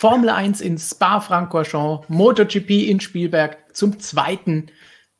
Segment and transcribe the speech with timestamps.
[0.00, 4.70] Formel 1 in Spa-Francorchamps, MotoGP in Spielberg zum zweiten.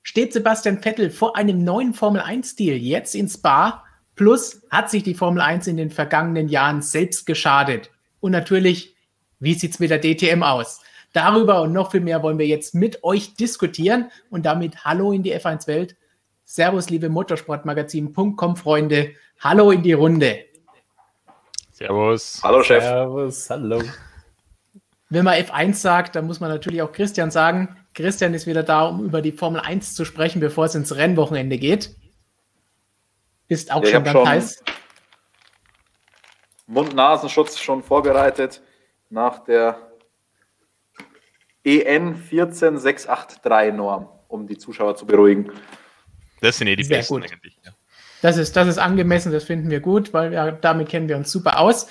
[0.04, 3.82] Steht Sebastian Vettel vor einem neuen Formel 1-Stil jetzt in Spa?
[4.14, 7.90] Plus hat sich die Formel 1 in den vergangenen Jahren selbst geschadet.
[8.20, 8.94] Und natürlich,
[9.40, 10.80] wie sieht es mit der DTM aus?
[11.12, 15.24] Darüber und noch viel mehr wollen wir jetzt mit euch diskutieren und damit Hallo in
[15.24, 15.96] die F1-Welt.
[16.44, 19.10] Servus, liebe Motorsportmagazin.com Freunde.
[19.40, 20.38] Hallo in die Runde.
[21.72, 22.40] Servus.
[22.44, 22.84] Hallo, Chef.
[22.84, 23.82] Servus, hallo.
[25.10, 27.76] Wenn man F1 sagt, dann muss man natürlich auch Christian sagen.
[27.94, 31.58] Christian ist wieder da, um über die Formel 1 zu sprechen, bevor es ins Rennwochenende
[31.58, 31.96] geht.
[33.46, 34.64] Bist auch ja, schon ganz schon heiß.
[36.66, 38.60] Mund-Nasenschutz schon vorbereitet
[39.08, 39.88] nach der
[41.64, 45.50] EN 14683 Norm, um die Zuschauer zu beruhigen.
[46.42, 47.32] Das sind eh die Sehr besten gut.
[47.32, 47.58] eigentlich.
[47.64, 47.72] Ja.
[48.20, 51.30] Das ist, das ist angemessen, das finden wir gut, weil wir, damit kennen wir uns
[51.30, 51.88] super aus.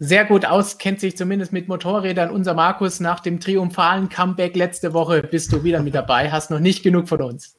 [0.00, 4.92] Sehr gut aus, kennt sich zumindest mit Motorrädern unser Markus nach dem triumphalen Comeback letzte
[4.92, 5.22] Woche.
[5.24, 7.56] Bist du wieder mit dabei, hast noch nicht genug von uns.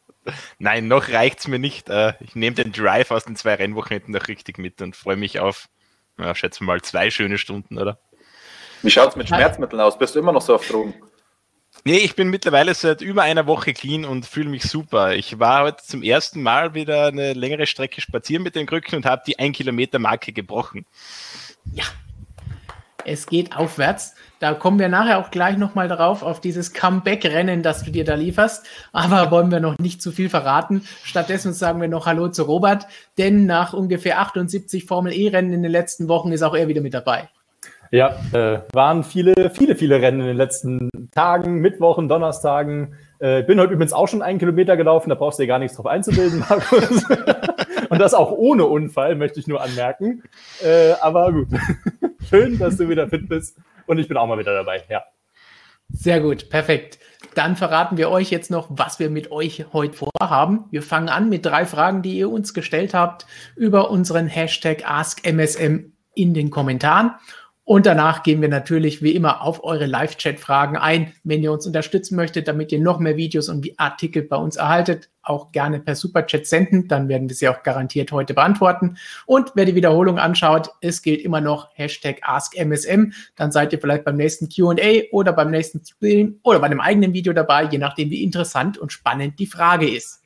[0.57, 1.89] Nein, noch reicht es mir nicht.
[1.89, 5.39] Äh, ich nehme den Drive aus den zwei Rennwochenenden noch richtig mit und freue mich
[5.41, 5.67] auf,
[6.17, 7.99] ja, schätzen wir mal, zwei schöne Stunden, oder?
[8.83, 9.97] Wie schaut es mit Schmerzmitteln aus?
[9.97, 10.93] Bist du immer noch so auf Drogen?
[11.83, 15.13] Nee, ich bin mittlerweile seit über einer Woche clean und fühle mich super.
[15.13, 19.05] Ich war heute zum ersten Mal wieder eine längere Strecke spazieren mit den Krücken und
[19.05, 20.85] habe die 1 Kilometer Marke gebrochen.
[21.73, 21.85] Ja,
[23.09, 24.15] es geht aufwärts.
[24.39, 28.15] Da kommen wir nachher auch gleich nochmal drauf, auf dieses Comeback-Rennen, das du dir da
[28.15, 28.65] lieferst.
[28.93, 30.83] Aber wollen wir noch nicht zu viel verraten.
[31.03, 32.87] Stattdessen sagen wir noch Hallo zu Robert,
[33.17, 37.29] denn nach ungefähr 78 Formel-E-Rennen in den letzten Wochen ist auch er wieder mit dabei.
[37.91, 42.93] Ja, äh, waren viele, viele, viele Rennen in den letzten Tagen, Mittwochen, Donnerstagen.
[43.17, 45.75] Äh, bin heute übrigens auch schon einen Kilometer gelaufen, da brauchst du dir gar nichts
[45.75, 47.03] drauf einzubilden, Markus.
[47.89, 50.23] Und das auch ohne Unfall, möchte ich nur anmerken.
[50.63, 51.47] Äh, aber gut.
[52.29, 53.57] Schön, dass du wieder fit bist.
[53.87, 55.03] Und ich bin auch mal wieder dabei, ja.
[55.89, 56.99] Sehr gut, perfekt.
[57.33, 60.65] Dann verraten wir euch jetzt noch, was wir mit euch heute vorhaben.
[60.69, 63.25] Wir fangen an mit drei Fragen, die ihr uns gestellt habt
[63.55, 67.15] über unseren Hashtag AskMSM in den Kommentaren.
[67.69, 71.13] Und danach gehen wir natürlich wie immer auf eure Live-Chat-Fragen ein.
[71.23, 75.11] Wenn ihr uns unterstützen möchtet, damit ihr noch mehr Videos und Artikel bei uns erhaltet,
[75.21, 76.87] auch gerne per Superchat senden.
[76.87, 78.97] Dann werden wir sie auch garantiert heute beantworten.
[79.27, 83.13] Und wer die Wiederholung anschaut, es gilt immer noch Hashtag AskMSM.
[83.35, 87.13] Dann seid ihr vielleicht beim nächsten QA oder beim nächsten Stream oder bei einem eigenen
[87.13, 90.23] Video dabei, je nachdem, wie interessant und spannend die Frage ist.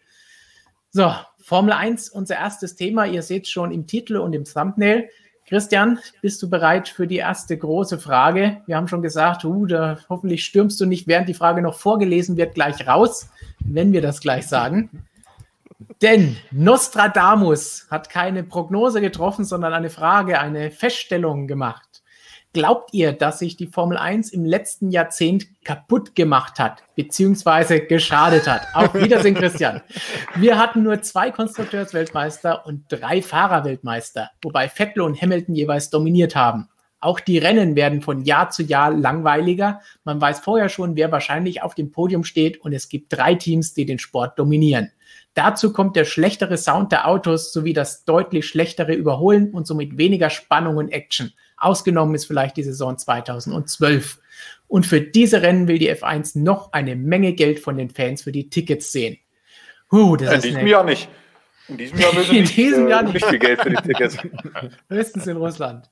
[0.92, 3.06] So, Formel 1, unser erstes Thema.
[3.06, 5.10] Ihr seht schon im Titel und im Thumbnail.
[5.54, 8.64] Christian, bist du bereit für die erste große Frage?
[8.66, 12.38] Wir haben schon gesagt, uh, da, hoffentlich stürmst du nicht, während die Frage noch vorgelesen
[12.38, 14.90] wird, gleich raus, wenn wir das gleich sagen.
[16.02, 21.93] Denn Nostradamus hat keine Prognose getroffen, sondern eine Frage, eine Feststellung gemacht.
[22.54, 28.48] Glaubt ihr, dass sich die Formel 1 im letzten Jahrzehnt kaputt gemacht hat, beziehungsweise geschadet
[28.48, 28.68] hat?
[28.76, 29.82] Auf Wiedersehen, Christian.
[30.36, 36.70] Wir hatten nur zwei Konstrukteursweltmeister und drei Fahrerweltmeister, wobei Vettel und Hamilton jeweils dominiert haben.
[37.00, 39.82] Auch die Rennen werden von Jahr zu Jahr langweiliger.
[40.04, 43.74] Man weiß vorher schon, wer wahrscheinlich auf dem Podium steht und es gibt drei Teams,
[43.74, 44.92] die den Sport dominieren.
[45.34, 50.30] Dazu kommt der schlechtere Sound der Autos sowie das deutlich schlechtere Überholen und somit weniger
[50.30, 51.34] Spannung und Action.
[51.64, 54.20] Ausgenommen ist vielleicht die Saison 2012.
[54.68, 58.32] Und für diese Rennen will die F1 noch eine Menge Geld von den Fans für
[58.32, 59.18] die Tickets sehen.
[59.92, 61.10] Huh, das in ist diesem Jahr nicht.
[61.68, 63.14] In diesem Jahr will in diesem Jahr nicht.
[63.14, 64.18] nicht viel Geld für die Tickets.
[64.90, 65.90] Höchstens in Russland.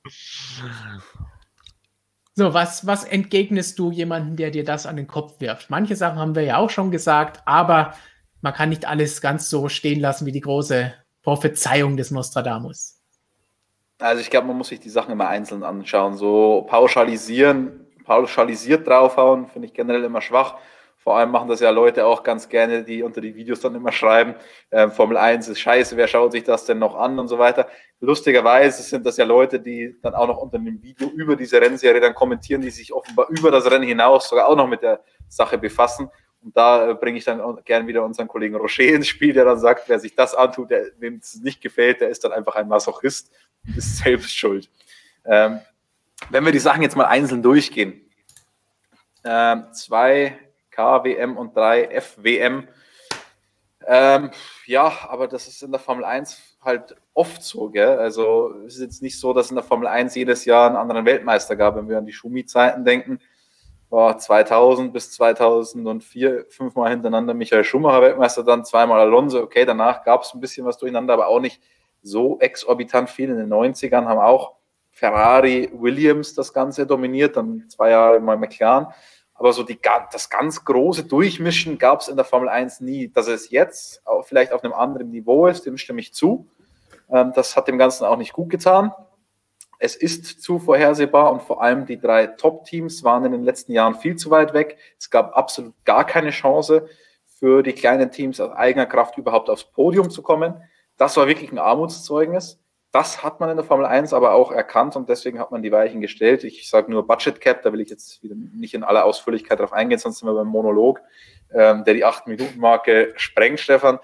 [2.34, 5.70] So, was, was entgegnest du jemandem, der dir das an den Kopf wirft?
[5.70, 7.94] Manche Sachen haben wir ja auch schon gesagt, aber
[8.40, 10.92] man kann nicht alles ganz so stehen lassen wie die große
[11.22, 13.01] Prophezeiung des Nostradamus.
[14.02, 16.16] Also ich glaube, man muss sich die Sachen immer einzeln anschauen.
[16.16, 20.56] So pauschalisieren, pauschalisiert draufhauen, finde ich generell immer schwach.
[20.98, 23.90] Vor allem machen das ja Leute auch ganz gerne, die unter die Videos dann immer
[23.90, 24.36] schreiben,
[24.70, 27.66] äh, Formel 1 ist scheiße, wer schaut sich das denn noch an und so weiter.
[27.98, 32.00] Lustigerweise sind das ja Leute, die dann auch noch unter dem Video über diese Rennserie
[32.00, 35.58] dann kommentieren, die sich offenbar über das Rennen hinaus sogar auch noch mit der Sache
[35.58, 36.08] befassen.
[36.40, 39.58] Und da äh, bringe ich dann gern wieder unseren Kollegen Rocher ins Spiel, der dann
[39.58, 42.68] sagt, wer sich das antut, der, dem es nicht gefällt, der ist dann einfach ein
[42.68, 43.32] Masochist
[43.76, 44.68] ist selbst schuld.
[45.24, 45.60] Ähm,
[46.30, 48.00] wenn wir die Sachen jetzt mal einzeln durchgehen,
[49.24, 50.38] ähm, zwei
[50.70, 52.68] KWM und drei FWM,
[53.86, 54.30] ähm,
[54.66, 57.98] ja, aber das ist in der Formel 1 halt oft so, gell?
[57.98, 61.04] Also es ist jetzt nicht so, dass in der Formel 1 jedes Jahr einen anderen
[61.04, 63.18] Weltmeister gab, wenn wir an die Schumi-Zeiten denken
[63.92, 69.42] war 2000 bis 2004 fünfmal hintereinander Michael Schumacher Weltmeister, dann zweimal Alonso.
[69.42, 71.60] Okay, danach gab es ein bisschen was durcheinander, aber auch nicht
[72.02, 73.30] so exorbitant viel.
[73.30, 74.56] In den 90ern haben auch
[74.90, 78.88] Ferrari, Williams das Ganze dominiert, dann zwei Jahre mal McLaren.
[79.34, 79.78] Aber so die,
[80.12, 83.08] das ganz große Durchmischen gab es in der Formel 1 nie.
[83.08, 86.48] Dass es jetzt vielleicht auf einem anderen Niveau ist, dem stimme ich zu.
[87.10, 88.92] Ähm, das hat dem Ganzen auch nicht gut getan.
[89.78, 93.96] Es ist zu vorhersehbar und vor allem die drei Top-Teams waren in den letzten Jahren
[93.96, 94.78] viel zu weit weg.
[94.96, 96.86] Es gab absolut gar keine Chance
[97.24, 100.54] für die kleinen Teams aus eigener Kraft überhaupt aufs Podium zu kommen.
[100.96, 102.58] Das war wirklich ein Armutszeugnis.
[102.90, 105.72] Das hat man in der Formel 1 aber auch erkannt und deswegen hat man die
[105.72, 106.44] Weichen gestellt.
[106.44, 109.72] Ich sage nur Budget Cap, da will ich jetzt wieder nicht in aller Ausführlichkeit drauf
[109.72, 111.00] eingehen, sonst sind wir beim Monolog,
[111.54, 113.98] ähm, der die 8-Minuten-Marke sprengt, Stefan.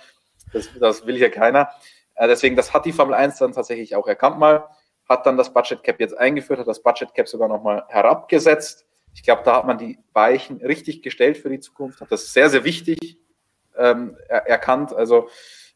[0.55, 1.69] Das, das will ja keiner.
[2.15, 4.69] Äh, deswegen, das hat die Formel 1 dann tatsächlich auch erkannt mal
[5.09, 8.87] hat dann das Budget Cap jetzt eingeführt, hat das Budget Cap sogar nochmal herabgesetzt.
[9.15, 12.51] Ich glaube, da hat man die Weichen richtig gestellt für die Zukunft, hat das sehr,
[12.51, 13.19] sehr wichtig
[13.77, 14.93] ähm, er erkannt.
[14.93, 15.29] Also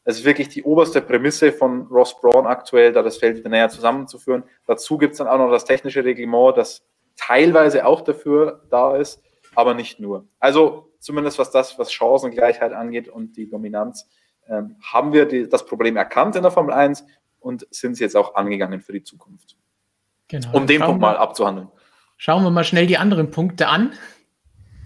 [0.05, 3.69] es ist wirklich die oberste Prämisse von Ross Braun aktuell, da das Feld wieder näher
[3.69, 4.43] zusammenzuführen.
[4.67, 6.85] Dazu gibt es dann auch noch das technische Reglement, das
[7.15, 9.21] teilweise auch dafür da ist,
[9.55, 10.27] aber nicht nur.
[10.39, 14.09] Also zumindest was das, was Chancengleichheit angeht und die Dominanz,
[14.49, 17.05] ähm, haben wir die, das Problem erkannt in der Formel 1
[17.39, 19.55] und sind sie jetzt auch angegangen für die Zukunft.
[20.27, 20.49] Genau.
[20.53, 21.69] Um den Punkt mal abzuhandeln.
[22.17, 23.93] Schauen wir mal schnell die anderen Punkte an,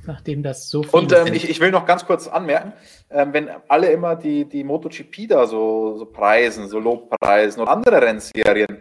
[0.08, 2.74] nachdem das so viel Und ähm, ich, ich, will noch ganz kurz anmerken,
[3.10, 8.02] ähm, wenn alle immer die, die MotoGP da so, so preisen, so Lobpreisen und andere
[8.02, 8.80] Rennserien,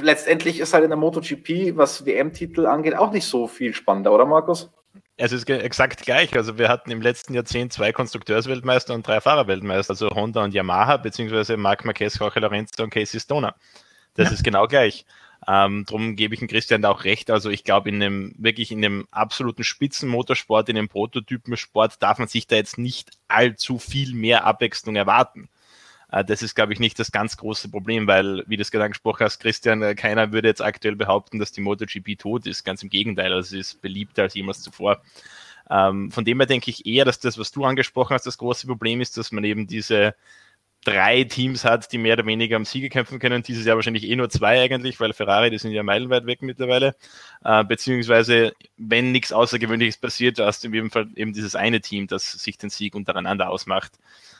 [0.00, 4.26] letztendlich ist halt in der MotoGP, was WM-Titel angeht, auch nicht so viel spannender, oder
[4.26, 4.70] Markus?
[5.16, 6.34] Es ist exakt gleich.
[6.34, 10.96] Also wir hatten im letzten Jahrzehnt zwei Konstrukteursweltmeister und drei Fahrerweltmeister, also Honda und Yamaha,
[10.96, 13.54] beziehungsweise Marc Marquez, Jorge Lorenzo und Casey Stoner.
[14.14, 14.34] Das ja.
[14.34, 15.04] ist genau gleich.
[15.48, 17.30] Ähm, darum gebe ich dem Christian da auch recht.
[17.30, 22.28] Also ich glaube, in einem wirklich in dem absoluten Spitzenmotorsport, in dem Prototypensport darf man
[22.28, 25.48] sich da jetzt nicht allzu viel mehr Abwechslung erwarten.
[26.12, 28.84] Äh, das ist, glaube ich, nicht das ganz große Problem, weil, wie du es gerade
[28.84, 32.64] angesprochen hast, Christian, äh, keiner würde jetzt aktuell behaupten, dass die MotoGP tot ist.
[32.64, 35.00] Ganz im Gegenteil, also sie ist beliebter als jemals zuvor.
[35.70, 38.66] Ähm, von dem her denke ich eher, dass das, was du angesprochen hast, das große
[38.66, 40.14] Problem ist, dass man eben diese
[40.84, 43.42] drei Teams hat, die mehr oder weniger am Siege kämpfen können.
[43.42, 46.96] Dieses Jahr wahrscheinlich eh nur zwei eigentlich, weil Ferrari, die sind ja meilenweit weg mittlerweile.
[47.44, 52.06] Äh, beziehungsweise, wenn nichts Außergewöhnliches passiert, hast du in jedem Fall eben dieses eine Team,
[52.06, 53.92] das sich den Sieg untereinander ausmacht.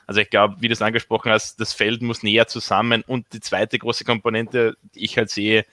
[0.06, 3.40] Also ich glaube, wie du es angesprochen hast, das Feld muss näher zusammen und die
[3.40, 5.66] zweite große Komponente, die ich halt sehe,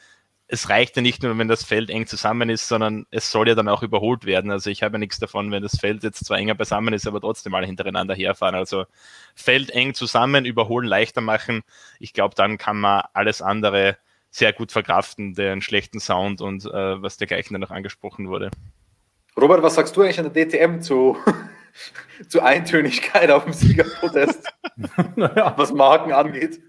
[0.50, 3.56] es reicht ja nicht nur, wenn das Feld eng zusammen ist, sondern es soll ja
[3.56, 4.50] dann auch überholt werden.
[4.50, 7.20] Also ich habe ja nichts davon, wenn das Feld jetzt zwar enger beisammen ist, aber
[7.20, 8.56] trotzdem mal hintereinander herfahren.
[8.56, 8.86] Also
[9.36, 11.64] Feld eng zusammen, überholen leichter machen.
[12.00, 13.98] Ich glaube, dann kann man alles andere
[14.30, 18.52] sehr gut verkraften, den schlechten Sound und äh, was dergleichen dann noch angesprochen wurde.
[19.36, 21.18] Robert, was sagst du eigentlich an der DTM zu,
[22.30, 24.48] zu Eintönigkeit auf dem Siegerprotest,
[25.16, 25.54] naja.
[25.58, 26.62] was Marken angeht?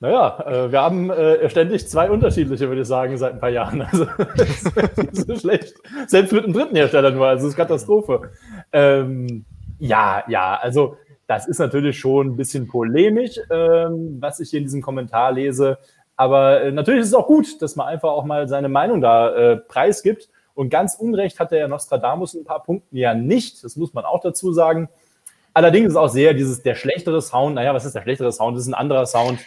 [0.00, 3.82] Naja, äh, wir haben äh, ständig zwei unterschiedliche, würde ich sagen, seit ein paar Jahren.
[3.90, 4.06] Also
[4.36, 5.74] das nicht so schlecht.
[6.06, 8.30] Selbst mit dem dritten Hersteller nur, also das ist Katastrophe.
[8.72, 9.44] Ähm,
[9.80, 10.96] ja, ja, also
[11.26, 15.78] das ist natürlich schon ein bisschen polemisch, ähm, was ich hier in diesem Kommentar lese.
[16.16, 19.34] Aber äh, natürlich ist es auch gut, dass man einfach auch mal seine Meinung da
[19.34, 20.28] äh, preisgibt.
[20.54, 23.62] Und ganz unrecht hat der Nostradamus ein paar Punkten ja nicht.
[23.62, 24.88] Das muss man auch dazu sagen.
[25.54, 27.56] Allerdings ist auch sehr dieses, der schlechtere Sound.
[27.56, 28.56] Naja, was ist der schlechtere Sound?
[28.56, 29.38] Das ist ein anderer Sound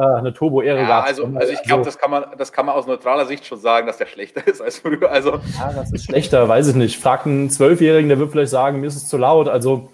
[0.00, 2.86] eine Turbo-Ehre ja, Also, also ich glaube, also, das, kann man, das kann man aus
[2.86, 5.10] neutraler Sicht schon sagen, dass der schlechter ist als früher.
[5.10, 5.40] Also.
[5.58, 6.98] Ja, das ist schlechter, weiß ich nicht.
[6.98, 9.48] Fragt einen Zwölfjährigen, der wird vielleicht sagen, mir ist es zu laut.
[9.48, 9.90] Also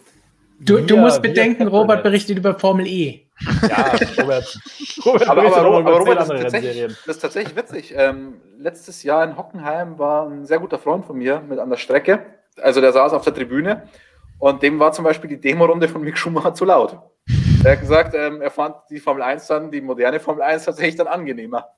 [0.60, 3.26] Du, wir, du musst bedenken, Robert berichtet über Formel E.
[3.68, 4.58] Ja, Robert.
[5.04, 7.94] Robert aber, aber, aber, aber Robert, das ist, tatsächlich, das ist tatsächlich witzig.
[7.96, 11.76] Ähm, letztes Jahr in Hockenheim war ein sehr guter Freund von mir mit an der
[11.76, 12.24] Strecke.
[12.62, 13.88] Also der saß auf der Tribüne
[14.38, 16.98] und dem war zum Beispiel die Demo-Runde von Mick Schumacher zu laut.
[17.64, 20.96] Er hat gesagt, ähm, er fand die Formel 1 dann, die moderne Formel 1 tatsächlich
[20.96, 21.70] dann angenehmer.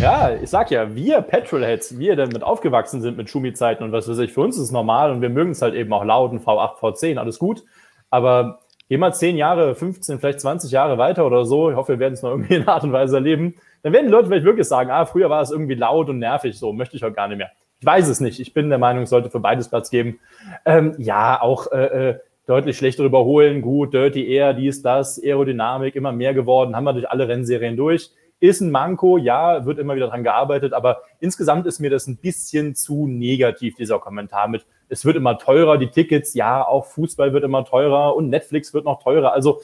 [0.00, 4.18] Ja, ich sag ja, wir Petrolheads, wir damit aufgewachsen sind mit Schumi-Zeiten und was weiß
[4.20, 6.42] ich, für uns ist es normal und wir mögen es halt eben auch laut und
[6.42, 7.62] V8, V10, alles gut.
[8.08, 11.98] Aber geh mal 10 Jahre, 15, vielleicht 20 Jahre weiter oder so, ich hoffe, wir
[11.98, 14.66] werden es noch irgendwie in Art und Weise erleben, dann werden die Leute vielleicht wirklich
[14.66, 17.36] sagen, ah, früher war es irgendwie laut und nervig, so möchte ich heute gar nicht
[17.36, 17.50] mehr.
[17.80, 18.40] Ich weiß es nicht.
[18.40, 20.20] Ich bin der Meinung, es sollte für beides Platz geben.
[20.64, 26.12] Ähm, ja, auch äh, äh deutlich schlechter überholen, gut, Dirty Air, dies, das, Aerodynamik immer
[26.12, 28.10] mehr geworden, haben wir durch alle Rennserien durch.
[28.40, 32.18] Ist ein Manko, ja, wird immer wieder dran gearbeitet, aber insgesamt ist mir das ein
[32.18, 37.32] bisschen zu negativ, dieser Kommentar mit, es wird immer teurer, die Tickets, ja, auch Fußball
[37.32, 39.32] wird immer teurer und Netflix wird noch teurer.
[39.32, 39.60] Also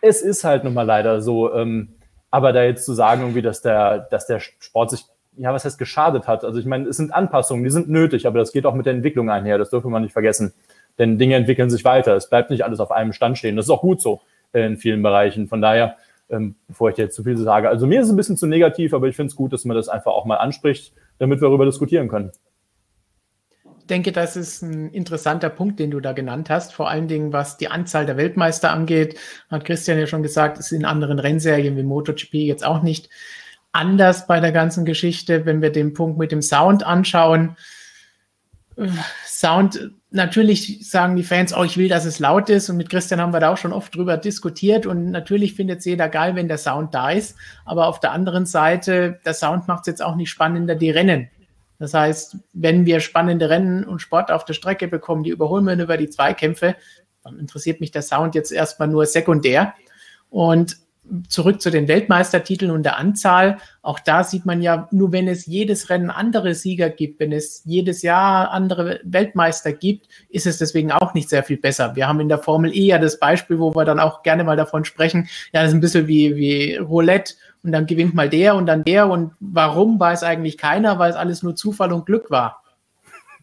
[0.00, 1.52] es ist halt nun mal leider so.
[1.52, 1.94] Ähm,
[2.30, 5.04] aber da jetzt zu sagen, irgendwie, dass der, dass der Sport sich,
[5.36, 6.44] ja, was heißt geschadet hat.
[6.44, 8.94] Also ich meine, es sind Anpassungen, die sind nötig, aber das geht auch mit der
[8.94, 10.54] Entwicklung einher, das dürfen wir nicht vergessen.
[10.98, 12.14] Denn Dinge entwickeln sich weiter.
[12.14, 13.56] Es bleibt nicht alles auf einem Stand stehen.
[13.56, 14.20] Das ist auch gut so
[14.52, 15.48] äh, in vielen Bereichen.
[15.48, 15.96] Von daher,
[16.28, 17.68] ähm, bevor ich dir jetzt zu viel sage.
[17.68, 19.76] Also mir ist es ein bisschen zu negativ, aber ich finde es gut, dass man
[19.76, 22.32] das einfach auch mal anspricht, damit wir darüber diskutieren können.
[23.80, 26.72] Ich denke, das ist ein interessanter Punkt, den du da genannt hast.
[26.72, 29.18] Vor allen Dingen, was die Anzahl der Weltmeister angeht,
[29.50, 33.08] hat Christian ja schon gesagt, ist in anderen Rennserien wie MotoGP jetzt auch nicht
[33.72, 35.44] anders bei der ganzen Geschichte.
[35.44, 37.56] Wenn wir den Punkt mit dem Sound anschauen,
[39.26, 42.68] Sound, natürlich sagen die Fans, oh, ich will, dass es laut ist.
[42.70, 44.86] Und mit Christian haben wir da auch schon oft drüber diskutiert.
[44.86, 47.36] Und natürlich findet es jeder geil, wenn der Sound da ist.
[47.64, 51.28] Aber auf der anderen Seite, der Sound macht es jetzt auch nicht spannender, die Rennen.
[51.78, 55.82] Das heißt, wenn wir spannende Rennen und Sport auf der Strecke bekommen, die überholen wir
[55.82, 56.76] über die Zweikämpfe,
[57.24, 59.74] dann interessiert mich der Sound jetzt erstmal nur sekundär.
[60.28, 60.76] Und
[61.28, 63.58] zurück zu den Weltmeistertiteln und der Anzahl.
[63.82, 67.62] Auch da sieht man ja, nur wenn es jedes Rennen andere Sieger gibt, wenn es
[67.64, 71.96] jedes Jahr andere Weltmeister gibt, ist es deswegen auch nicht sehr viel besser.
[71.96, 74.56] Wir haben in der Formel E ja das Beispiel, wo wir dann auch gerne mal
[74.56, 78.54] davon sprechen, ja, das ist ein bisschen wie, wie Roulette und dann gewinnt mal der
[78.54, 82.30] und dann der und warum weiß eigentlich keiner, weil es alles nur Zufall und Glück
[82.30, 82.62] war.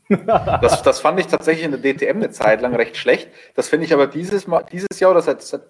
[0.09, 3.29] Das, das fand ich tatsächlich in der DTM eine Zeit lang recht schlecht.
[3.55, 5.63] Das finde ich aber dieses, Mal, dieses Jahr oder seit, seit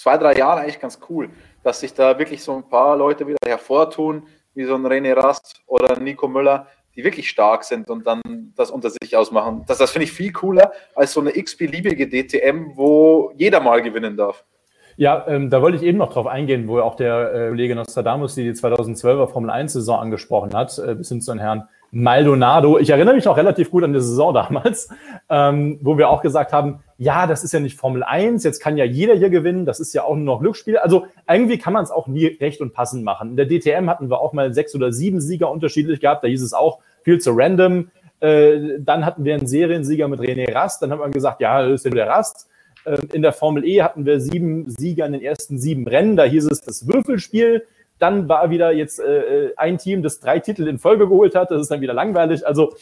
[0.00, 1.28] zwei, drei Jahren eigentlich ganz cool,
[1.62, 5.62] dass sich da wirklich so ein paar Leute wieder hervortun, wie so ein René Rast
[5.66, 6.66] oder Nico Müller,
[6.96, 8.22] die wirklich stark sind und dann
[8.56, 9.64] das unter sich ausmachen.
[9.66, 14.16] Das, das finde ich viel cooler als so eine x-beliebige DTM, wo jeder mal gewinnen
[14.16, 14.44] darf.
[14.96, 18.34] Ja, ähm, da wollte ich eben noch drauf eingehen, wo auch der äh, Kollege Nostradamus
[18.34, 22.78] die 2012er Formel 1-Saison angesprochen hat, äh, bis hin zu den Herrn Maldonado.
[22.78, 24.88] Ich erinnere mich noch relativ gut an die Saison damals,
[25.28, 28.76] ähm, wo wir auch gesagt haben, ja, das ist ja nicht Formel 1, jetzt kann
[28.76, 30.76] ja jeder hier gewinnen, das ist ja auch nur noch Glücksspiel.
[30.76, 33.30] Also irgendwie kann man es auch nie recht und passend machen.
[33.30, 36.42] In der DTM hatten wir auch mal sechs oder sieben Sieger unterschiedlich gehabt, da hieß
[36.42, 37.90] es auch viel zu random.
[38.20, 41.80] Äh, dann hatten wir einen Seriensieger mit René Rast, dann hat man gesagt, ja, das
[41.80, 42.48] ist ja der Rast.
[42.84, 46.24] Äh, in der Formel E hatten wir sieben Sieger in den ersten sieben Rennen, da
[46.24, 47.64] hieß es das Würfelspiel.
[48.00, 51.52] Dann war wieder jetzt äh, äh, ein Team, das drei Titel in Folge geholt hat.
[51.52, 52.44] Das ist dann wieder langweilig.
[52.46, 52.74] Also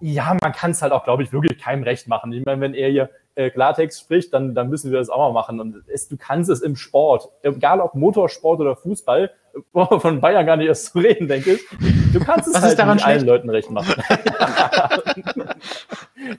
[0.00, 2.32] ja, man kann es halt auch, glaube ich, wirklich keinem recht machen.
[2.32, 5.32] Ich meine, wenn er hier äh, Klartext spricht, dann, dann müssen wir das auch mal
[5.32, 5.58] machen.
[5.60, 9.30] Und es, du kannst es im Sport, egal ob Motorsport oder Fußball,
[9.72, 11.66] von Bayern gar nicht erst zu reden, denke ich.
[12.12, 13.94] Du kannst es Was halt nicht allen Leuten recht machen.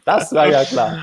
[0.06, 1.00] das war ja klar.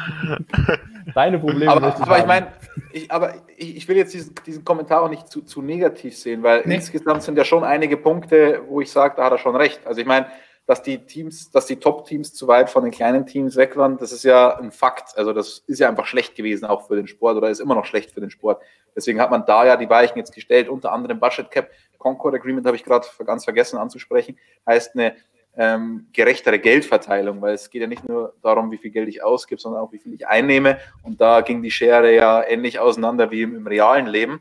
[1.14, 1.70] Deine Probleme.
[1.70, 2.46] Aber, ich, aber ich meine,
[2.92, 6.42] ich, aber ich, ich, will jetzt diesen, diesen Kommentar auch nicht zu, zu negativ sehen,
[6.42, 6.74] weil nee.
[6.74, 9.86] insgesamt sind ja schon einige Punkte, wo ich sage, da hat er schon recht.
[9.86, 10.26] Also ich meine,
[10.66, 14.12] dass die Teams, dass die Top-Teams zu weit von den kleinen Teams weg waren, das
[14.12, 15.16] ist ja ein Fakt.
[15.16, 17.84] Also das ist ja einfach schlecht gewesen, auch für den Sport oder ist immer noch
[17.84, 18.62] schlecht für den Sport.
[18.96, 21.68] Deswegen hat man da ja die Weichen jetzt gestellt, unter anderem Budget Cap,
[21.98, 25.16] Concord Agreement habe ich gerade ganz vergessen anzusprechen, heißt eine
[25.56, 29.60] ähm, gerechtere Geldverteilung, weil es geht ja nicht nur darum, wie viel Geld ich ausgebe,
[29.60, 30.78] sondern auch, wie viel ich einnehme.
[31.02, 34.40] Und da ging die Schere ja ähnlich auseinander wie im, im realen Leben.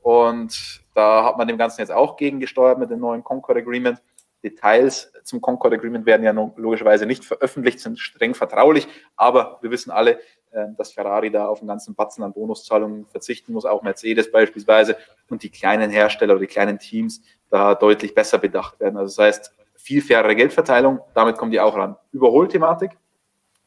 [0.00, 4.00] Und da hat man dem Ganzen jetzt auch gegengesteuert mit dem neuen Concord Agreement.
[4.42, 8.86] Details zum Concord Agreement werden ja logischerweise nicht veröffentlicht, sind streng vertraulich,
[9.16, 10.20] aber wir wissen alle,
[10.52, 14.96] ähm, dass Ferrari da auf einen ganzen Batzen an Bonuszahlungen verzichten muss, auch Mercedes beispielsweise,
[15.28, 18.96] und die kleinen Hersteller oder die kleinen Teams da deutlich besser bedacht werden.
[18.96, 19.57] Also das heißt,
[19.88, 21.96] viel fairere Geldverteilung, damit kommen die auch ran.
[22.12, 22.90] Überholthematik,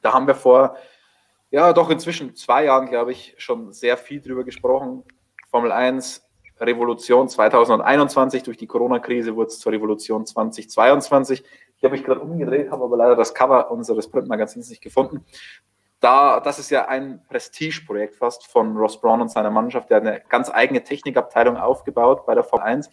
[0.04, 0.76] da haben wir vor,
[1.50, 5.04] ja, doch inzwischen zwei Jahren, glaube ich, schon sehr viel drüber gesprochen.
[5.50, 6.24] Formel 1
[6.60, 8.44] Revolution 2021.
[8.44, 11.44] Durch die Corona-Krise wurde es zur Revolution 2022.
[11.76, 15.26] Ich habe mich gerade umgedreht, habe aber leider das Cover unseres Printmagazins nicht gefunden.
[16.02, 19.90] Da, das ist ja ein Prestigeprojekt fast von Ross Braun und seiner Mannschaft.
[19.90, 22.92] Der hat eine ganz eigene Technikabteilung aufgebaut bei der Formel 1.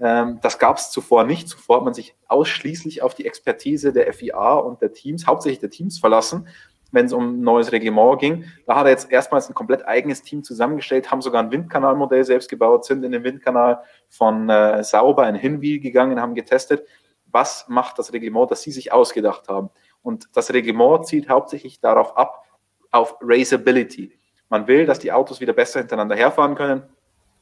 [0.00, 1.48] Ähm, das gab es zuvor nicht.
[1.48, 5.70] Zuvor hat man sich ausschließlich auf die Expertise der FIA und der Teams, hauptsächlich der
[5.70, 6.46] Teams verlassen
[6.92, 8.44] wenn es um ein neues Reglement ging.
[8.66, 12.48] Da hat er jetzt erstmals ein komplett eigenes Team zusammengestellt, haben sogar ein Windkanalmodell selbst
[12.48, 16.86] gebaut, sind in den Windkanal von äh, Sauber in Hinwil gegangen, haben getestet,
[17.26, 19.70] was macht das Reglement, das sie sich ausgedacht haben.
[20.02, 22.44] Und das Reglement zielt hauptsächlich darauf ab,
[22.90, 24.18] auf Raceability.
[24.48, 26.84] Man will, dass die Autos wieder besser hintereinander herfahren können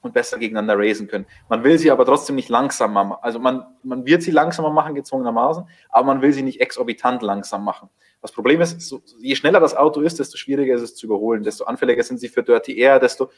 [0.04, 1.26] und besser gegeneinander racen können.
[1.48, 3.22] Man will sie aber trotzdem nicht langsamer machen.
[3.22, 7.64] Also man, man wird sie langsamer machen, gezwungenermaßen, aber man will sie nicht exorbitant langsam
[7.64, 7.88] machen.
[8.20, 11.42] Das Problem ist, so, je schneller das Auto ist, desto schwieriger ist es zu überholen,
[11.42, 13.30] desto anfälliger sind sie für Dirty Air, desto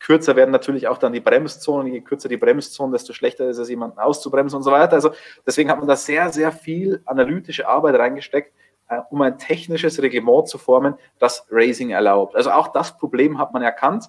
[0.00, 1.92] kürzer werden natürlich auch dann die Bremszonen.
[1.92, 4.94] Je kürzer die Bremszonen, desto schlechter ist es, jemanden auszubremsen und so weiter.
[4.94, 5.10] Also
[5.46, 8.52] deswegen hat man da sehr, sehr viel analytische Arbeit reingesteckt,
[8.88, 12.34] äh, um ein technisches Reglement zu formen, das Racing erlaubt.
[12.34, 14.06] Also auch das Problem hat man erkannt.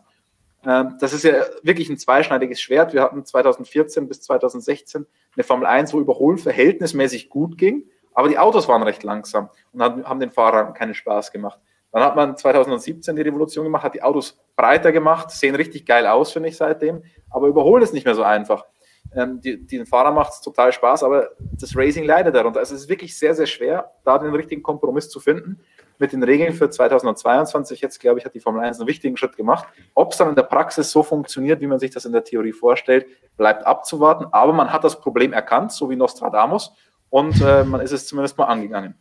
[0.66, 2.94] Ähm, das ist ja wirklich ein zweischneidiges Schwert.
[2.94, 7.86] Wir hatten 2014 bis 2016 eine Formel 1, wo Überholen verhältnismäßig gut ging.
[8.14, 11.60] Aber die Autos waren recht langsam und haben den Fahrern keinen Spaß gemacht.
[11.92, 16.08] Dann hat man 2017 die Revolution gemacht, hat die Autos breiter gemacht, sehen richtig geil
[16.08, 18.66] aus, finde ich seitdem, aber überholen ist nicht mehr so einfach.
[19.14, 22.60] Ähm, die, den Fahrer macht es total Spaß, aber das Racing leidet darunter.
[22.60, 25.60] Also es ist wirklich sehr, sehr schwer, da den richtigen Kompromiss zu finden.
[26.02, 29.38] Mit den Regeln für 2022, jetzt glaube ich, hat die Formel 1 einen wichtigen Schritt
[29.38, 29.68] gemacht.
[29.94, 32.54] Ob es dann in der Praxis so funktioniert, wie man sich das in der Theorie
[32.54, 33.06] vorstellt,
[33.38, 34.26] bleibt abzuwarten.
[34.32, 36.74] Aber man hat das Problem erkannt, so wie Nostradamus,
[37.12, 38.96] und äh, man ist es zumindest mal angegangen.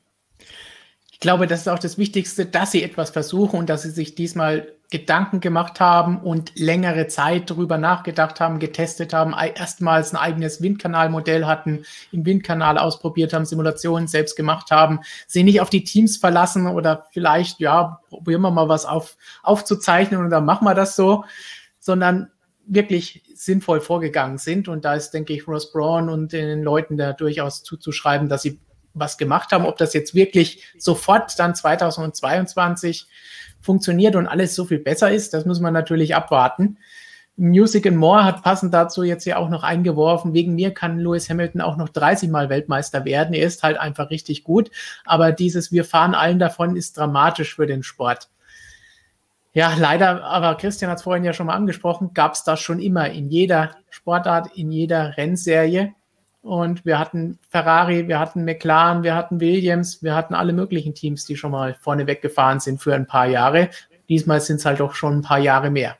[1.21, 4.15] Ich glaube, das ist auch das Wichtigste, dass sie etwas versuchen und dass sie sich
[4.15, 10.63] diesmal Gedanken gemacht haben und längere Zeit darüber nachgedacht haben, getestet haben, erstmals ein eigenes
[10.63, 16.17] Windkanalmodell hatten, im Windkanal ausprobiert haben, Simulationen selbst gemacht haben, sie nicht auf die Teams
[16.17, 20.97] verlassen oder vielleicht, ja, probieren wir mal was auf, aufzuzeichnen und dann machen wir das
[20.97, 21.27] so,
[21.81, 22.31] sondern
[22.65, 24.69] wirklich sinnvoll vorgegangen sind.
[24.69, 28.59] Und da ist, denke ich, Ross Braun und den Leuten da durchaus zuzuschreiben, dass sie
[28.95, 29.67] was gemacht haben.
[29.67, 33.07] Ob das jetzt wirklich sofort dann 2022
[33.61, 36.79] funktioniert und alles so viel besser ist, das muss man natürlich abwarten.
[37.37, 40.35] Music and More hat passend dazu jetzt ja auch noch eingeworfen.
[40.35, 43.35] Wegen mir kann Lewis Hamilton auch noch 30 Mal Weltmeister werden.
[43.35, 44.71] Er ist halt einfach richtig gut.
[45.07, 48.29] Aber dieses Wir fahren allen davon ist dramatisch für den Sport.
[49.53, 52.79] Ja, leider, aber Christian hat es vorhin ja schon mal angesprochen, gab es das schon
[52.79, 55.95] immer in jeder Sportart, in jeder Rennserie.
[56.43, 61.27] Und wir hatten Ferrari, wir hatten McLaren, wir hatten Williams, wir hatten alle möglichen Teams,
[61.27, 63.69] die schon mal vorne weggefahren sind für ein paar Jahre.
[64.09, 65.97] Diesmal sind es halt doch schon ein paar Jahre mehr.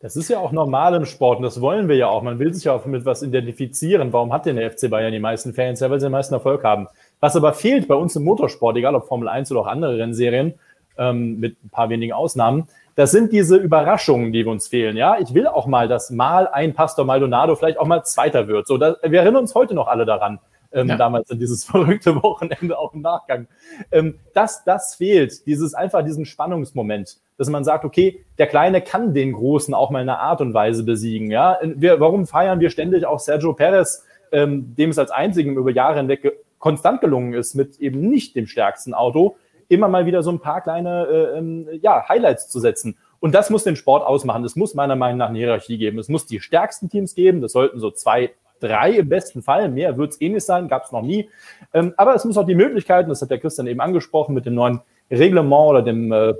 [0.00, 2.22] Das ist ja auch normal im Sport und das wollen wir ja auch.
[2.22, 4.12] Man will sich ja auch mit was identifizieren.
[4.12, 5.80] Warum hat denn der FC Bayern die meisten Fans?
[5.80, 6.86] Ja, weil sie den meisten Erfolg haben.
[7.20, 10.54] Was aber fehlt bei uns im Motorsport, egal ob Formel 1 oder auch andere Rennserien,
[10.98, 14.96] ähm, mit ein paar wenigen Ausnahmen, das sind diese Überraschungen, die uns fehlen.
[14.96, 18.66] Ja, ich will auch mal, dass mal ein Pastor Maldonado vielleicht auch mal Zweiter wird.
[18.66, 20.40] So, da, wir erinnern uns heute noch alle daran.
[20.72, 20.96] Ähm, ja.
[20.96, 23.46] damals in dieses verrückte Wochenende auch im Nachgang.
[23.92, 29.14] Ähm, das, das fehlt, dieses einfach diesen Spannungsmoment, dass man sagt, okay, der Kleine kann
[29.14, 31.30] den Großen auch mal in einer Art und Weise besiegen.
[31.30, 35.70] Ja, wir, warum feiern wir ständig auch Sergio Perez, ähm, dem es als einzigen über
[35.70, 39.36] Jahre hinweg konstant gelungen ist mit eben nicht dem stärksten Auto,
[39.68, 42.96] immer mal wieder so ein paar kleine äh, ähm, ja, Highlights zu setzen.
[43.20, 44.44] Und das muss den Sport ausmachen.
[44.44, 45.98] Es muss meiner Meinung nach eine Hierarchie geben.
[45.98, 47.40] Es muss die stärksten Teams geben.
[47.40, 49.68] Das sollten so zwei, drei im besten Fall.
[49.68, 51.28] Mehr wird es eh nicht sein, gab es noch nie.
[51.72, 54.54] Ähm, aber es muss auch die Möglichkeiten, das hat der Christian eben angesprochen, mit dem
[54.54, 56.34] neuen Reglement oder dem, äh,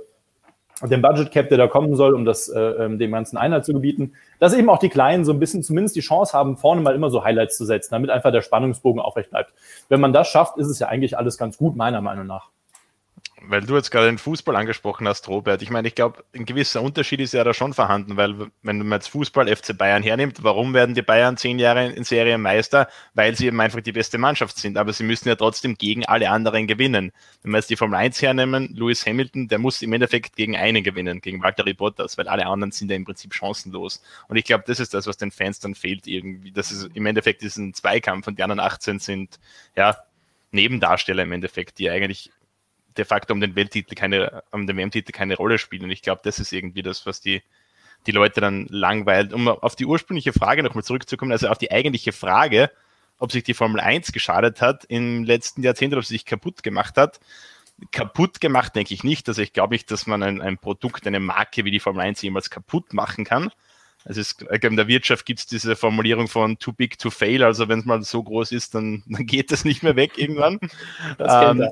[0.82, 3.72] dem Budget Cap, der da kommen soll, um das äh, ähm, dem ganzen Einhalt zu
[3.72, 6.94] gebieten, dass eben auch die Kleinen so ein bisschen zumindest die Chance haben, vorne mal
[6.94, 9.52] immer so Highlights zu setzen, damit einfach der Spannungsbogen aufrecht bleibt.
[9.88, 12.50] Wenn man das schafft, ist es ja eigentlich alles ganz gut, meiner Meinung nach
[13.48, 15.62] weil du jetzt gerade den Fußball angesprochen hast, Robert.
[15.62, 18.98] Ich meine, ich glaube, ein gewisser Unterschied ist ja da schon vorhanden, weil wenn man
[18.98, 22.88] jetzt Fußball FC Bayern hernimmt, warum werden die Bayern zehn Jahre in Serie Meister?
[23.14, 24.76] Weil sie eben einfach die beste Mannschaft sind.
[24.76, 27.12] Aber sie müssen ja trotzdem gegen alle anderen gewinnen.
[27.42, 30.82] Wenn wir jetzt die Formel 1 hernehmen, Lewis Hamilton, der muss im Endeffekt gegen einen
[30.82, 34.02] gewinnen, gegen Valtteri Bottas, weil alle anderen sind ja im Prinzip chancenlos.
[34.28, 36.52] Und ich glaube, das ist das, was den Fans dann fehlt irgendwie.
[36.52, 39.38] Das ist im Endeffekt diesen Zweikampf und die anderen 18 sind,
[39.76, 39.96] ja,
[40.52, 42.30] Nebendarsteller im Endeffekt, die eigentlich
[42.96, 45.85] de facto um den Welttitel keine, um den WM-Titel keine Rolle spielen.
[45.85, 47.42] Und ich glaube, das ist irgendwie das, was die,
[48.06, 49.32] die Leute dann langweilt.
[49.32, 52.70] Um auf die ursprüngliche Frage nochmal zurückzukommen, also auf die eigentliche Frage,
[53.18, 56.62] ob sich die Formel 1 geschadet hat im letzten Jahrzehnt oder ob sie sich kaputt
[56.62, 57.20] gemacht hat.
[57.92, 59.28] Kaputt gemacht denke ich nicht.
[59.28, 62.22] Also ich glaube nicht, dass man ein, ein Produkt, eine Marke wie die Formel 1
[62.22, 63.50] jemals kaputt machen kann.
[64.06, 67.42] Also es, in der Wirtschaft gibt es diese Formulierung von too big to fail.
[67.42, 70.59] Also wenn es mal so groß ist, dann, dann geht das nicht mehr weg irgendwann.
[71.18, 71.68] Ähm,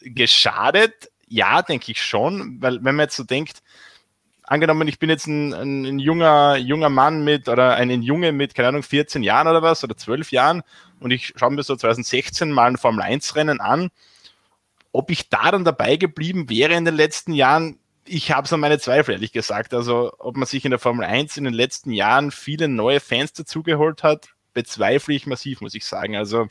[0.00, 1.10] geschadet?
[1.26, 3.62] Ja, denke ich schon, weil wenn man jetzt so denkt,
[4.42, 8.54] angenommen, ich bin jetzt ein, ein, ein, junger, junger Mann mit oder ein Junge mit,
[8.54, 10.62] keine Ahnung, 14 Jahren oder was oder 12 Jahren
[11.00, 13.90] und ich schaue mir so 2016 mal ein Formel 1 Rennen an,
[14.92, 18.78] ob ich da dann dabei geblieben wäre in den letzten Jahren, ich habe so meine
[18.78, 19.74] Zweifel, ehrlich gesagt.
[19.74, 23.34] Also, ob man sich in der Formel 1 in den letzten Jahren viele neue Fans
[23.34, 26.16] dazugeholt hat, bezweifle ich massiv, muss ich sagen.
[26.16, 26.48] Also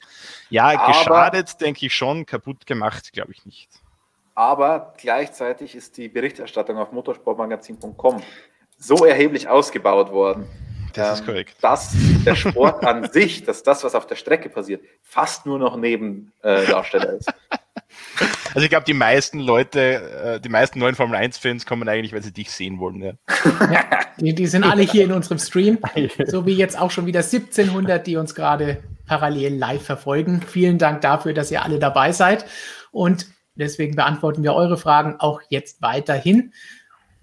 [0.49, 3.69] ja, aber, geschadet denke ich schon, kaputt gemacht glaube ich nicht.
[4.35, 8.21] Aber gleichzeitig ist die Berichterstattung auf motorsportmagazin.com
[8.77, 10.47] so erheblich ausgebaut worden,
[10.93, 11.55] das ist ähm, korrekt.
[11.61, 15.77] dass der Sport an sich, dass das, was auf der Strecke passiert, fast nur noch
[15.77, 17.33] Nebendarsteller äh, ist.
[18.57, 22.23] Also ich glaube, die meisten Leute, äh, die meisten neuen Formel 1-Fans kommen eigentlich, weil
[22.23, 23.03] sie dich sehen wollen.
[23.03, 23.11] Ja.
[23.71, 23.83] ja
[24.19, 25.77] die, die, sind alle hier in unserem Stream,
[26.25, 30.41] so wie jetzt auch schon wieder 1700, die uns gerade parallel live verfolgen.
[30.41, 32.45] Vielen Dank dafür, dass ihr alle dabei seid.
[32.89, 36.51] Und deswegen beantworten wir eure Fragen auch jetzt weiterhin.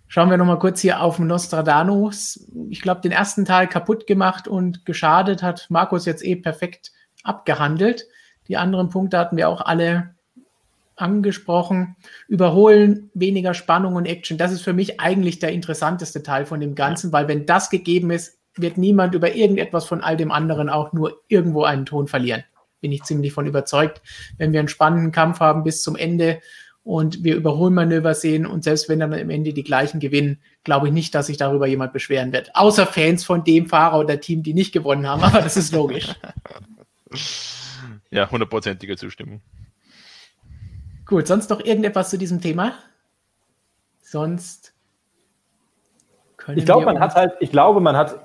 [0.06, 2.48] Schauen wir nochmal kurz hier auf Nostradamus.
[2.70, 6.92] Ich glaube, den ersten Teil kaputt gemacht und geschadet hat Markus jetzt eh perfekt
[7.24, 8.06] abgehandelt.
[8.46, 10.14] Die anderen Punkte hatten wir auch alle
[10.96, 11.96] angesprochen.
[12.28, 14.38] Überholen, weniger Spannung und Action.
[14.38, 18.10] Das ist für mich eigentlich der interessanteste Teil von dem Ganzen, weil wenn das gegeben
[18.10, 22.44] ist, wird niemand über irgendetwas von all dem anderen auch nur irgendwo einen Ton verlieren.
[22.80, 24.02] Bin ich ziemlich von überzeugt.
[24.38, 26.40] Wenn wir einen spannenden Kampf haben bis zum Ende
[26.84, 30.92] und wir Überholmanöver sehen und selbst wenn dann am Ende die gleichen gewinnen, glaube ich
[30.92, 32.54] nicht, dass sich darüber jemand beschweren wird.
[32.54, 36.14] Außer Fans von dem Fahrer oder Team, die nicht gewonnen haben, aber das ist logisch.
[38.10, 39.40] Ja, hundertprozentige Zustimmung.
[41.06, 42.72] Gut, sonst noch irgendetwas zu diesem Thema?
[44.00, 44.74] Sonst
[46.36, 48.20] können ich glaube, man hat halt, ich glaube, man hat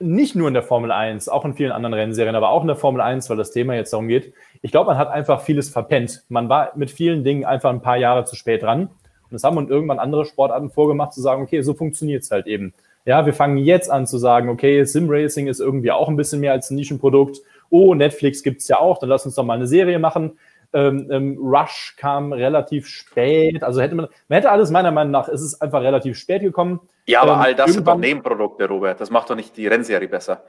[0.00, 2.76] nicht nur in der Formel 1, auch in vielen anderen Rennserien, aber auch in der
[2.76, 4.34] Formel 1, weil das Thema jetzt darum geht.
[4.60, 6.24] Ich glaube, man hat einfach vieles verpennt.
[6.28, 8.82] Man war mit vielen Dingen einfach ein paar Jahre zu spät dran.
[8.82, 12.46] Und das haben uns irgendwann andere Sportarten vorgemacht, zu sagen, okay, so funktioniert es halt
[12.46, 12.74] eben.
[13.04, 16.40] Ja, wir fangen jetzt an zu sagen, okay, Sim Racing ist irgendwie auch ein bisschen
[16.40, 17.38] mehr als ein Nischenprodukt.
[17.70, 20.38] Oh, Netflix gibt es ja auch, dann lass uns doch mal eine Serie machen.
[20.74, 23.62] Ähm, ähm, Rush kam relativ spät.
[23.62, 26.80] Also hätte man, man hätte alles meiner Meinung nach, ist es einfach relativ spät gekommen.
[27.06, 29.00] Ja, aber ähm, all das sind doch Nebenprodukte, Robert.
[29.00, 30.42] Das macht doch nicht die Rennserie besser.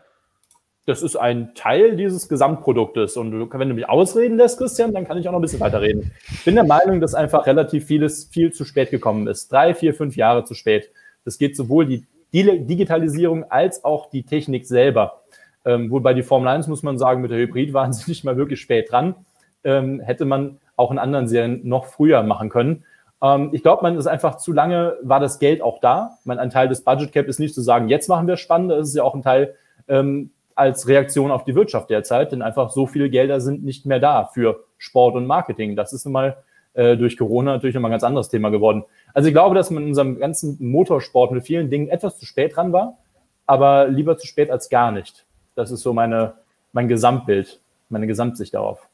[0.88, 3.18] Das ist ein Teil dieses Gesamtproduktes.
[3.18, 6.12] Und wenn du mich ausreden lässt, Christian, dann kann ich auch noch ein bisschen weiterreden.
[6.32, 9.52] Ich bin der Meinung, dass einfach relativ vieles viel zu spät gekommen ist.
[9.52, 10.92] Drei, vier, fünf Jahre zu spät.
[11.24, 15.22] Das geht sowohl die Digitalisierung als auch die Technik selber.
[15.66, 18.38] Ähm, wobei die Formel 1, muss man sagen, mit der Hybrid waren sie nicht mal
[18.38, 19.16] wirklich spät dran
[19.66, 22.86] ähm, hätte man auch in anderen Serien noch früher machen können.
[23.22, 26.18] Ähm, ich glaube, man ist einfach zu lange, war das Geld auch da.
[26.24, 28.90] Mein, ein Teil des Budget Cap ist nicht zu sagen, jetzt machen wir spannend, das
[28.90, 29.56] ist ja auch ein Teil
[29.88, 34.00] ähm, als Reaktion auf die Wirtschaft derzeit, denn einfach so viele Gelder sind nicht mehr
[34.00, 35.76] da für Sport und Marketing.
[35.76, 36.38] Das ist nun mal
[36.74, 38.86] äh, durch Corona natürlich nochmal ein ganz anderes Thema geworden.
[39.14, 42.56] Also ich glaube, dass man in unserem ganzen Motorsport mit vielen Dingen etwas zu spät
[42.56, 42.98] dran war,
[43.46, 45.26] aber lieber zu spät als gar nicht.
[45.56, 46.34] Das ist so meine,
[46.74, 48.88] mein Gesamtbild, meine Gesamtsicht darauf.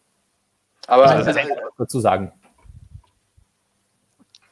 [0.92, 2.34] Aber also das dazu sagen.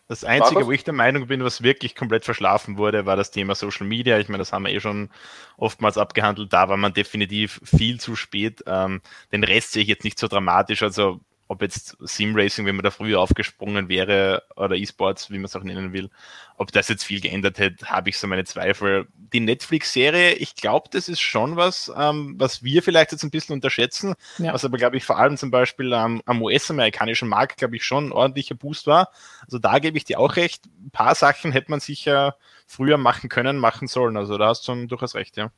[0.08, 3.56] Das Einzige, wo ich der Meinung bin, was wirklich komplett verschlafen wurde, war das Thema
[3.56, 4.18] Social Media.
[4.20, 5.10] Ich meine, das haben wir eh schon
[5.58, 6.54] oftmals abgehandelt.
[6.54, 8.64] Da war man definitiv viel zu spät.
[8.68, 9.02] Ähm,
[9.34, 10.82] den Rest sehe ich jetzt nicht so dramatisch.
[10.82, 15.46] Also ob jetzt Sim Racing, wenn man da früher aufgesprungen wäre, oder E-Sports, wie man
[15.46, 16.12] es auch nennen will,
[16.58, 19.08] ob das jetzt viel geändert hätte, habe ich so meine Zweifel.
[19.16, 23.54] Die Netflix-Serie, ich glaube, das ist schon was, ähm, was wir vielleicht jetzt ein bisschen
[23.54, 24.54] unterschätzen, ja.
[24.54, 28.10] was aber, glaube ich, vor allem zum Beispiel ähm, am US-amerikanischen Markt, glaube ich, schon
[28.10, 29.10] ein ordentlicher Boost war.
[29.42, 30.68] Also da gebe ich dir auch recht.
[30.68, 32.36] Ein paar Sachen hätte man sicher
[32.68, 34.18] früher machen können, machen sollen.
[34.18, 35.52] Also da hast du schon durchaus recht, ja.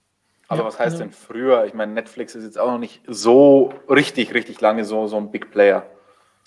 [0.51, 1.65] Aber was heißt denn früher?
[1.65, 5.31] Ich meine, Netflix ist jetzt auch noch nicht so richtig, richtig lange so, so ein
[5.31, 5.85] Big Player.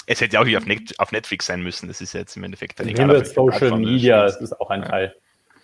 [0.07, 1.88] Es hätte ja auch nicht auf, Net auf Netflix sein müssen.
[1.88, 3.25] Das ist jetzt im Endeffekt dann egal.
[3.25, 4.88] Social Media, das ist auch ein ja.
[4.88, 5.14] Teil.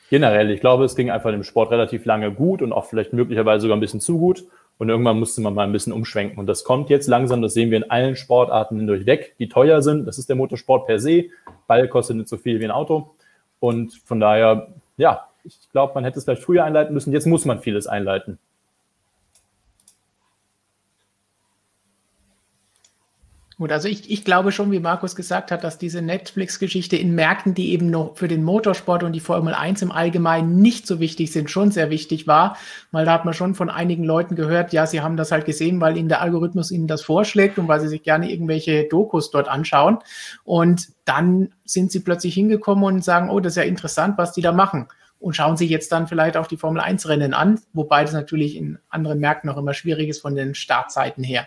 [0.08, 3.62] Generell, ich glaube, es ging einfach im Sport relativ lange gut und auch vielleicht möglicherweise
[3.62, 4.44] sogar ein bisschen zu gut.
[4.78, 6.38] Und irgendwann musste man mal ein bisschen umschwenken.
[6.38, 9.04] Und das kommt jetzt langsam, das sehen wir in allen Sportarten hindurch
[9.38, 10.06] die teuer sind.
[10.06, 11.26] Das ist der Motorsport per se.
[11.66, 13.14] Ball kostet nicht so viel wie ein Auto.
[13.58, 17.12] Und von daher, ja, ich glaube, man hätte es vielleicht früher einleiten müssen.
[17.12, 18.38] Jetzt muss man vieles einleiten.
[23.60, 27.52] Gut, also ich, ich glaube schon, wie Markus gesagt hat, dass diese Netflix-Geschichte in Märkten,
[27.52, 31.30] die eben noch für den Motorsport und die Formel 1 im Allgemeinen nicht so wichtig
[31.30, 32.56] sind, schon sehr wichtig war.
[32.90, 35.78] Weil da hat man schon von einigen Leuten gehört, ja, sie haben das halt gesehen,
[35.78, 39.48] weil ihnen der Algorithmus ihnen das vorschlägt und weil sie sich gerne irgendwelche Dokus dort
[39.48, 39.98] anschauen.
[40.42, 44.40] Und dann sind sie plötzlich hingekommen und sagen, oh, das ist ja interessant, was die
[44.40, 44.88] da machen
[45.20, 48.56] und schauen sich jetzt dann vielleicht auch die Formel 1 Rennen an, wobei das natürlich
[48.56, 51.46] in anderen Märkten noch immer schwierig ist von den Startzeiten her.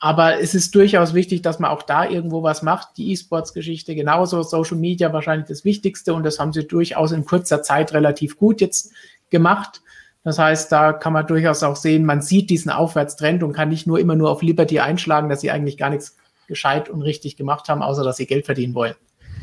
[0.00, 2.96] Aber es ist durchaus wichtig, dass man auch da irgendwo was macht.
[2.96, 7.62] Die E-Sports-Geschichte genauso, Social Media wahrscheinlich das Wichtigste und das haben sie durchaus in kurzer
[7.62, 8.92] Zeit relativ gut jetzt
[9.28, 9.82] gemacht.
[10.24, 13.86] Das heißt, da kann man durchaus auch sehen, man sieht diesen Aufwärtstrend und kann nicht
[13.86, 17.68] nur immer nur auf Liberty einschlagen, dass sie eigentlich gar nichts gescheit und richtig gemacht
[17.68, 18.94] haben, außer dass sie Geld verdienen wollen.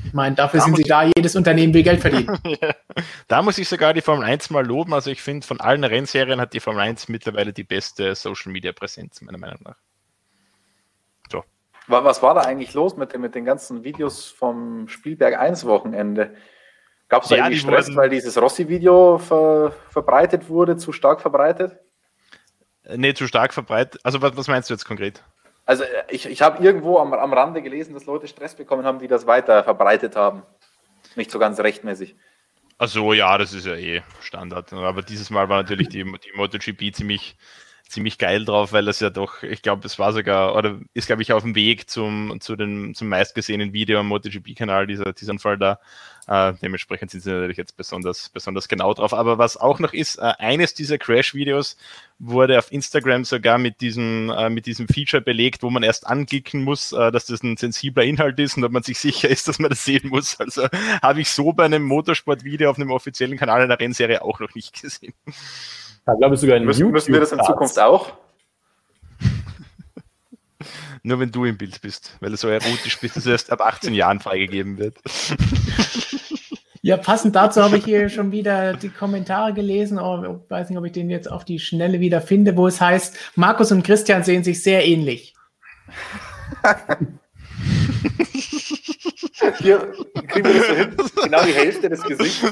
[0.06, 2.38] Ich meine, dafür da sind sie da, jedes Unternehmen will Geld verdienen.
[3.28, 4.94] Da muss ich sogar die Formel 1 mal loben.
[4.94, 8.72] Also ich finde, von allen Rennserien hat die Formel 1 mittlerweile die beste Social Media
[8.72, 9.76] Präsenz, meiner Meinung nach.
[11.30, 11.44] So.
[11.88, 16.36] Was war da eigentlich los mit den, mit den ganzen Videos vom Spielberg 1 Wochenende?
[17.10, 17.98] Gab es da ja, irgendwie Stress, wurden...
[17.98, 21.78] weil dieses Rossi-Video ver, verbreitet wurde, zu stark verbreitet?
[22.96, 24.00] Nee, zu stark verbreitet.
[24.04, 25.24] Also was, was meinst du jetzt konkret?
[25.66, 29.00] Also äh, ich, ich habe irgendwo am, am Rande gelesen, dass Leute Stress bekommen haben,
[29.00, 30.44] die das weiter verbreitet haben.
[31.16, 32.16] Nicht so ganz rechtmäßig.
[32.78, 34.72] Also ja, das ist ja eh Standard.
[34.74, 37.38] Aber dieses Mal war natürlich die, die MotoGP ziemlich,
[37.88, 41.22] ziemlich geil drauf, weil das ja doch, ich glaube, es war sogar, oder ist, glaube
[41.22, 45.58] ich, auf dem Weg zum, zu den, zum meistgesehenen Video am MotoGP-Kanal, dieser, dieser Fall
[45.58, 45.80] da.
[46.28, 49.14] Äh, dementsprechend sind sie natürlich jetzt besonders, besonders genau drauf.
[49.14, 51.78] Aber was auch noch ist, äh, eines dieser Crash-Videos
[52.18, 56.64] wurde auf Instagram sogar mit diesem, äh, mit diesem Feature belegt, wo man erst anklicken
[56.64, 59.60] muss, äh, dass das ein sensibler Inhalt ist und ob man sich sicher ist, dass
[59.60, 60.40] man das sehen muss.
[60.40, 60.68] Also
[61.02, 64.82] habe ich so bei einem Motorsport-Video auf einem offiziellen Kanal einer Rennserie auch noch nicht
[64.82, 65.14] gesehen.
[66.06, 68.14] Da glaube ich sogar in müssen, müssen wir das in Zukunft auch?
[71.04, 73.62] Nur wenn du im Bild bist, weil du so erotisch bist, dass es erst ab
[73.62, 74.98] 18 Jahren freigegeben wird.
[76.86, 79.98] Ja, passend dazu habe ich hier schon wieder die Kommentare gelesen.
[79.98, 82.80] Oh, ich weiß nicht, ob ich den jetzt auf die Schnelle wieder finde, wo es
[82.80, 85.34] heißt, Markus und Christian sehen sich sehr ähnlich.
[89.58, 89.92] Hier
[90.28, 90.96] kriegen wir das so hin.
[91.24, 92.46] Genau die Hälfte des Gesichts.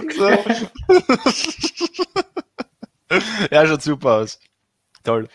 [3.52, 4.40] Ja, schaut super aus.
[5.04, 5.28] Toll.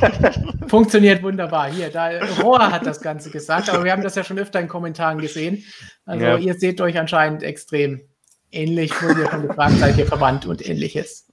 [0.68, 1.70] Funktioniert wunderbar.
[1.72, 2.10] Hier, da
[2.42, 5.64] Rohr hat das Ganze gesagt, aber wir haben das ja schon öfter in Kommentaren gesehen.
[6.06, 6.36] Also ja.
[6.36, 8.02] ihr seht euch anscheinend extrem
[8.52, 11.28] ähnlich, wo ihr schon gefragt seid, ihr verwandt und ähnliches.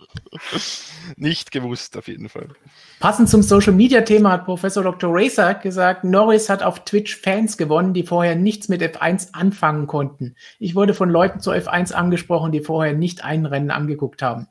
[1.18, 2.48] Nicht gewusst, auf jeden Fall.
[3.00, 5.12] Passend zum Social Media Thema hat Professor Dr.
[5.14, 10.36] Racer gesagt, Norris hat auf Twitch Fans gewonnen, die vorher nichts mit F1 anfangen konnten.
[10.58, 14.48] Ich wurde von Leuten zu F1 angesprochen, die vorher nicht ein Rennen angeguckt haben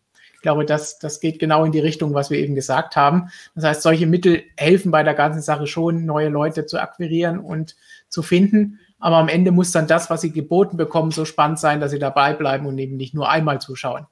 [0.47, 3.31] glaube, das, das geht genau in die Richtung, was wir eben gesagt haben.
[3.57, 7.75] Das heißt, solche Mittel helfen bei der ganzen Sache schon, neue Leute zu akquirieren und
[8.09, 8.79] zu finden.
[9.01, 11.99] Aber am Ende muss dann das, was sie geboten bekommen, so spannend sein, dass sie
[11.99, 14.07] dabei bleiben und eben nicht nur einmal zuschauen.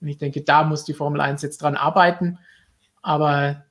[0.00, 2.38] Und ich denke, da muss die Formel 1 jetzt dran arbeiten.
[3.02, 3.66] Aber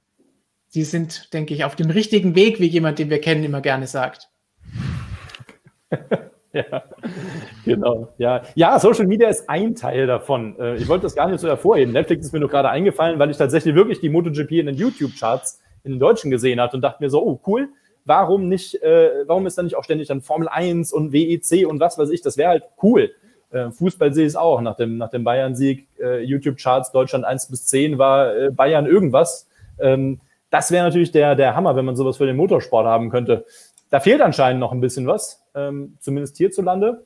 [0.67, 3.88] sie sind, denke ich, auf dem richtigen Weg, wie jemand, den wir kennen, immer gerne
[3.88, 4.30] sagt.
[6.54, 6.84] Ja,
[7.64, 8.10] genau.
[8.18, 8.42] Ja.
[8.56, 10.58] ja, Social Media ist ein Teil davon.
[10.60, 11.94] Äh, ich wollte das gar nicht so hervorheben.
[11.94, 15.62] Netflix ist mir nur gerade eingefallen, weil ich tatsächlich wirklich die MotoGP in den YouTube-Charts
[15.84, 17.70] in den Deutschen gesehen hatte und dachte mir so, oh cool,
[18.06, 21.80] warum nicht, äh, warum ist da nicht auch ständig dann Formel 1 und WEC und
[21.80, 23.12] was weiß ich, das wäre halt cool.
[23.52, 24.62] Äh, Fußball sehe ich es auch.
[24.62, 29.48] Nach dem, nach dem Bayern-Sieg, YouTube-Charts Deutschland 1 bis 10 war Bayern irgendwas.
[29.80, 33.46] Ähm, das wäre natürlich der, der Hammer, wenn man sowas für den Motorsport haben könnte.
[33.89, 37.06] Da fehlt anscheinend noch ein bisschen was ähm, zumindest hierzulande.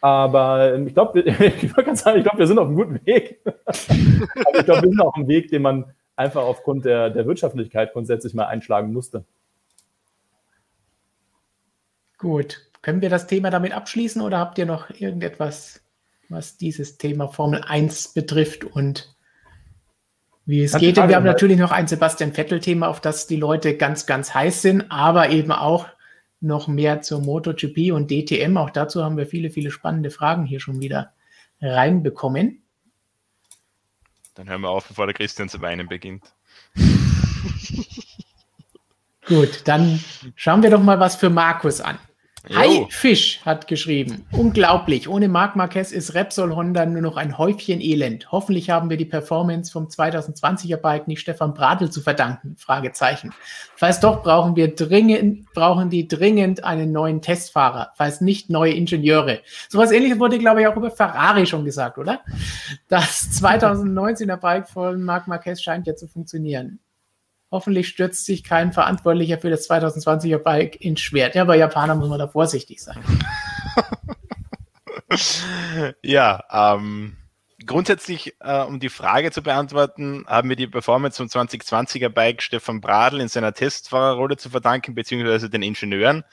[0.00, 3.40] Aber ähm, ich glaube, ich sagen, ich wir sind auf einem guten Weg.
[3.44, 3.58] Aber
[4.58, 8.34] ich glaube, wir sind auf einem Weg, den man einfach aufgrund der, der Wirtschaftlichkeit grundsätzlich
[8.34, 9.24] mal einschlagen musste.
[12.18, 12.68] Gut.
[12.82, 15.82] Können wir das Thema damit abschließen oder habt ihr noch irgendetwas,
[16.28, 19.14] was dieses Thema Formel 1 betrifft und
[20.44, 20.96] wie es geht?
[20.96, 24.62] Denn wir haben natürlich noch ein Sebastian Vettel-Thema, auf das die Leute ganz, ganz heiß
[24.62, 25.86] sind, aber eben auch
[26.40, 28.56] noch mehr zur MotoGP und DTM.
[28.56, 31.12] Auch dazu haben wir viele, viele spannende Fragen hier schon wieder
[31.60, 32.62] reinbekommen.
[34.34, 36.32] Dann hören wir auf, bevor der Christian zu weinen beginnt.
[39.26, 40.02] Gut, dann
[40.36, 41.98] schauen wir doch mal was für Markus an.
[42.54, 44.24] Hi Fisch hat geschrieben.
[44.32, 45.08] Unglaublich.
[45.08, 48.30] Ohne Marc Marquez ist Repsol Honda nur noch ein Häufchen Elend.
[48.32, 52.56] Hoffentlich haben wir die Performance vom 2020er Bike nicht Stefan Bradl zu verdanken.
[52.56, 53.34] Fragezeichen.
[53.76, 57.92] Falls doch, brauchen wir dringend, brauchen die dringend einen neuen Testfahrer.
[57.96, 59.40] Falls nicht neue Ingenieure.
[59.68, 62.22] Sowas ähnliches wurde, glaube ich, auch über Ferrari schon gesagt, oder?
[62.88, 66.78] Das 2019er Bike von Marc Marquez scheint ja zu funktionieren.
[67.50, 71.34] Hoffentlich stürzt sich kein Verantwortlicher für das 2020er Bike ins Schwert.
[71.34, 73.02] Ja, bei Japaner muss man da vorsichtig sein.
[76.02, 77.16] ja, ähm,
[77.64, 82.80] grundsätzlich, äh, um die Frage zu beantworten, haben wir die Performance vom 2020er Bike Stefan
[82.82, 86.24] Bradl in seiner Testfahrerrolle zu verdanken, beziehungsweise den Ingenieuren?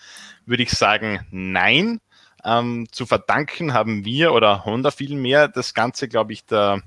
[0.46, 2.02] Würde ich sagen, nein.
[2.44, 6.84] Ähm, zu verdanken haben wir oder Honda vielmehr das Ganze, glaube ich, der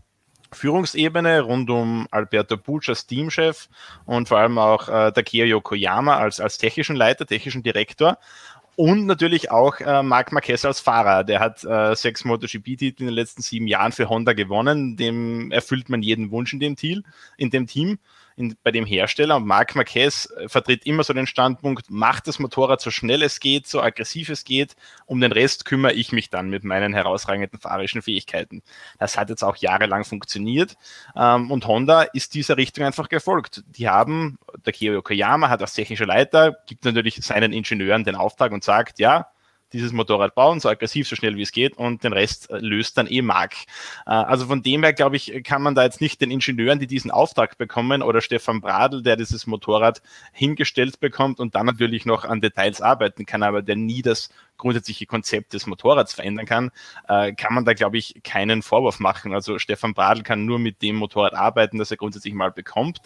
[0.52, 3.68] Führungsebene rund um Alberto Pucci als Teamchef
[4.06, 8.18] und vor allem auch äh, Takeo Yokoyama als, als technischen Leiter, technischen Direktor
[8.78, 11.24] und natürlich auch äh, Marc Marquez als Fahrer.
[11.24, 14.96] Der hat äh, sechs MotoGP-Titel in den letzten sieben Jahren für Honda gewonnen.
[14.96, 17.02] Dem erfüllt man jeden Wunsch in dem, Team,
[17.36, 17.98] in dem Team
[18.38, 22.38] in, bei dem Hersteller und Marc Marquez äh, vertritt immer so den Standpunkt, macht das
[22.38, 26.30] Motorrad so schnell es geht, so aggressiv es geht, um den Rest kümmere ich mich
[26.30, 28.62] dann mit meinen herausragenden fahrerischen Fähigkeiten.
[28.98, 30.76] Das hat jetzt auch jahrelang funktioniert
[31.16, 33.64] ähm, und Honda ist dieser Richtung einfach gefolgt.
[33.66, 38.52] Die haben, der Kyo Yokoyama hat als technischer Leiter, gibt natürlich seinen Ingenieuren den Auftrag
[38.52, 39.26] und sagt, ja,
[39.72, 42.98] dieses Motorrad bauen, so aggressiv, so schnell wie es geht und den Rest äh, löst
[42.98, 43.54] dann eh Mark.
[44.06, 46.86] Äh, also von dem her, glaube ich, kann man da jetzt nicht den Ingenieuren, die
[46.86, 50.02] diesen Auftrag bekommen oder Stefan Bradl, der dieses Motorrad
[50.32, 55.06] hingestellt bekommt und dann natürlich noch an Details arbeiten kann, aber der nie das grundsätzliche
[55.06, 56.70] Konzept des Motorrads verändern kann,
[57.08, 59.32] äh, kann man da, glaube ich, keinen Vorwurf machen.
[59.32, 63.00] Also Stefan Bradl kann nur mit dem Motorrad arbeiten, das er grundsätzlich mal bekommt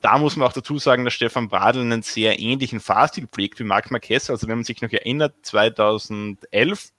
[0.00, 3.64] da muss man auch dazu sagen, dass Stefan Bradl einen sehr ähnlichen Fahrstil pflegt wie
[3.64, 4.30] Marc Marquez.
[4.30, 6.92] Also wenn man sich noch erinnert, 2011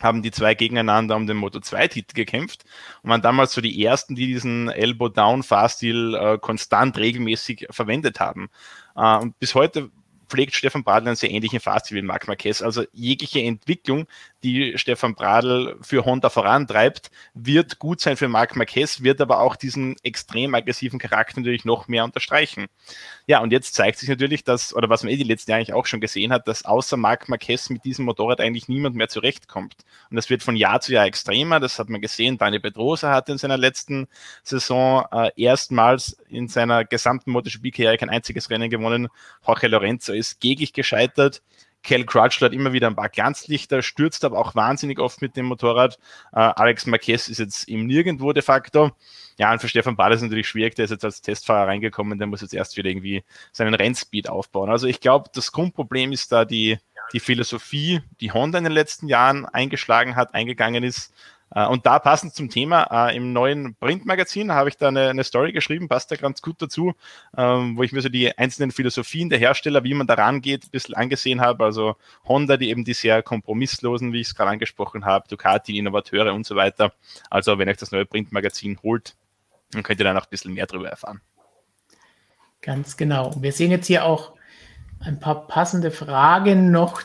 [0.00, 2.64] haben die zwei gegeneinander um den Moto 2-Titel gekämpft
[3.02, 8.50] und waren damals so die ersten, die diesen Elbow-Down-Fahrstil äh, konstant regelmäßig verwendet haben.
[8.96, 9.90] Äh, und bis heute
[10.28, 12.62] pflegt Stefan Bradl einen sehr ähnlichen Fahrstil wie Marc Marquez.
[12.62, 14.06] Also jegliche Entwicklung,
[14.42, 19.56] die Stefan Bradl für Honda vorantreibt, wird gut sein für Marc Marquez, wird aber auch
[19.56, 22.66] diesen extrem aggressiven Charakter natürlich noch mehr unterstreichen.
[23.26, 25.74] Ja, und jetzt zeigt sich natürlich, dass, oder was man eh die letzten Jahre eigentlich
[25.74, 29.76] auch schon gesehen hat, dass außer Marc Marquez mit diesem Motorrad eigentlich niemand mehr zurechtkommt.
[30.10, 32.38] Und das wird von Jahr zu Jahr extremer, das hat man gesehen.
[32.38, 34.08] Daniel Pedrosa hat in seiner letzten
[34.42, 39.08] Saison äh, erstmals in seiner gesamten MotoGP-Karriere kein einziges Rennen gewonnen.
[39.46, 41.42] Jorge Lorenzo ist gegen gescheitert.
[41.82, 45.46] Kel Crutchlow hat immer wieder ein paar Glanzlichter, stürzt aber auch wahnsinnig oft mit dem
[45.46, 45.98] Motorrad.
[46.32, 48.92] Äh, Alex Marquez ist jetzt im Nirgendwo de facto.
[49.38, 52.28] Ja, und für Stefan Ball ist natürlich schwierig, der ist jetzt als Testfahrer reingekommen, der
[52.28, 54.70] muss jetzt erst wieder irgendwie seinen Rennspeed aufbauen.
[54.70, 56.78] Also ich glaube, das Grundproblem ist da die,
[57.12, 61.12] die Philosophie, die Honda in den letzten Jahren eingeschlagen hat, eingegangen ist.
[61.54, 65.24] Äh, und da passend zum Thema, äh, im neuen Printmagazin habe ich da eine, eine,
[65.24, 66.94] Story geschrieben, passt da ganz gut dazu,
[67.36, 70.70] ähm, wo ich mir so die einzelnen Philosophien der Hersteller, wie man da rangeht, ein
[70.70, 71.64] bisschen angesehen habe.
[71.64, 76.32] Also Honda, die eben die sehr kompromisslosen, wie ich es gerade angesprochen habe, Ducati, Innovateure
[76.34, 76.92] und so weiter.
[77.30, 79.14] Also wenn euch das neue Printmagazin holt,
[79.72, 81.20] dann könnt ihr dann auch ein bisschen mehr darüber erfahren.
[82.60, 83.34] Ganz genau.
[83.40, 84.34] Wir sehen jetzt hier auch
[85.00, 87.02] ein paar passende Fragen noch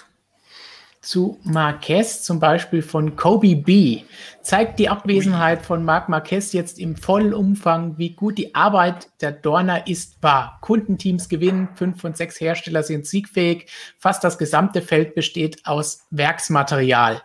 [1.02, 4.02] zu Marquez, zum Beispiel von Kobe B.
[4.42, 9.32] Zeigt die Abwesenheit von Marc Marquez jetzt im vollen Umfang, wie gut die Arbeit der
[9.32, 10.58] Dorner ist wahr.
[10.62, 17.22] Kundenteams gewinnen, fünf von sechs Hersteller sind siegfähig, fast das gesamte Feld besteht aus Werksmaterial.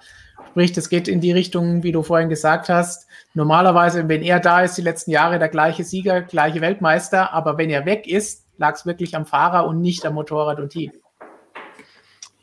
[0.50, 3.06] Sprich, das geht in die Richtung, wie du vorhin gesagt hast.
[3.32, 7.70] Normalerweise, wenn er da ist, die letzten Jahre der gleiche Sieger, gleiche Weltmeister, aber wenn
[7.70, 10.92] er weg ist, lag es wirklich am Fahrer und nicht am Motorrad und Team.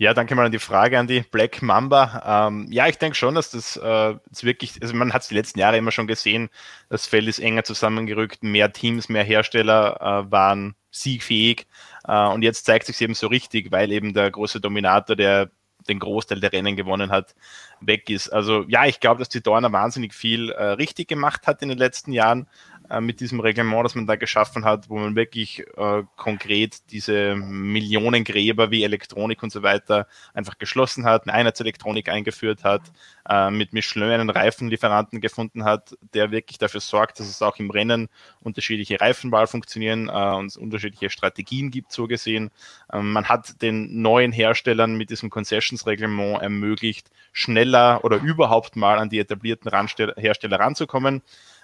[0.01, 2.47] Ja, danke mal an die Frage an die Black Mamba.
[2.47, 5.59] Ähm, ja, ich denke schon, dass das äh, wirklich, also man hat es die letzten
[5.59, 6.49] Jahre immer schon gesehen,
[6.87, 9.97] das Feld ist enger zusammengerückt, mehr Teams, mehr Hersteller
[10.29, 11.67] äh, waren siegfähig
[12.07, 15.51] äh, und jetzt zeigt sich eben so richtig, weil eben der große Dominator, der
[15.89, 17.35] den Großteil der Rennen gewonnen hat,
[17.81, 18.29] weg ist.
[18.29, 21.77] Also ja, ich glaube, dass die Dorner wahnsinnig viel äh, richtig gemacht hat in den
[21.77, 22.47] letzten Jahren.
[22.89, 27.35] Äh, mit diesem Reglement, das man da geschaffen hat, wo man wirklich äh, konkret diese
[27.35, 32.81] Millionengräber wie Elektronik und so weiter einfach geschlossen hat, eine Einheitselektronik eingeführt hat,
[33.29, 37.69] äh, mit Michelin einen Reifenlieferanten gefunden hat, der wirklich dafür sorgt, dass es auch im
[37.69, 42.49] Rennen unterschiedliche Reifenwahl funktionieren äh, und unterschiedliche Strategien gibt, so gesehen.
[42.91, 49.09] Ähm, man hat den neuen Herstellern mit diesem Concessions-Reglement ermöglicht, schneller oder überhaupt mal an
[49.09, 51.21] die etablierten Hersteller ranzukommen.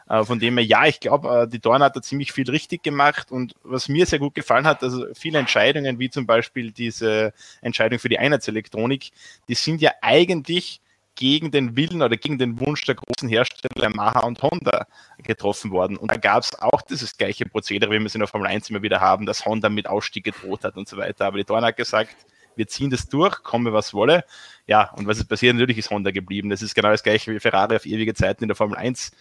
[0.07, 2.83] Äh, von dem her, ja, ich glaube, äh, die Dorn hat da ziemlich viel richtig
[2.83, 7.33] gemacht und was mir sehr gut gefallen hat, also viele Entscheidungen, wie zum Beispiel diese
[7.61, 9.11] Entscheidung für die Einheitselektronik,
[9.47, 10.81] die sind ja eigentlich
[11.15, 14.85] gegen den Willen oder gegen den Wunsch der großen Hersteller Maha und Honda
[15.23, 15.97] getroffen worden.
[15.97, 18.69] Und da gab es auch dieses gleiche Prozedere, wie wir es in der Formel 1
[18.69, 21.25] immer wieder haben, dass Honda mit Ausstieg gedroht hat und so weiter.
[21.25, 22.15] Aber die Dorn hat gesagt,
[22.55, 24.25] wir ziehen das durch, komme was wolle.
[24.67, 25.55] Ja, und was ist passiert?
[25.55, 26.49] Natürlich ist Honda geblieben.
[26.49, 29.11] Das ist genau das gleiche wie Ferrari auf ewige Zeiten in der Formel 1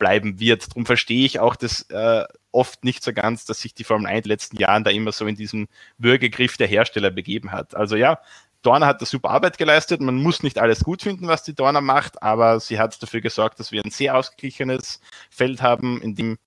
[0.00, 0.68] bleiben wird.
[0.70, 4.16] Darum verstehe ich auch das äh, oft nicht so ganz, dass sich die Formel 1
[4.16, 7.76] in den letzten Jahren da immer so in diesen Würgegriff der Hersteller begeben hat.
[7.76, 8.18] Also ja,
[8.62, 10.00] Dorner hat da super Arbeit geleistet.
[10.00, 13.60] Man muss nicht alles gut finden, was die Dorner macht, aber sie hat dafür gesorgt,
[13.60, 16.38] dass wir ein sehr ausgeglichenes Feld haben, in dem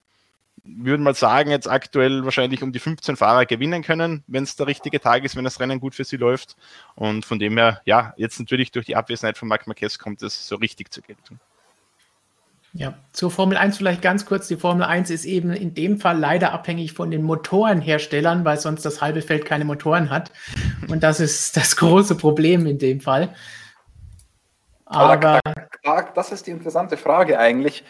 [0.65, 4.67] würden mal sagen, jetzt aktuell wahrscheinlich um die 15 Fahrer gewinnen können, wenn es der
[4.67, 6.55] richtige Tag ist, wenn das Rennen gut für sie läuft.
[6.95, 10.47] Und von dem her, ja, jetzt natürlich durch die Abwesenheit von Marc Marquez kommt es
[10.47, 11.39] so richtig zur Geltung.
[12.75, 14.47] Ja, zur Formel 1 vielleicht ganz kurz.
[14.47, 18.83] Die Formel 1 ist eben in dem Fall leider abhängig von den Motorenherstellern, weil sonst
[18.83, 20.31] das halbe Feld keine Motoren hat.
[20.89, 23.35] Und das ist das große Problem in dem Fall.
[24.85, 25.39] Aber,
[26.15, 27.83] das ist die interessante Frage eigentlich,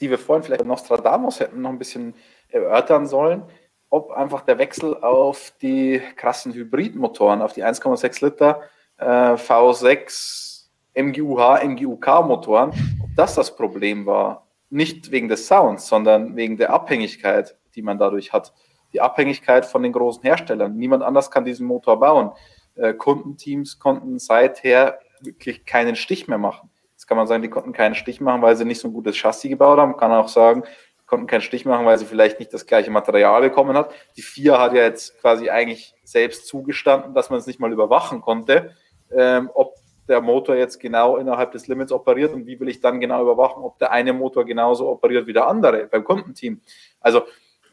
[0.00, 2.14] die wir vorhin vielleicht Nostradamus hätten noch ein bisschen
[2.48, 3.42] erörtern sollen,
[3.88, 8.62] ob einfach der Wechsel auf die krassen Hybridmotoren, auf die 1,6 Liter
[8.98, 12.72] äh, V6 MGUH, MGUK-Motoren,
[13.16, 14.46] das das Problem war.
[14.70, 18.52] Nicht wegen des Sounds, sondern wegen der Abhängigkeit, die man dadurch hat.
[18.92, 20.76] Die Abhängigkeit von den großen Herstellern.
[20.76, 22.32] Niemand anders kann diesen Motor bauen.
[22.76, 26.70] Äh, Kundenteams konnten seither wirklich keinen Stich mehr machen.
[26.92, 29.16] Jetzt kann man sagen, die konnten keinen Stich machen, weil sie nicht so ein gutes
[29.16, 29.96] Chassis gebaut haben.
[29.96, 30.62] Kann auch sagen,
[31.00, 33.90] die konnten keinen Stich machen, weil sie vielleicht nicht das gleiche Material bekommen hat.
[34.16, 38.20] Die vier hat ja jetzt quasi eigentlich selbst zugestanden, dass man es nicht mal überwachen
[38.20, 38.74] konnte,
[39.16, 39.74] ähm, ob
[40.10, 43.62] der Motor jetzt genau innerhalb des Limits operiert und wie will ich dann genau überwachen,
[43.62, 46.60] ob der eine Motor genauso operiert wie der andere beim Kundenteam.
[47.00, 47.22] Also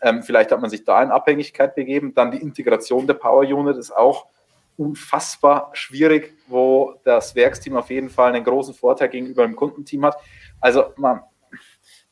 [0.02, 2.14] ähm, vielleicht hat man sich da in Abhängigkeit begeben.
[2.14, 4.28] Dann die Integration der Power Unit ist auch
[4.78, 10.18] unfassbar schwierig, wo das Werksteam auf jeden Fall einen großen Vorteil gegenüber dem Kundenteam hat.
[10.62, 11.22] Also man,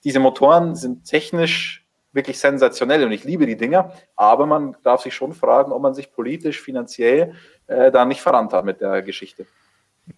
[0.03, 5.13] diese Motoren sind technisch wirklich sensationell und ich liebe die Dinger, aber man darf sich
[5.13, 7.33] schon fragen, ob man sich politisch, finanziell
[7.67, 9.45] äh, da nicht verrannt hat mit der Geschichte.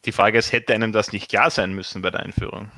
[0.05, 2.71] Die Frage ist, hätte einem das nicht klar sein müssen bei der Einführung?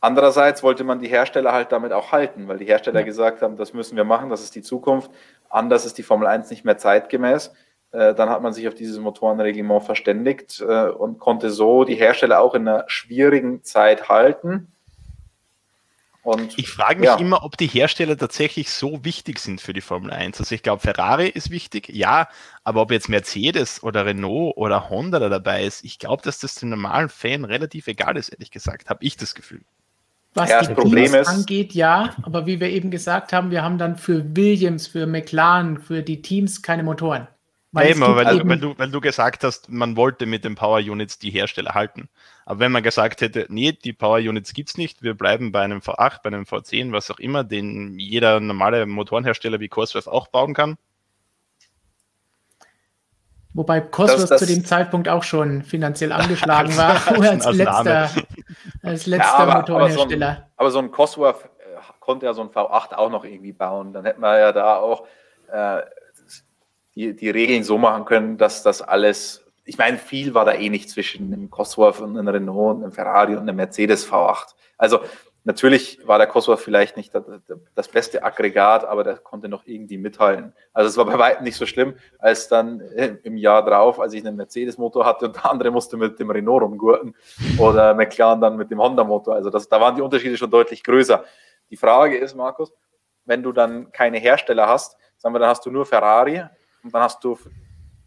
[0.00, 3.06] Andererseits wollte man die Hersteller halt damit auch halten, weil die Hersteller ja.
[3.06, 5.12] gesagt haben, das müssen wir machen, das ist die Zukunft.
[5.48, 7.52] Anders ist die Formel 1 nicht mehr zeitgemäß.
[7.92, 12.40] Äh, dann hat man sich auf dieses Motorenreglement verständigt äh, und konnte so die Hersteller
[12.40, 14.72] auch in einer schwierigen Zeit halten.
[16.22, 17.16] Und, ich frage mich ja.
[17.16, 20.38] immer, ob die Hersteller tatsächlich so wichtig sind für die Formel 1.
[20.38, 22.28] Also ich glaube, Ferrari ist wichtig, ja,
[22.62, 26.54] aber ob jetzt Mercedes oder Renault oder Honda da dabei ist, ich glaube, dass das
[26.54, 29.62] dem normalen Fan relativ egal ist, ehrlich gesagt, habe ich das Gefühl.
[30.34, 33.76] Was ja, die Problem ist, angeht, ja, aber wie wir eben gesagt haben, wir haben
[33.76, 37.26] dann für Williams, für McLaren, für die Teams keine Motoren.
[37.72, 41.18] Weil, Eben, weil, weil, du, weil du gesagt hast, man wollte mit den Power Units
[41.18, 42.10] die Hersteller halten.
[42.44, 45.60] Aber wenn man gesagt hätte, nee, die Power Units gibt es nicht, wir bleiben bei
[45.60, 50.28] einem V8, bei einem V10, was auch immer, den jeder normale Motorenhersteller wie Cosworth auch
[50.28, 50.76] bauen kann.
[53.54, 58.10] Wobei Cosworth zu dem Zeitpunkt auch schon finanziell angeschlagen war, als, als, letzter,
[58.82, 60.26] als letzter ja, aber, Motorenhersteller.
[60.26, 63.24] Aber so, ein, aber so ein Cosworth äh, konnte ja so ein V8 auch noch
[63.24, 63.92] irgendwie bauen.
[63.92, 65.06] Dann hätten wir ja da auch
[65.52, 65.82] äh,
[66.94, 70.68] die, die Regeln so machen können, dass das alles, ich meine, viel war da eh
[70.68, 74.54] nicht zwischen einem Cosworth und einem Renault und einem Ferrari und einem Mercedes V8.
[74.76, 75.00] Also
[75.44, 77.12] natürlich war der Cosworth vielleicht nicht
[77.74, 80.52] das, beste Aggregat, aber der konnte noch irgendwie mithalten.
[80.72, 82.80] Also es war bei weitem nicht so schlimm, als dann
[83.22, 86.62] im Jahr drauf, als ich einen Mercedes-Motor hatte und der andere musste mit dem Renault
[86.62, 87.14] rumgurten
[87.58, 89.34] oder McLaren dann mit dem Honda-Motor.
[89.34, 91.24] Also das, da waren die Unterschiede schon deutlich größer.
[91.70, 92.72] Die Frage ist, Markus,
[93.24, 96.42] wenn du dann keine Hersteller hast, sagen wir, dann hast du nur Ferrari
[96.82, 97.38] und dann hast du,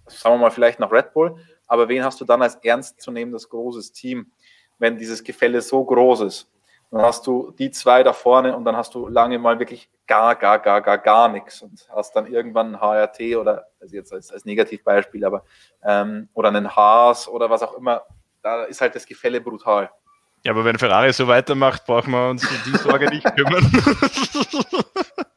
[0.08, 1.36] sagen wir mal, vielleicht noch Red Bull,
[1.68, 4.32] aber wen hast du dann als ernstzunehmendes großes Team,
[4.78, 6.52] wenn dieses Gefälle so groß ist?
[6.92, 10.36] Dann hast du die zwei da vorne und dann hast du lange mal wirklich gar,
[10.36, 14.32] gar, gar, gar, gar nichts und hast dann irgendwann ein HRT oder, also jetzt als,
[14.32, 15.44] als Negativbeispiel, aber,
[15.84, 18.04] ähm, oder einen Haas oder was auch immer.
[18.44, 19.90] Da ist halt das Gefälle brutal.
[20.44, 23.66] Ja, aber wenn Ferrari so weitermacht, brauchen wir uns um die Sorge nicht kümmern.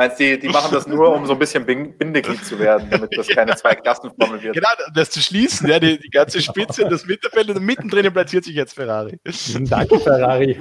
[0.00, 3.14] Meinst du, die, die machen das nur, um so ein bisschen Bindeglied zu werden, damit
[3.18, 4.54] das keine zwei Klassenformel wird?
[4.54, 8.54] Genau, das zu schließen, ja, die, die ganze Spitze, das Mittelfeld und mittendrin platziert sich
[8.54, 9.20] jetzt Ferrari.
[9.68, 10.58] Danke, Ferrari.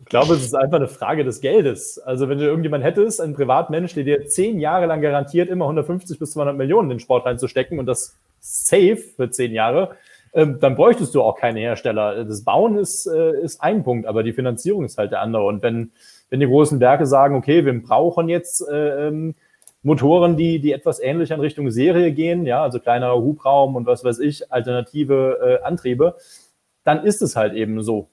[0.00, 1.98] ich glaube, es ist einfach eine Frage des Geldes.
[1.98, 6.18] Also, wenn du irgendjemand hättest, ein Privatmensch, der dir zehn Jahre lang garantiert, immer 150
[6.18, 9.98] bis 200 Millionen in den Sport reinzustecken und das safe für zehn Jahre,
[10.32, 12.24] ähm, dann bräuchtest du auch keine Hersteller.
[12.24, 15.44] Das Bauen ist, äh, ist ein Punkt, aber die Finanzierung ist halt der andere.
[15.44, 15.92] Und wenn
[16.30, 19.34] wenn die großen Werke sagen, okay, wir brauchen jetzt äh, ähm,
[19.82, 24.02] Motoren, die, die etwas ähnlich in Richtung Serie gehen, ja, also kleinerer Hubraum und was
[24.02, 26.16] weiß ich, alternative äh, Antriebe,
[26.84, 28.08] dann ist es halt eben so.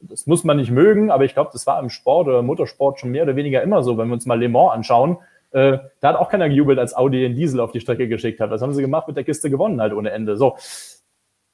[0.00, 3.12] Das muss man nicht mögen, aber ich glaube, das war im Sport oder Motorsport schon
[3.12, 3.96] mehr oder weniger immer so.
[3.98, 5.18] Wenn wir uns mal Le Mans anschauen,
[5.52, 8.50] äh, da hat auch keiner gejubelt, als Audi den Diesel auf die Strecke geschickt hat.
[8.50, 9.06] Was haben sie gemacht?
[9.06, 10.36] Mit der Kiste gewonnen halt ohne Ende.
[10.36, 10.56] So.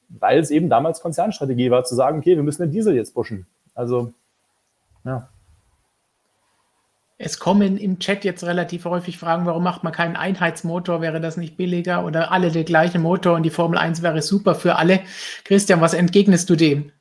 [0.07, 3.45] Weil es eben damals Konzernstrategie war, zu sagen, okay, wir müssen den Diesel jetzt pushen.
[3.75, 4.13] Also
[5.03, 5.29] ja.
[7.21, 11.01] Es kommen im Chat jetzt relativ häufig Fragen, warum macht man keinen Einheitsmotor?
[11.01, 12.05] Wäre das nicht billiger?
[12.05, 15.01] Oder alle der gleiche Motor und die Formel 1 wäre super für alle.
[15.43, 16.93] Christian, was entgegnest du dem?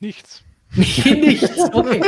[0.00, 0.44] Nichts.
[0.74, 1.58] Nichts.
[1.72, 2.02] Okay.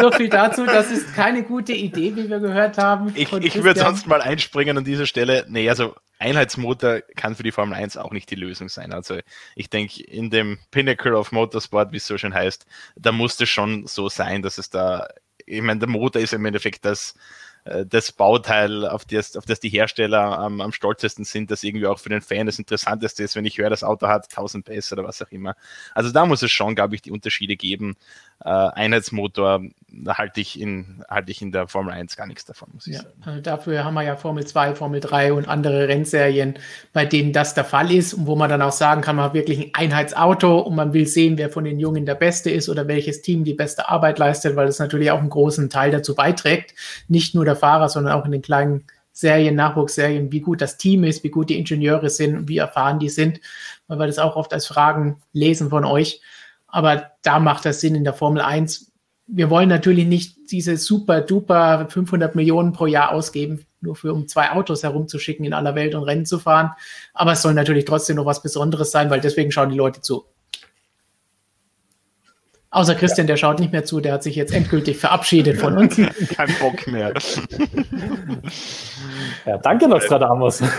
[0.00, 0.64] So viel dazu.
[0.64, 3.12] Das ist keine gute Idee, wie wir gehört haben.
[3.14, 5.44] Ich, ich würde sonst mal einspringen an dieser Stelle.
[5.48, 8.92] Nee, also Einheitsmotor kann für die Formel 1 auch nicht die Lösung sein.
[8.92, 9.18] Also
[9.54, 12.66] ich denke, in dem Pinnacle of Motorsport, wie es so schön heißt,
[12.96, 15.08] da muss es schon so sein, dass es da,
[15.44, 17.14] ich meine, der Motor ist im Endeffekt das,
[17.86, 21.98] das Bauteil, auf das, auf das die Hersteller am, am stolzesten sind, das irgendwie auch
[21.98, 25.04] für den Fan das Interessanteste ist, wenn ich höre, das Auto hat 1000 PS oder
[25.04, 25.56] was auch immer.
[25.94, 27.96] Also da muss es schon, glaube ich, die Unterschiede geben.
[28.44, 29.62] Äh, Einheitsmotor
[30.08, 33.02] halte ich, in, halte ich in der Formel 1 gar nichts davon, muss ich Ja,
[33.02, 33.22] sagen.
[33.24, 36.58] also dafür haben wir ja Formel 2, Formel 3 und andere Rennserien,
[36.92, 39.34] bei denen das der Fall ist und wo man dann auch sagen kann, man hat
[39.34, 42.88] wirklich ein Einheitsauto und man will sehen, wer von den Jungen der Beste ist oder
[42.88, 46.74] welches Team die beste Arbeit leistet, weil das natürlich auch einen großen Teil dazu beiträgt.
[47.08, 51.02] Nicht nur der Fahrer, sondern auch in den kleinen Serien, Nachwuchsserien, wie gut das Team
[51.04, 53.40] ist, wie gut die Ingenieure sind, wie erfahren die sind,
[53.88, 56.20] weil wir das auch oft als Fragen lesen von euch.
[56.76, 58.92] Aber da macht das Sinn in der Formel 1.
[59.28, 64.28] Wir wollen natürlich nicht diese super duper 500 Millionen pro Jahr ausgeben, nur für um
[64.28, 66.72] zwei Autos herumzuschicken in aller Welt und Rennen zu fahren.
[67.14, 70.26] Aber es soll natürlich trotzdem noch was Besonderes sein, weil deswegen schauen die Leute zu.
[72.68, 75.96] Außer Christian, der schaut nicht mehr zu, der hat sich jetzt endgültig verabschiedet von uns.
[76.36, 77.14] Kein Bock mehr.
[79.46, 80.62] Ja, danke, Nostradamus.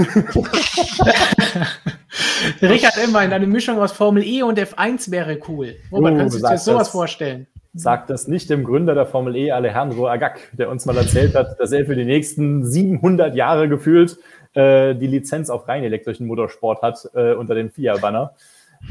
[2.62, 5.76] Richard Emmein, eine Mischung aus Formel E und F1 wäre cool.
[5.92, 6.90] Robert, Oh, kannst du dir sag sowas das.
[6.90, 7.48] vorstellen?
[7.74, 11.60] Sagt das nicht dem Gründer der Formel E, Alejandro Agag, der uns mal erzählt hat,
[11.60, 14.18] dass er für die nächsten 700 Jahre gefühlt
[14.54, 18.34] äh, die Lizenz auf rein elektrischen Motorsport hat äh, unter dem FIA-Banner.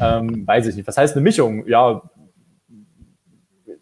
[0.01, 0.87] Ähm, weiß ich nicht.
[0.87, 1.67] Was heißt eine Mischung?
[1.67, 2.03] Ja,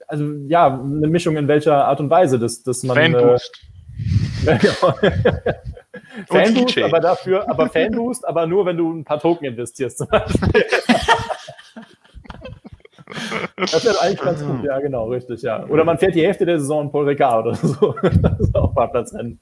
[0.06, 3.38] also ja, eine Mischung in welcher Art und Weise, dass, dass man äh,
[6.28, 6.78] Fanboost.
[6.78, 10.64] aber dafür, aber Fanboost, aber nur, wenn du ein paar Token investierst zum Beispiel.
[13.56, 15.64] Das wäre eigentlich ganz gut, ja, genau, richtig, ja.
[15.68, 17.94] Oder man fährt die Hälfte der Saison in Paul Ricard oder so.
[18.22, 19.38] Das ist auch Fahrplatzrennen.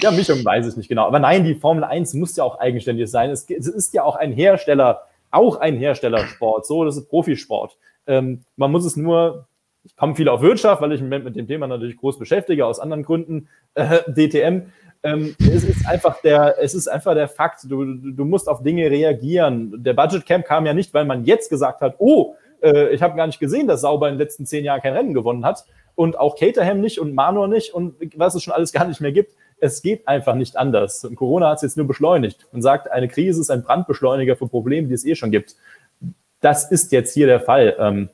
[0.00, 1.06] Ja, Mischung weiß ich nicht genau.
[1.06, 3.30] Aber nein, die Formel 1 muss ja auch eigenständig sein.
[3.30, 6.66] Es, es ist ja auch ein Hersteller, auch ein Herstellersport.
[6.66, 7.76] So, das ist Profisport.
[8.06, 9.46] Ähm, man muss es nur,
[9.84, 12.80] ich komme viel auf Wirtschaft, weil ich mich mit dem Thema natürlich groß beschäftige, aus
[12.80, 14.72] anderen Gründen, äh, DTM.
[15.06, 18.90] Ähm, es ist einfach der, es ist einfach der Fakt, du, du musst auf Dinge
[18.90, 19.82] reagieren.
[19.82, 23.16] Der Budget Camp kam ja nicht, weil man jetzt gesagt hat, oh, äh, ich habe
[23.16, 26.18] gar nicht gesehen, dass Sauber in den letzten zehn Jahren kein Rennen gewonnen hat und
[26.18, 29.32] auch Caterham nicht und Manor nicht und was es schon alles gar nicht mehr gibt.
[29.58, 31.04] Es geht einfach nicht anders.
[31.04, 34.48] Und Corona hat es jetzt nur beschleunigt und sagt, eine Krise ist ein Brandbeschleuniger für
[34.48, 35.56] Probleme, die es eh schon gibt.
[36.40, 37.74] Das ist jetzt hier der Fall.
[37.78, 38.10] Ähm,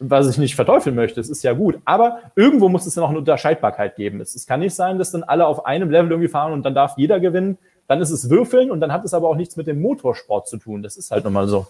[0.00, 1.78] was ich nicht verteufeln möchte, es ist ja gut.
[1.84, 4.20] Aber irgendwo muss es ja noch eine Unterscheidbarkeit geben.
[4.20, 6.74] Es, es kann nicht sein, dass dann alle auf einem Level irgendwie fahren und dann
[6.74, 7.58] darf jeder gewinnen.
[7.88, 10.58] Dann ist es Würfeln und dann hat es aber auch nichts mit dem Motorsport zu
[10.58, 10.82] tun.
[10.82, 11.66] Das ist halt nochmal so.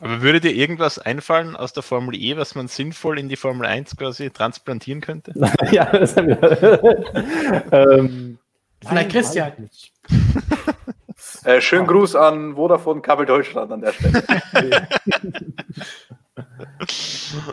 [0.00, 3.66] Aber würde dir irgendwas einfallen aus der Formel E, was man sinnvoll in die Formel
[3.66, 5.32] 1 quasi transplantieren könnte?
[5.72, 7.72] ja, das haben wir.
[7.72, 8.38] ähm,
[8.86, 9.52] Vielleicht Christian.
[11.44, 14.22] Äh, schönen Gruß an Vodafone Kabel Deutschland an der Stelle.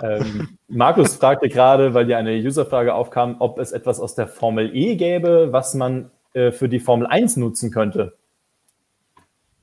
[0.02, 4.76] Ähm, Markus fragte gerade, weil dir eine Userfrage aufkam, ob es etwas aus der Formel
[4.76, 8.14] E gäbe, was man äh, für die Formel 1 nutzen könnte.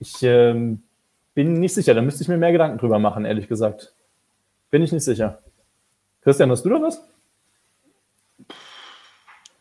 [0.00, 0.82] Ich ähm,
[1.34, 3.94] bin nicht sicher, da müsste ich mir mehr Gedanken drüber machen, ehrlich gesagt.
[4.70, 5.42] Bin ich nicht sicher.
[6.22, 7.02] Christian, hast du da was?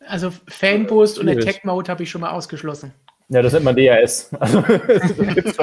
[0.06, 1.28] Also Fanboost und.
[1.28, 2.92] Attack Mode habe ich schon mal ausgeschlossen.
[3.28, 4.30] Ja, das nennt man DRS.
[4.40, 5.56] Also, das.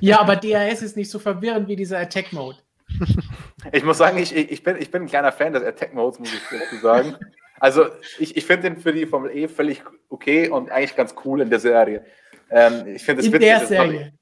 [0.00, 2.58] Ja, aber DRS ist nicht so verwirrend wie dieser Attack Mode.
[3.72, 6.32] Ich muss sagen, ich, ich, bin, ich bin ein kleiner Fan des Attack Modes, muss
[6.32, 7.16] ich dazu sagen.
[7.60, 7.86] Also
[8.18, 11.50] ich, ich finde den für die Formel E völlig okay und eigentlich ganz cool in
[11.50, 12.04] der Serie.
[12.50, 13.48] Ähm, ich finde es In witzig.
[13.48, 14.04] der Serie.
[14.06, 14.12] Hat,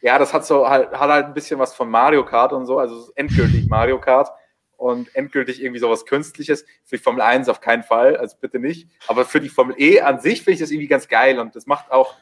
[0.00, 2.78] ja, das hat so halt, hat halt ein bisschen was von Mario Kart und so,
[2.78, 4.30] also endgültig Mario Kart
[4.76, 6.64] und endgültig irgendwie sowas Künstliches.
[6.84, 8.88] Für die Formel 1 auf keinen Fall, also bitte nicht.
[9.06, 11.66] Aber für die Formel E an sich finde ich das irgendwie ganz geil und das
[11.66, 12.16] macht auch,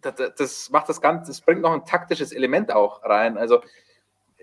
[0.00, 3.36] das, das macht das Ganze, das bringt noch ein taktisches Element auch rein.
[3.36, 3.60] Also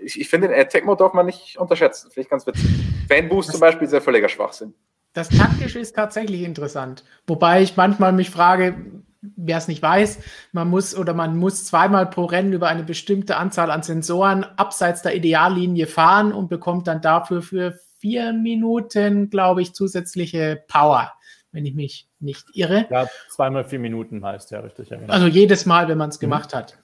[0.02, 2.12] ich, ich finde den Attack Mode darf man nicht unterschätzen.
[2.12, 2.66] Finde ich ganz witzig.
[3.08, 4.74] Fanboost zum Beispiel ist ja völliger Schwachsinn.
[5.14, 7.04] Das taktische ist tatsächlich interessant.
[7.26, 8.76] Wobei ich manchmal mich frage,
[9.22, 10.20] wer es nicht weiß,
[10.52, 15.02] man muss oder man muss zweimal pro Rennen über eine bestimmte Anzahl an Sensoren abseits
[15.02, 21.12] der Ideallinie fahren und bekommt dann dafür für vier Minuten, glaube ich, zusätzliche Power,
[21.52, 22.86] wenn ich mich nicht irre.
[22.92, 24.90] Ja, zweimal vier Minuten heißt ja richtig.
[24.90, 25.12] Ja, genau.
[25.12, 26.78] Also jedes Mal, wenn man es gemacht hat.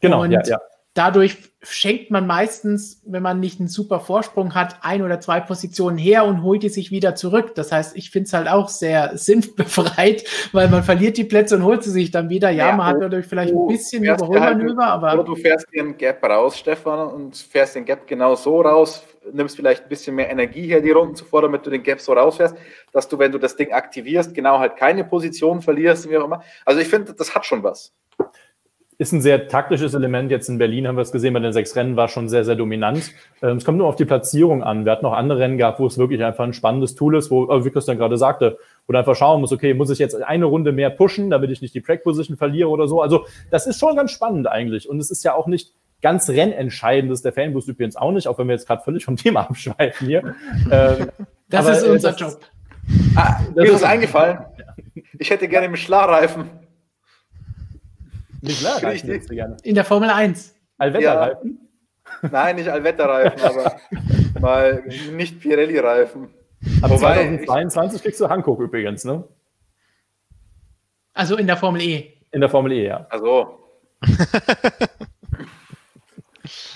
[0.00, 0.60] genau, und ja, ja.
[0.94, 5.98] Dadurch schenkt man meistens, wenn man nicht einen super Vorsprung hat, ein oder zwei Positionen
[5.98, 7.56] her und holt die sich wieder zurück.
[7.56, 11.64] Das heißt, ich finde es halt auch sehr sinnbefreit, weil man verliert die Plätze und
[11.64, 12.50] holt sie sich dann wieder.
[12.50, 15.66] Ja, Ja, man hat dadurch vielleicht ein bisschen du Überholmanöver, halt- Oder aber du fährst
[15.74, 20.14] den Gap raus, Stefan, und fährst den Gap genau so raus, nimmst vielleicht ein bisschen
[20.14, 22.54] mehr Energie her, die Runden zuvor, damit du den Gap so rausfährst,
[22.92, 26.42] dass du, wenn du das Ding aktivierst, genau halt keine Position verlierst, wie auch immer.
[26.64, 27.92] Also ich finde, das hat schon was.
[28.98, 30.30] Ist ein sehr taktisches Element.
[30.30, 32.54] Jetzt in Berlin haben wir es gesehen, bei den sechs Rennen war schon sehr, sehr
[32.54, 33.10] dominant.
[33.42, 34.84] Ähm, es kommt nur auf die Platzierung an.
[34.84, 37.48] Wir hatten auch andere Rennen gehabt, wo es wirklich einfach ein spannendes Tool ist, wo,
[37.64, 40.72] wie Christian gerade sagte, wo du einfach schauen musst, okay, muss ich jetzt eine Runde
[40.72, 43.02] mehr pushen, damit ich nicht die Track Position verliere oder so.
[43.02, 44.88] Also das ist schon ganz spannend eigentlich.
[44.88, 45.72] Und es ist ja auch nicht
[46.02, 49.16] ganz rennentscheidend ist der Fanboost übrigens auch nicht, auch wenn wir jetzt gerade völlig vom
[49.16, 50.34] Thema abschweifen hier.
[50.70, 51.08] ähm,
[51.48, 52.40] das aber, ist unser das, Job.
[53.16, 54.38] Ah, mir ist eingefallen.
[55.16, 56.50] Ich hätte gerne Michelin-Reifen.
[58.44, 59.56] Michelin-Reifen gerne.
[59.62, 60.54] In der Formel 1.
[60.78, 61.58] Allwetterreifen?
[62.22, 62.28] Ja.
[62.30, 63.76] Nein, nicht Allwetterreifen, aber
[64.40, 66.28] mal nicht Pirelli-Reifen.
[66.82, 69.24] Ab 2022 kriegst du Hankook übrigens, ne?
[71.12, 72.12] Also in der Formel E.
[72.32, 73.06] In der Formel E, ja.
[73.10, 73.60] Also.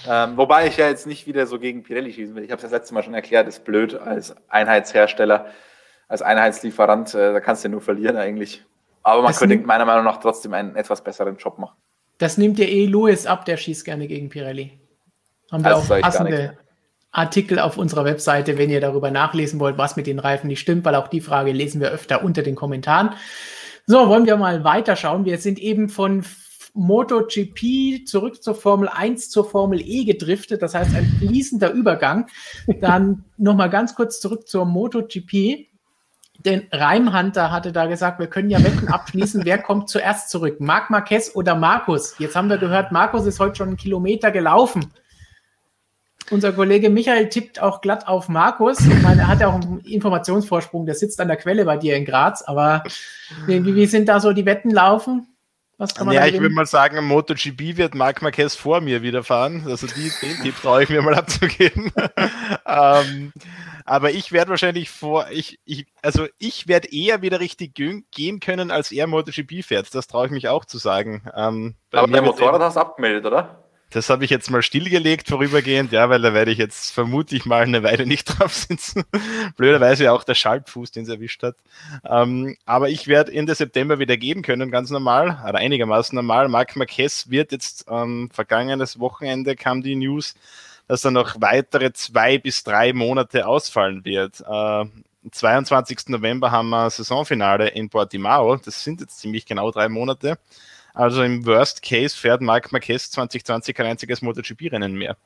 [0.08, 2.44] ähm, wobei ich ja jetzt nicht wieder so gegen Pirelli schießen will.
[2.44, 5.46] Ich habe es das letzte Mal schon erklärt, ist blöd als Einheitshersteller,
[6.06, 8.64] als Einheitslieferant, äh, da kannst du ja nur verlieren eigentlich.
[9.09, 11.76] Aber man das könnte meiner Meinung nach trotzdem einen etwas besseren Job machen.
[12.18, 14.78] Das nimmt ja eh Louis ab, der schießt gerne gegen Pirelli.
[15.50, 16.59] Haben wir das auch passende
[17.11, 20.84] Artikel auf unserer Webseite, wenn ihr darüber nachlesen wollt, was mit den Reifen nicht stimmt,
[20.84, 23.14] weil auch die Frage lesen wir öfter unter den Kommentaren.
[23.86, 25.24] So, wollen wir mal weiterschauen.
[25.24, 26.24] Wir sind eben von
[26.74, 30.61] MotoGP zurück zur Formel 1 zur Formel E gedriftet.
[30.61, 32.26] Das heißt, ein fließender Übergang.
[32.80, 35.67] Dann nochmal ganz kurz zurück zur MotoGP.
[36.49, 40.88] Denn Reimhunter hatte da gesagt, wir können ja Wetten abschließen, wer kommt zuerst zurück, Marc
[40.88, 42.14] Marquez oder Markus.
[42.18, 44.90] Jetzt haben wir gehört, Markus ist heute schon einen Kilometer gelaufen.
[46.30, 48.80] Unser Kollege Michael tippt auch glatt auf Markus.
[48.80, 51.96] Ich meine, er hat ja auch einen Informationsvorsprung, der sitzt an der Quelle bei dir
[51.96, 52.40] in Graz.
[52.40, 52.82] Aber
[53.46, 55.26] wie, wie sind da so die Wetten laufen?
[55.76, 59.22] Was kann man ja, ich würde mal sagen, MotoGP wird Marc Marquez vor mir wieder
[59.22, 59.64] fahren.
[59.66, 61.92] Also die, den Tipp traue ich mir mal abzugeben.
[62.66, 63.34] ähm,
[63.89, 68.70] aber ich werde wahrscheinlich vor, ich, ich, also ich werde eher wieder richtig gehen können,
[68.70, 69.95] als er MotoGP fährt.
[69.95, 71.22] Das traue ich mich auch zu sagen.
[71.34, 73.64] Ähm, aber der Motorrad hast du abgemeldet, oder?
[73.91, 77.62] Das habe ich jetzt mal stillgelegt vorübergehend, ja, weil da werde ich jetzt vermutlich mal
[77.62, 79.05] eine Weile nicht drauf sitzen.
[79.57, 81.57] Blöderweise auch der Schaltfuß, den es erwischt hat.
[82.05, 86.49] Ähm, aber ich werde Ende September wieder geben können, ganz normal, oder einigermaßen normal.
[86.49, 90.34] Marc Marquez wird jetzt ähm, vergangenes Wochenende kam die News,
[90.89, 94.41] dass er noch weitere zwei bis drei Monate ausfallen wird.
[94.41, 94.84] Äh,
[95.30, 96.09] 22.
[96.09, 98.57] November haben wir Saisonfinale in Portimao.
[98.57, 100.39] Das sind jetzt ziemlich genau drei Monate.
[100.95, 105.16] Also im Worst Case fährt Marc Marquez 2020 kein einziges MotoGP-Rennen mehr.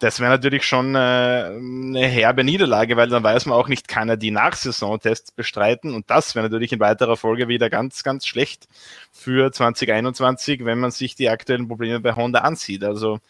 [0.00, 4.08] Das wäre natürlich schon äh, eine herbe Niederlage, weil dann weiß man auch nicht, kann
[4.08, 5.94] er die Nachsaisontests bestreiten.
[5.94, 8.68] Und das wäre natürlich in weiterer Folge wieder ganz, ganz schlecht
[9.12, 12.82] für 2021, wenn man sich die aktuellen Probleme bei Honda ansieht.
[12.82, 13.20] Also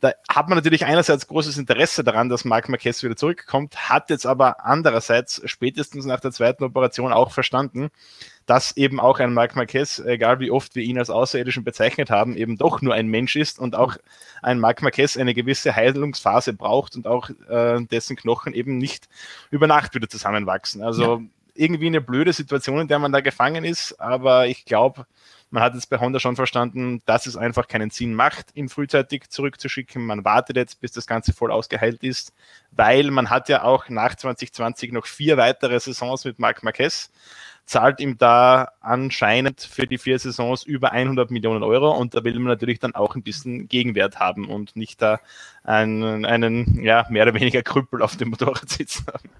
[0.00, 4.26] da hat man natürlich einerseits großes Interesse daran, dass Marc Marquez wieder zurückkommt, hat jetzt
[4.26, 7.90] aber andererseits spätestens nach der zweiten Operation auch verstanden,
[8.46, 12.34] dass eben auch ein Marc Marquez, egal wie oft wir ihn als Außerirdischen bezeichnet haben,
[12.34, 13.96] eben doch nur ein Mensch ist und auch
[14.42, 19.08] ein Marc Marquez eine gewisse Heilungsphase braucht und auch äh, dessen Knochen eben nicht
[19.50, 20.82] über Nacht wieder zusammenwachsen.
[20.82, 21.20] Also ja.
[21.54, 25.06] irgendwie eine blöde Situation, in der man da gefangen ist, aber ich glaube,
[25.50, 29.28] man hat jetzt bei Honda schon verstanden, dass es einfach keinen Sinn macht, ihn frühzeitig
[29.30, 30.04] zurückzuschicken.
[30.04, 32.32] Man wartet jetzt, bis das Ganze voll ausgeheilt ist,
[32.70, 37.10] weil man hat ja auch nach 2020 noch vier weitere Saisons mit Marc Marquez
[37.64, 42.34] zahlt ihm da anscheinend für die vier Saisons über 100 Millionen Euro und da will
[42.34, 45.20] man natürlich dann auch ein bisschen Gegenwert haben und nicht da
[45.62, 49.30] einen, einen ja, mehr oder weniger Krüppel auf dem Motorrad sitzen haben.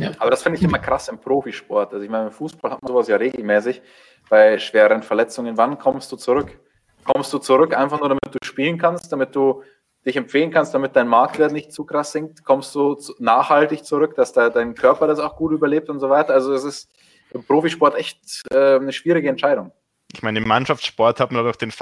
[0.00, 1.92] Ja, aber das finde ich immer krass im Profisport.
[1.92, 3.82] Also ich meine, im Fußball hat man sowas ja regelmäßig
[4.28, 5.56] bei schweren Verletzungen.
[5.56, 6.58] Wann kommst du zurück?
[7.04, 9.62] Kommst du zurück einfach nur, damit du spielen kannst, damit du
[10.06, 12.44] dich empfehlen kannst, damit dein Marktwert nicht zu krass sinkt?
[12.44, 16.32] Kommst du nachhaltig zurück, dass da dein Körper das auch gut überlebt und so weiter?
[16.34, 16.90] Also es ist
[17.32, 19.72] im Profisport echt äh, eine schwierige Entscheidung.
[20.12, 21.72] Ich meine, im Mannschaftssport hat man doch den,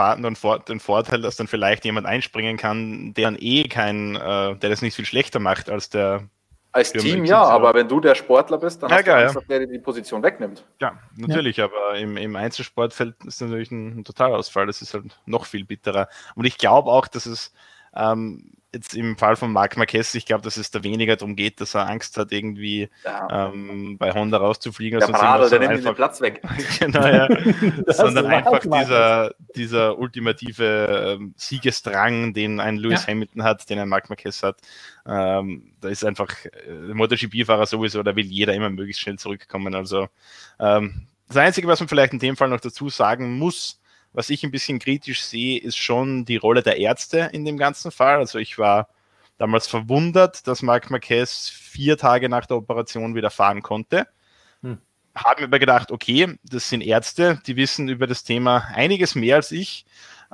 [0.69, 4.83] den, Vorteil, dass dann vielleicht jemand einspringen kann, der dann eh kein, äh, der das
[4.83, 6.29] nicht viel schlechter macht als der.
[6.71, 9.41] Als Team ja, aber wenn du der Sportler bist, dann ja, hast du Angst, ja.
[9.49, 10.67] der dir die Position wegnimmt.
[10.81, 11.65] Ja, natürlich, ja.
[11.65, 14.67] aber im, im Einzelsportfeld ist natürlich ein, ein Totalausfall.
[14.67, 16.09] Das ist halt noch viel bitterer.
[16.35, 17.55] Und ich glaube auch, dass es
[17.99, 21.61] ähm, jetzt im Fall von Marc Marquez, ich glaube, dass es da weniger darum geht,
[21.61, 23.49] dass er Angst hat, irgendwie ja.
[23.49, 25.01] ähm, bei Honda rauszufliegen.
[25.01, 26.43] Der Paradel, der nimmt einfach, den Platz weg.
[26.79, 27.29] genau, ja.
[27.87, 33.13] sondern einfach dieser, dieser ultimative ähm, Siegesdrang, den ein Lewis ja.
[33.13, 34.59] Hamilton hat, den ein Marc Marquez hat.
[35.07, 39.75] Ähm, da ist einfach äh, MotoGP-Fahrer sowieso, da will jeder immer möglichst schnell zurückkommen.
[39.75, 40.09] Also
[40.61, 43.78] ähm, das Einzige, was man vielleicht in dem Fall noch dazu sagen muss,
[44.13, 47.91] was ich ein bisschen kritisch sehe, ist schon die Rolle der Ärzte in dem ganzen
[47.91, 48.17] Fall.
[48.17, 48.89] Also ich war
[49.37, 54.07] damals verwundert, dass Marc Marquez vier Tage nach der Operation wieder fahren konnte.
[54.63, 54.79] Hm.
[55.15, 59.37] Habe mir aber gedacht, okay, das sind Ärzte, die wissen über das Thema einiges mehr
[59.37, 59.87] als ich.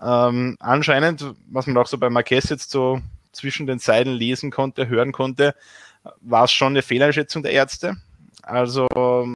[0.03, 3.01] Ähm, anscheinend, was man auch so bei Marquez jetzt so
[3.33, 5.55] zwischen den Zeilen lesen konnte, hören konnte,
[6.20, 7.97] war es schon eine Fehleinschätzung der Ärzte.
[8.47, 8.86] Also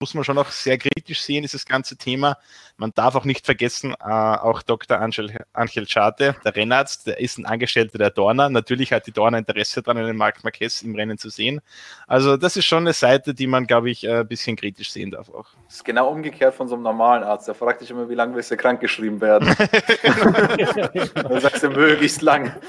[0.00, 2.36] muss man schon auch sehr kritisch sehen, dieses ganze Thema.
[2.76, 5.00] Man darf auch nicht vergessen, äh, auch Dr.
[5.00, 8.48] Angel, Angel Schade, der Rennarzt, der ist ein Angestellter der Dorna.
[8.48, 11.60] Natürlich hat die Dorna Interesse daran, einen Marc Marquez im Rennen zu sehen.
[12.06, 15.10] Also das ist schon eine Seite, die man, glaube ich, äh, ein bisschen kritisch sehen
[15.10, 15.46] darf auch.
[15.66, 17.48] Das ist genau umgekehrt von so einem normalen Arzt.
[17.48, 19.56] Der fragt dich immer, wie lange willst du krank geschrieben werden?
[21.14, 22.54] Dann sagst du möglichst lang.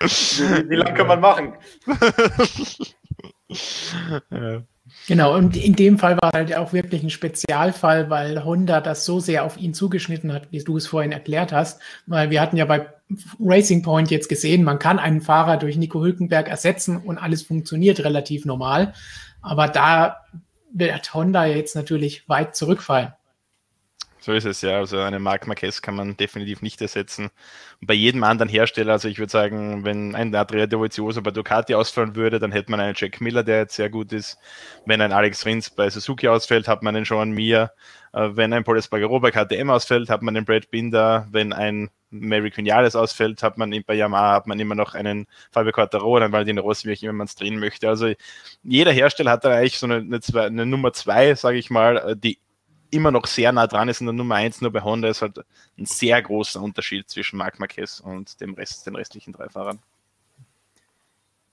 [0.00, 1.54] wie, wie lange kann man machen?
[5.06, 9.20] Genau, und in dem Fall war halt auch wirklich ein Spezialfall, weil Honda das so
[9.20, 11.80] sehr auf ihn zugeschnitten hat, wie du es vorhin erklärt hast.
[12.06, 12.88] Weil wir hatten ja bei
[13.40, 18.00] Racing Point jetzt gesehen, man kann einen Fahrer durch Nico Hülkenberg ersetzen und alles funktioniert
[18.00, 18.92] relativ normal.
[19.40, 20.16] Aber da
[20.72, 23.12] wird Honda jetzt natürlich weit zurückfallen.
[24.24, 24.76] So ist es ja.
[24.78, 27.24] Also eine Marc Marquez kann man definitiv nicht ersetzen.
[27.80, 31.74] Und bei jedem anderen Hersteller, also ich würde sagen, wenn ein Adria Dovizioso bei Ducati
[31.74, 34.38] ausfallen würde, dann hätte man einen Jack Miller, der jetzt sehr gut ist.
[34.86, 37.72] Wenn ein Alex Rins bei Suzuki ausfällt, hat man einen Sean Mir.
[38.12, 41.26] Äh, wenn ein Paul Espargaro bei KTM ausfällt, hat man einen Brad Binder.
[41.32, 45.72] Wenn ein Mary Quinales ausfällt, hat man bei Yamaha hat man immer noch einen Fabio
[45.72, 47.88] Quartaro, einen Valentino Rossi, wie immer man es drehen möchte.
[47.88, 48.12] Also
[48.62, 51.96] jeder Hersteller hat da eigentlich so eine, eine, zwei, eine Nummer zwei, sage ich mal,
[51.96, 52.38] äh, die
[52.92, 55.38] immer noch sehr nah dran ist in der Nummer 1, nur bei Honda ist halt
[55.78, 59.80] ein sehr großer Unterschied zwischen Marc Marquez und dem Rest, den restlichen drei Fahrern.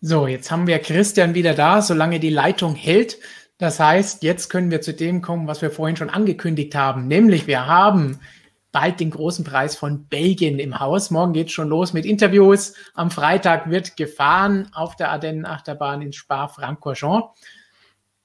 [0.02, 3.18] So, jetzt haben wir Christian wieder da, solange die Leitung hält.
[3.58, 7.48] Das heißt, jetzt können wir zu dem kommen, was wir vorhin schon angekündigt haben, nämlich
[7.48, 8.20] wir haben
[8.72, 11.10] bald den großen Preis von Belgien im Haus.
[11.10, 12.74] Morgen geht es schon los mit Interviews.
[12.94, 17.34] Am Freitag wird gefahren auf der Ardennen-Achterbahn in Spa-Francorchamps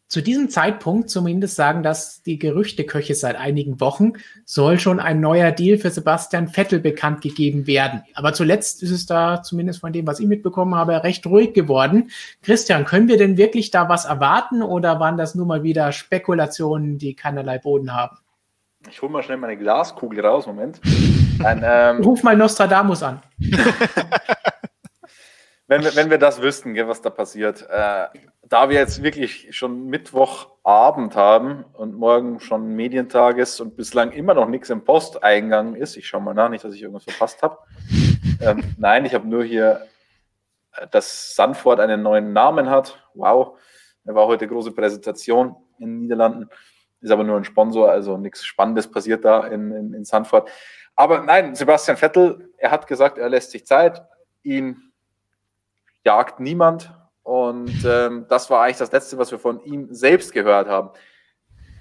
[0.08, 4.12] zu diesem Zeitpunkt zumindest sagen das die Gerüchteköche seit einigen Wochen,
[4.44, 8.02] soll schon ein neuer Deal für Sebastian Vettel bekannt gegeben werden.
[8.14, 12.10] Aber zuletzt ist es da, zumindest von dem, was ich mitbekommen habe, recht ruhig geworden.
[12.42, 16.98] Christian, können wir denn wirklich da was erwarten oder waren das nur mal wieder Spekulationen,
[16.98, 18.18] die keinerlei Boden haben?
[18.90, 20.80] Ich hole mal schnell meine Glaskugel raus, Moment.
[21.42, 23.22] Ein, ähm Ruf mal Nostradamus an.
[25.66, 27.66] wenn, wir, wenn wir das wüssten, was da passiert.
[27.70, 28.06] Äh,
[28.48, 34.34] da wir jetzt wirklich schon Mittwochabend haben und morgen schon Medientag ist und bislang immer
[34.34, 37.58] noch nichts im Posteingang ist, ich schaue mal nach, nicht, dass ich irgendwas verpasst habe.
[38.40, 39.86] Ähm, nein, ich habe nur hier,
[40.72, 43.02] äh, dass Sanford einen neuen Namen hat.
[43.14, 43.58] Wow,
[44.04, 46.50] da war heute große Präsentation in den Niederlanden.
[47.00, 50.50] Ist aber nur ein Sponsor, also nichts Spannendes passiert da in, in, in Sanford.
[50.96, 54.02] Aber nein, Sebastian Vettel, er hat gesagt, er lässt sich Zeit.
[54.42, 54.92] Ihn
[56.04, 56.94] jagt niemand
[57.24, 60.90] und ähm, das war eigentlich das Letzte, was wir von ihm selbst gehört haben.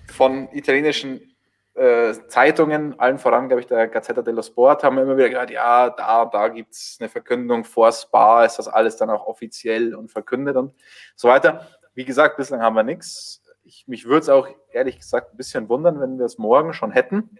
[0.10, 1.36] Von italienischen
[1.74, 5.52] äh, Zeitungen, allen voran, glaube ich, der Gazzetta dello Sport, haben wir immer wieder gehört,
[5.52, 9.94] ja, da, da gibt es eine Verkündung vor Spa, ist das alles dann auch offiziell
[9.94, 10.74] und verkündet und
[11.16, 11.68] so weiter.
[11.94, 13.44] Wie gesagt, bislang haben wir nichts.
[13.86, 17.38] mich würde es auch ehrlich gesagt ein bisschen wundern, wenn wir es morgen schon hätten.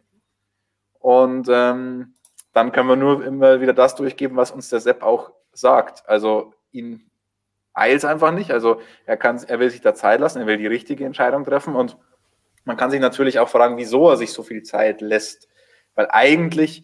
[1.00, 2.16] Und ähm,
[2.52, 6.08] dann können wir nur immer wieder das durchgeben, was uns der Sepp auch sagt.
[6.08, 7.10] Also ihn
[7.74, 8.52] eilt einfach nicht.
[8.52, 11.76] Also er, kann, er will sich da Zeit lassen, er will die richtige Entscheidung treffen
[11.76, 11.98] und
[12.66, 15.50] man kann sich natürlich auch fragen, wieso er sich so viel Zeit lässt.
[15.96, 16.84] Weil eigentlich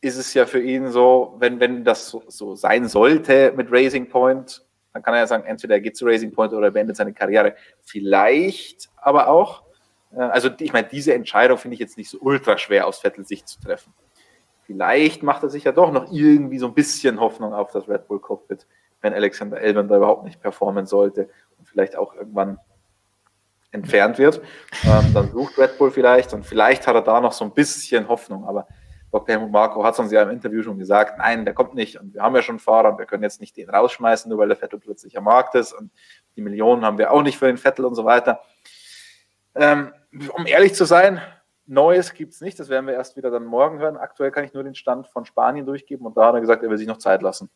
[0.00, 4.08] ist es ja für ihn so, wenn, wenn das so, so sein sollte mit Racing
[4.08, 6.96] Point, dann kann er ja sagen, entweder er geht zu Racing Point oder er beendet
[6.96, 7.54] seine Karriere.
[7.82, 9.62] Vielleicht aber auch,
[10.12, 13.24] äh, also ich meine, diese Entscheidung finde ich jetzt nicht so ultra schwer aus Vettel
[13.24, 13.92] Sicht zu treffen.
[14.62, 18.06] Vielleicht macht er sich ja doch noch irgendwie so ein bisschen Hoffnung auf das Red
[18.06, 18.66] Bull Cockpit
[19.00, 21.28] wenn Alexander Elben da überhaupt nicht performen sollte
[21.58, 22.58] und vielleicht auch irgendwann
[23.72, 24.40] entfernt wird.
[24.84, 28.08] Ähm, dann sucht Red Bull vielleicht und vielleicht hat er da noch so ein bisschen
[28.08, 28.66] Hoffnung, aber
[29.12, 29.34] Dr.
[29.34, 32.14] Helmut Marco hat es uns ja im Interview schon gesagt, nein, der kommt nicht und
[32.14, 34.56] wir haben ja schon Fahrer und wir können jetzt nicht den rausschmeißen, nur weil der
[34.56, 35.90] Vettel plötzlich am Markt ist und
[36.36, 38.40] die Millionen haben wir auch nicht für den Vettel und so weiter.
[39.54, 39.92] Ähm,
[40.36, 41.20] um ehrlich zu sein,
[41.66, 43.96] Neues gibt es nicht, das werden wir erst wieder dann morgen hören.
[43.96, 46.70] Aktuell kann ich nur den Stand von Spanien durchgeben und da hat er gesagt, er
[46.70, 47.48] will sich noch Zeit lassen.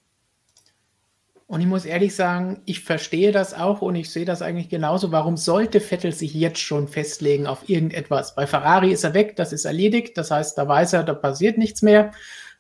[1.46, 5.12] Und ich muss ehrlich sagen, ich verstehe das auch und ich sehe das eigentlich genauso.
[5.12, 8.34] Warum sollte Vettel sich jetzt schon festlegen auf irgendetwas?
[8.34, 10.16] Bei Ferrari ist er weg, das ist erledigt.
[10.16, 12.12] Das heißt, da weiß er, da passiert nichts mehr.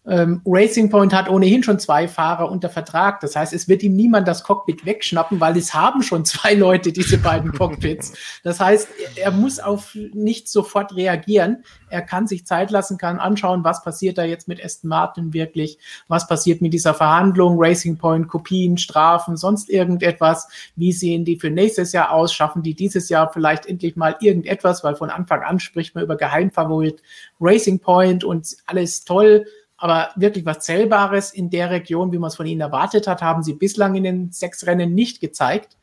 [0.06, 3.20] Ähm, Racing Point hat ohnehin schon zwei Fahrer unter Vertrag.
[3.20, 6.92] Das heißt, es wird ihm niemand das Cockpit wegschnappen, weil es haben schon zwei Leute
[6.92, 8.12] diese beiden Cockpits.
[8.42, 11.64] Das heißt, er muss auf nichts sofort reagieren.
[11.88, 15.78] Er kann sich Zeit lassen, kann anschauen, was passiert da jetzt mit Aston Martin wirklich,
[16.08, 20.48] was passiert mit dieser Verhandlung, Racing Point, Kopien, Strafen, sonst irgendetwas.
[20.76, 22.34] Wie sehen die für nächstes Jahr aus?
[22.34, 26.16] Schaffen die dieses Jahr vielleicht endlich mal irgendetwas, weil von Anfang an spricht man über
[26.16, 27.00] Geheimfavorit
[27.40, 29.46] Racing Point und alles toll
[29.76, 33.42] aber wirklich was Zählbares in der Region, wie man es von ihnen erwartet hat, haben
[33.42, 35.76] sie bislang in den sechs Rennen nicht gezeigt.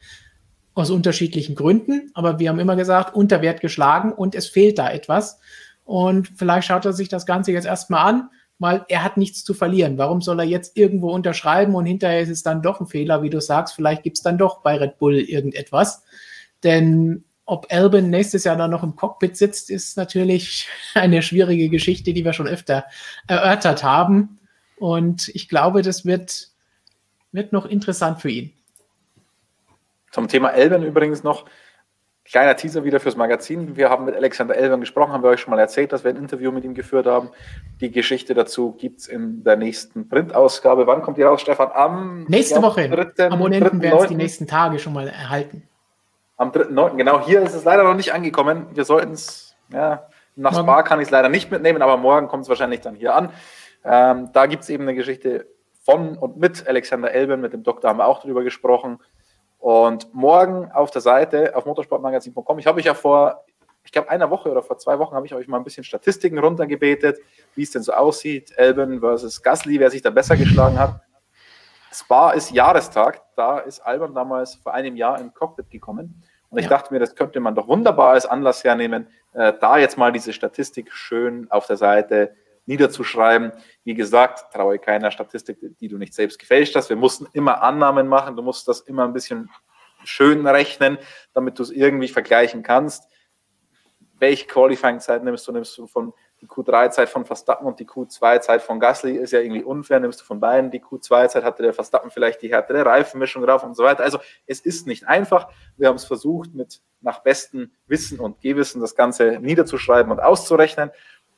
[0.74, 4.89] aus unterschiedlichen Gründen, aber wir haben immer gesagt, unter Wert geschlagen und es fehlt da
[4.89, 5.39] etwas.
[5.84, 9.54] Und vielleicht schaut er sich das Ganze jetzt erstmal an, weil er hat nichts zu
[9.54, 9.98] verlieren.
[9.98, 13.30] Warum soll er jetzt irgendwo unterschreiben und hinterher ist es dann doch ein Fehler, wie
[13.30, 16.04] du sagst, vielleicht gibt es dann doch bei Red Bull irgendetwas.
[16.64, 22.14] Denn ob Albin nächstes Jahr dann noch im Cockpit sitzt, ist natürlich eine schwierige Geschichte,
[22.14, 22.86] die wir schon öfter
[23.28, 24.39] erörtert haben.
[24.78, 26.47] Und ich glaube, das wird,
[27.34, 28.54] wird noch interessant für ihn.
[30.12, 31.45] Zum Thema Elben übrigens noch.
[32.24, 33.76] Kleiner Teaser wieder fürs Magazin.
[33.76, 36.18] Wir haben mit Alexander Elben gesprochen, haben wir euch schon mal erzählt, dass wir ein
[36.18, 37.32] Interview mit ihm geführt haben.
[37.82, 40.88] Die Geschichte dazu gibt es in der nächsten Printausgabe.
[40.88, 41.72] Wann kommt die raus, Stefan?
[41.74, 42.88] Am nächste Woche.
[42.88, 45.64] Dritten, Abonnenten werden es die nächsten Tage schon mal erhalten.
[46.42, 46.96] Am 3.9.
[46.96, 48.66] Genau, hier ist es leider noch nicht angekommen.
[48.74, 50.60] Wir sollten es, ja, nach.
[50.60, 53.30] Spa kann ich es leider nicht mitnehmen, aber morgen kommt es wahrscheinlich dann hier an.
[53.86, 55.46] Ähm, da gibt es eben eine Geschichte
[55.84, 58.98] von und mit Alexander Elben, mit dem Doktor haben wir auch drüber gesprochen.
[59.60, 63.46] Und morgen auf der Seite, auf motorsportmagazin.com, ich habe euch ja vor,
[63.84, 66.39] ich glaube, einer Woche oder vor zwei Wochen habe ich euch mal ein bisschen Statistiken
[66.39, 67.20] runtergebetet,
[67.54, 71.02] wie es denn so aussieht, Elben versus Gasly, wer sich da besser geschlagen hat.
[71.94, 76.24] Spa ist Jahrestag, da ist Albon damals vor einem Jahr in Cockpit gekommen.
[76.52, 76.70] Und ich ja.
[76.70, 80.34] dachte mir, das könnte man doch wunderbar als Anlass hernehmen, äh, da jetzt mal diese
[80.34, 82.36] Statistik schön auf der Seite
[82.66, 83.54] niederzuschreiben.
[83.86, 86.89] Wie gesagt, traue keiner Statistik, die du nicht selbst gefälscht hast.
[86.89, 88.36] Wir mussten immer Annahmen machen.
[88.36, 89.49] Du musst das immer ein bisschen
[90.04, 90.97] schön rechnen,
[91.34, 93.10] damit du es irgendwie vergleichen kannst.
[94.20, 95.54] Welche Qualifying-Zeit nimmst du?
[95.54, 99.16] Nimmst du von die Q3-Zeit von Verstappen und die Q2-Zeit von Gasly?
[99.16, 100.00] Ist ja irgendwie unfair.
[100.00, 101.44] Nimmst du von beiden die Q2-Zeit?
[101.44, 104.04] Hatte der Verstappen vielleicht die härtere Reifenmischung drauf und so weiter?
[104.04, 105.50] Also, es ist nicht einfach.
[105.78, 110.92] Wir haben es versucht, mit nach bestem Wissen und Gewissen das Ganze niederzuschreiben und auszurechnen.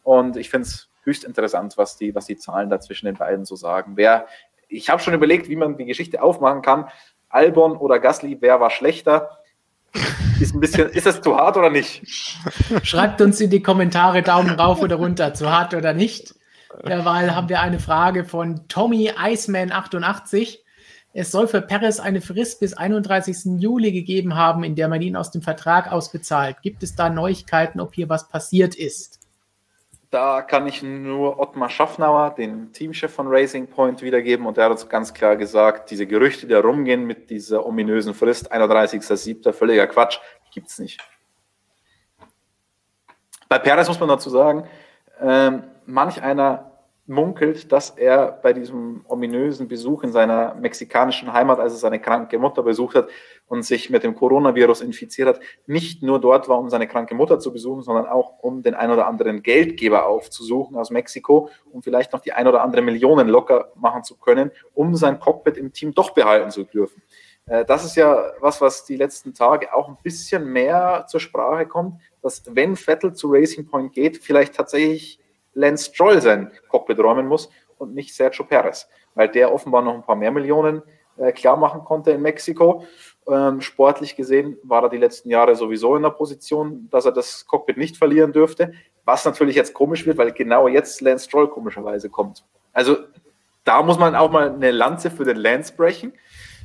[0.03, 3.45] Und ich finde es höchst interessant, was die, was die Zahlen da zwischen den beiden
[3.45, 3.93] so sagen.
[3.95, 4.27] Wer,
[4.69, 6.89] ich habe schon überlegt, wie man die Geschichte aufmachen kann.
[7.29, 9.42] Albon oder Gasly, wer war schlechter?
[10.39, 12.01] Ist ein bisschen, ist das zu hart oder nicht?
[12.83, 16.35] Schreibt uns in die Kommentare Daumen rauf oder runter, zu hart oder nicht.
[16.85, 20.59] Derweil haben wir eine Frage von Tommy Iceman88.
[21.13, 23.61] Es soll für Perez eine Frist bis 31.
[23.61, 26.57] Juli gegeben haben, in der man ihn aus dem Vertrag ausbezahlt.
[26.63, 29.19] Gibt es da Neuigkeiten, ob hier was passiert ist?
[30.13, 34.45] Da kann ich nur Ottmar Schaffnauer, den Teamchef von Racing Point, wiedergeben.
[34.45, 38.13] Und der hat uns ganz klar gesagt, diese Gerüchte, die da rumgehen mit dieser ominösen
[38.13, 40.19] Frist, 31.07., völliger Quatsch,
[40.51, 41.01] gibt es nicht.
[43.49, 44.67] Bei Perez muss man dazu sagen,
[45.19, 46.73] ähm, manch einer
[47.07, 52.37] munkelt, dass er bei diesem ominösen Besuch in seiner mexikanischen Heimat, als er seine kranke
[52.37, 53.09] Mutter besucht hat
[53.47, 57.39] und sich mit dem Coronavirus infiziert hat, nicht nur dort war, um seine kranke Mutter
[57.39, 62.13] zu besuchen, sondern auch um den ein oder anderen Geldgeber aufzusuchen aus Mexiko, um vielleicht
[62.13, 65.93] noch die ein oder andere Millionen locker machen zu können, um sein Cockpit im Team
[65.93, 67.01] doch behalten zu dürfen.
[67.45, 71.65] Äh, das ist ja was, was die letzten Tage auch ein bisschen mehr zur Sprache
[71.65, 75.19] kommt, dass wenn Vettel zu Racing Point geht, vielleicht tatsächlich
[75.53, 80.03] Lance Stroll sein Cockpit räumen muss und nicht Sergio Perez, weil der offenbar noch ein
[80.03, 80.81] paar mehr Millionen
[81.17, 82.85] äh, klar machen konnte in Mexiko.
[83.27, 87.45] Ähm, sportlich gesehen war er die letzten Jahre sowieso in der Position, dass er das
[87.45, 88.73] Cockpit nicht verlieren dürfte,
[89.05, 92.43] was natürlich jetzt komisch wird, weil genau jetzt Lance Stroll komischerweise kommt.
[92.73, 92.97] Also
[93.63, 96.13] da muss man auch mal eine Lanze für den Lance brechen.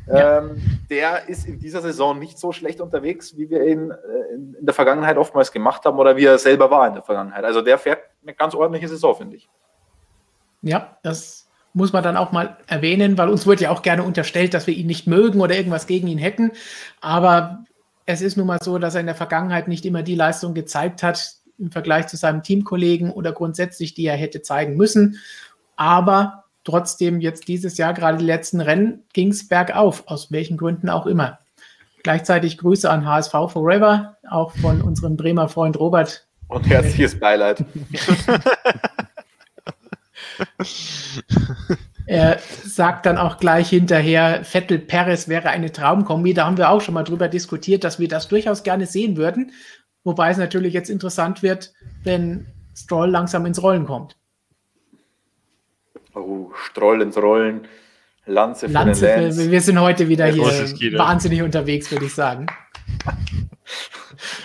[0.08, 0.38] Ja.
[0.38, 0.56] Ähm,
[0.90, 4.66] der ist in dieser Saison nicht so schlecht unterwegs, wie wir ihn äh, in, in,
[4.66, 7.44] der Vergangenheit oftmals gemacht haben oder wie er selber war in der Vergangenheit.
[7.44, 9.48] Also der fährt eine ganz ordentliche Saison, finde ich.
[10.62, 11.47] Ja, das
[11.78, 14.74] muss man dann auch mal erwähnen, weil uns wird ja auch gerne unterstellt, dass wir
[14.74, 16.50] ihn nicht mögen oder irgendwas gegen ihn hätten.
[17.00, 17.64] Aber
[18.04, 21.02] es ist nun mal so, dass er in der Vergangenheit nicht immer die Leistung gezeigt
[21.02, 25.18] hat im Vergleich zu seinem Teamkollegen oder grundsätzlich, die er hätte zeigen müssen.
[25.76, 30.88] Aber trotzdem jetzt dieses Jahr, gerade die letzten Rennen, ging es bergauf, aus welchen Gründen
[30.88, 31.38] auch immer.
[32.02, 36.26] Gleichzeitig Grüße an HSV Forever, auch von unserem Bremer Freund Robert.
[36.48, 37.64] Und herzliches Beileid.
[42.06, 46.34] er sagt dann auch gleich hinterher, Vettel Perez wäre eine Traumkombi.
[46.34, 49.52] Da haben wir auch schon mal drüber diskutiert, dass wir das durchaus gerne sehen würden.
[50.04, 51.72] Wobei es natürlich jetzt interessant wird,
[52.04, 54.16] wenn Stroll langsam ins Rollen kommt.
[56.14, 57.66] Oh, Stroll ins Rollen.
[58.26, 59.42] Lanze für Lanze den Lance.
[59.42, 60.44] Für, wir sind heute wieder hier
[60.98, 62.46] wahnsinnig unterwegs, würde ich sagen.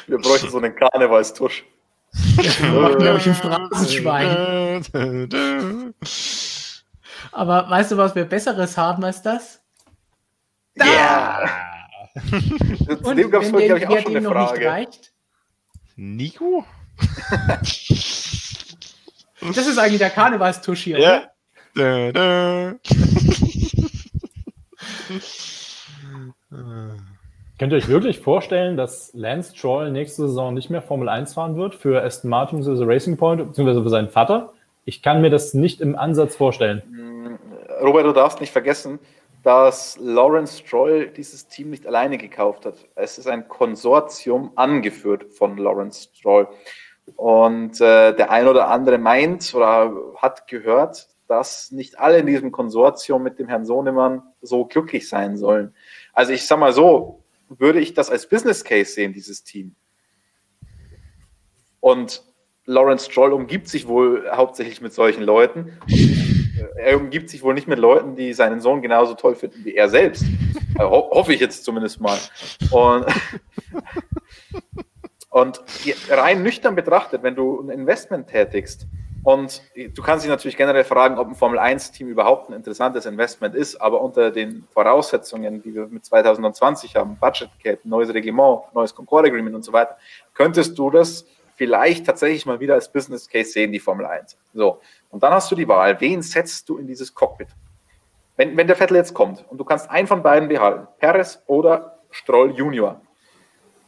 [0.08, 1.66] wir bräuchten so einen Karnevalstusch.
[2.14, 4.86] Glaube ich, ein Phrasenschwein.
[7.32, 9.62] Aber weißt du, was wir Besseres haben als das?
[10.76, 10.86] Ja!
[10.86, 11.50] Yeah.
[13.04, 14.68] Zu dem gab es glaube ich, auch schon eine Frage.
[14.68, 15.12] Reicht,
[15.96, 16.66] Nico?
[19.42, 21.24] das ist eigentlich der Karnevalstusch hier, ja.
[21.76, 22.76] oder?
[27.64, 31.56] Könnt ihr euch wirklich vorstellen, dass Lance Stroll nächste Saison nicht mehr Formel 1 fahren
[31.56, 32.84] wird für Aston Martin bzw.
[32.84, 33.82] Racing Point bzw.
[33.82, 34.52] für seinen Vater?
[34.84, 36.84] Ich kann mir das nicht im Ansatz vorstellen.
[36.92, 39.00] Mm, Robert, du darfst nicht vergessen,
[39.44, 42.76] dass Lawrence Stroll dieses Team nicht alleine gekauft hat.
[42.96, 46.50] Es ist ein Konsortium angeführt von Lawrence Stroll.
[47.16, 52.52] Und äh, der ein oder andere meint oder hat gehört, dass nicht alle in diesem
[52.52, 55.74] Konsortium mit dem Herrn Sohnemann so glücklich sein sollen.
[56.12, 57.23] Also ich sag mal so,
[57.60, 59.76] würde ich das als Business Case sehen, dieses Team.
[61.80, 62.24] Und
[62.66, 65.78] Lawrence Stroll umgibt sich wohl hauptsächlich mit solchen Leuten.
[66.78, 69.90] er umgibt sich wohl nicht mit Leuten, die seinen Sohn genauso toll finden wie er
[69.90, 70.24] selbst.
[70.78, 72.18] Also, ho hoffe ich jetzt zumindest mal.
[72.72, 73.06] Und,
[75.30, 75.62] und
[76.10, 78.88] rein nüchtern betrachtet, wenn du ein Investment tätigst,
[79.24, 83.78] und du kannst dich natürlich generell fragen, ob ein Formel-1-Team überhaupt ein interessantes Investment ist,
[83.78, 89.26] aber unter den Voraussetzungen, die wir mit 2020 haben, Budget Cap, neues Reglement, neues Concord
[89.26, 89.98] Agreement und so weiter,
[90.34, 94.38] könntest du das vielleicht tatsächlich mal wieder als Business Case sehen, die Formel 1.
[94.54, 97.48] So, und dann hast du die Wahl, wen setzt du in dieses Cockpit?
[98.36, 102.00] Wenn, wenn der Vettel jetzt kommt und du kannst einen von beiden behalten, Perez oder
[102.10, 103.02] Stroll Junior,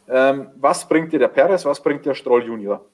[0.08, 2.86] ähm, was bringt dir der Perez, was bringt dir Stroll Junior?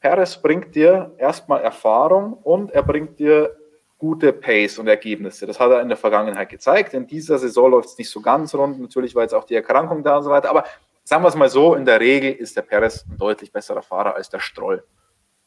[0.00, 3.56] Perez bringt dir erstmal Erfahrung und er bringt dir
[3.98, 5.46] gute Pace und Ergebnisse.
[5.46, 6.94] Das hat er in der Vergangenheit gezeigt.
[6.94, 8.80] In dieser Saison läuft es nicht so ganz rund.
[8.80, 10.50] Natürlich war jetzt auch die Erkrankung da und so weiter.
[10.50, 10.64] Aber
[11.02, 14.14] sagen wir es mal so, in der Regel ist der Perez ein deutlich besserer Fahrer
[14.14, 14.84] als der Stroll.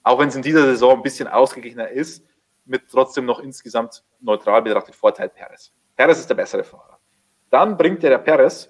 [0.04, 2.26] Auch wenn es in dieser Saison ein bisschen ausgeglichener ist,
[2.66, 5.72] mit trotzdem noch insgesamt neutral betrachtet Vorteil Perez.
[5.96, 7.00] Perez ist der bessere Fahrer.
[7.50, 8.70] Dann bringt dir der Perez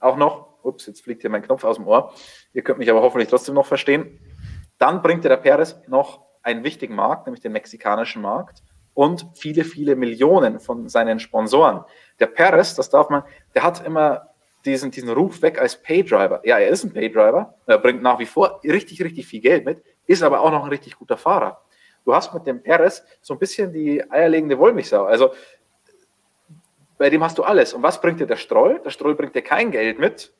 [0.00, 2.12] auch noch, ups, jetzt fliegt hier mein Knopf aus dem Ohr.
[2.52, 4.18] Ihr könnt mich aber hoffentlich trotzdem noch verstehen.
[4.78, 8.62] Dann bringt der Perez noch einen wichtigen Markt, nämlich den mexikanischen Markt
[8.94, 11.84] und viele, viele Millionen von seinen Sponsoren.
[12.20, 13.22] Der Perez, das darf man,
[13.54, 14.28] der hat immer
[14.64, 16.40] diesen, diesen Ruf weg als Paydriver.
[16.44, 19.82] Ja, er ist ein Paydriver, er bringt nach wie vor richtig, richtig viel Geld mit,
[20.06, 21.60] ist aber auch noch ein richtig guter Fahrer.
[22.04, 25.04] Du hast mit dem Perez so ein bisschen die eierlegende Wollmilchsau.
[25.04, 25.32] Also
[26.96, 27.74] bei dem hast du alles.
[27.74, 28.80] Und was bringt dir der Stroll?
[28.84, 30.32] Der Stroll bringt dir kein Geld mit,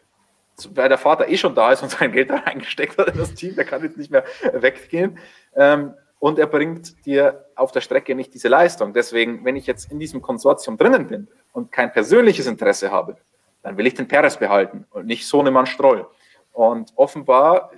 [0.75, 3.35] weil der Vater eh schon da ist und sein Geld da reingesteckt hat in das
[3.35, 5.19] Team, der kann jetzt nicht mehr weggehen.
[5.55, 8.93] Ähm, und er bringt dir auf der Strecke nicht diese Leistung.
[8.93, 13.17] Deswegen, wenn ich jetzt in diesem Konsortium drinnen bin und kein persönliches Interesse habe,
[13.63, 16.07] dann will ich den Perez behalten und nicht Sohnemann Stroll.
[16.53, 17.71] Und offenbar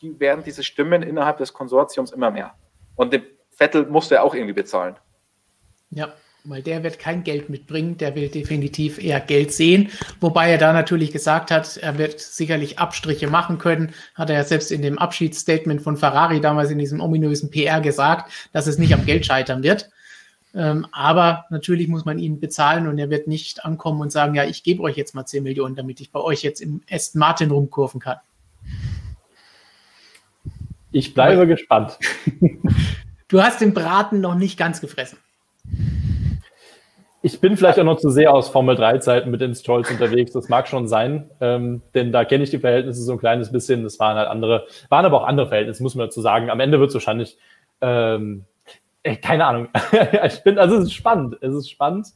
[0.00, 2.54] die werden diese Stimmen innerhalb des Konsortiums immer mehr.
[2.96, 4.96] Und den Vettel musste er auch irgendwie bezahlen.
[5.90, 6.12] Ja,
[6.44, 9.90] weil der wird kein Geld mitbringen, der will definitiv eher Geld sehen.
[10.20, 13.92] Wobei er da natürlich gesagt hat, er wird sicherlich Abstriche machen können.
[14.14, 18.30] Hat er ja selbst in dem Abschiedsstatement von Ferrari damals in diesem ominösen PR gesagt,
[18.52, 19.90] dass es nicht am Geld scheitern wird.
[20.54, 24.44] Ähm, aber natürlich muss man ihn bezahlen und er wird nicht ankommen und sagen, ja,
[24.44, 27.50] ich gebe euch jetzt mal 10 Millionen, damit ich bei euch jetzt im Aston Martin
[27.50, 28.18] rumkurven kann.
[30.92, 31.98] Ich bleibe aber gespannt.
[33.30, 35.16] Du hast den Braten noch nicht ganz gefressen.
[37.22, 40.32] Ich bin vielleicht auch noch zu sehr aus Formel 3-Zeiten mit den Strolls unterwegs.
[40.32, 43.82] Das mag schon sein, ähm, denn da kenne ich die Verhältnisse so ein kleines bisschen.
[43.82, 46.48] Das waren halt andere, waren aber auch andere Verhältnisse, muss man dazu sagen.
[46.48, 47.36] Am Ende wird es wahrscheinlich,
[47.82, 48.46] ähm,
[49.02, 49.68] ey, keine Ahnung.
[50.24, 51.36] ich bin, also es ist spannend.
[51.42, 52.08] Es ist spannend,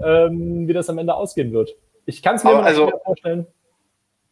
[0.00, 1.74] ähm, wie das am Ende ausgehen wird.
[2.06, 3.48] Ich kann es mir aber also, vorstellen.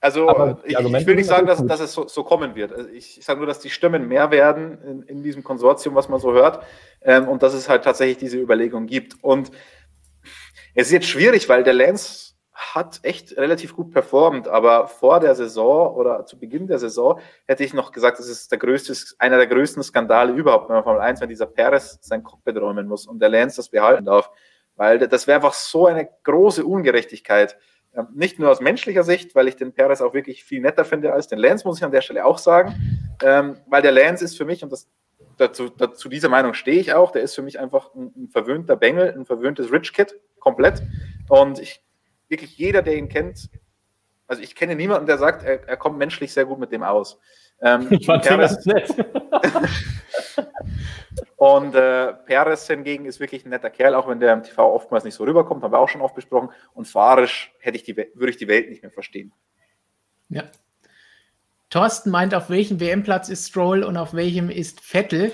[0.01, 2.73] Also ich, ich, will nicht sagen, dass, dass es so, so, kommen wird.
[2.73, 6.09] Also ich, ich sage nur, dass die Stimmen mehr werden in, in diesem Konsortium, was
[6.09, 6.65] man so hört,
[7.03, 9.15] ähm, und dass es halt tatsächlich diese Überlegung gibt.
[9.23, 9.53] Und
[10.75, 15.35] es ist jetzt schwierig, weil der Lance hat echt relativ gut performt, aber vor der
[15.35, 19.37] Saison oder zu Beginn der Saison hätte ich noch gesagt, das ist der größte, einer
[19.37, 23.07] der größten Skandale überhaupt in der Formel 1, wenn dieser Perez sein Cockpit räumen muss
[23.07, 24.31] und der Lance das behalten darf.
[24.77, 27.59] Weil das wäre einfach so eine große Ungerechtigkeit.
[27.95, 31.13] Ähm, nicht nur aus menschlicher Sicht, weil ich den Perez auch wirklich viel netter finde
[31.13, 32.75] als den Lance, muss ich an der Stelle auch sagen.
[33.23, 34.89] Ähm, weil der Lance ist für mich, und das
[35.39, 39.13] dazu dieser Meinung stehe ich auch, der ist für mich einfach ein, ein verwöhnter Bengel,
[39.13, 40.83] ein verwöhntes Rich Kid, komplett.
[41.29, 41.83] Und ich,
[42.29, 43.49] wirklich jeder, der ihn kennt,
[44.27, 47.19] also ich kenne niemanden, der sagt, er, er kommt menschlich sehr gut mit dem aus.
[47.61, 48.89] Ähm, ich fand Perez, nett.
[51.37, 55.05] und äh, Perez hingegen ist wirklich ein netter Kerl, auch wenn der im TV oftmals
[55.05, 56.51] nicht so rüberkommt, haben wir auch schon oft besprochen.
[56.75, 59.33] Und fahrisch hätte ich die, würde ich die Welt nicht mehr verstehen.
[60.29, 60.45] Ja,
[61.73, 65.33] Thorsten meint, auf welchem WM-Platz ist Stroll und auf welchem ist Vettel.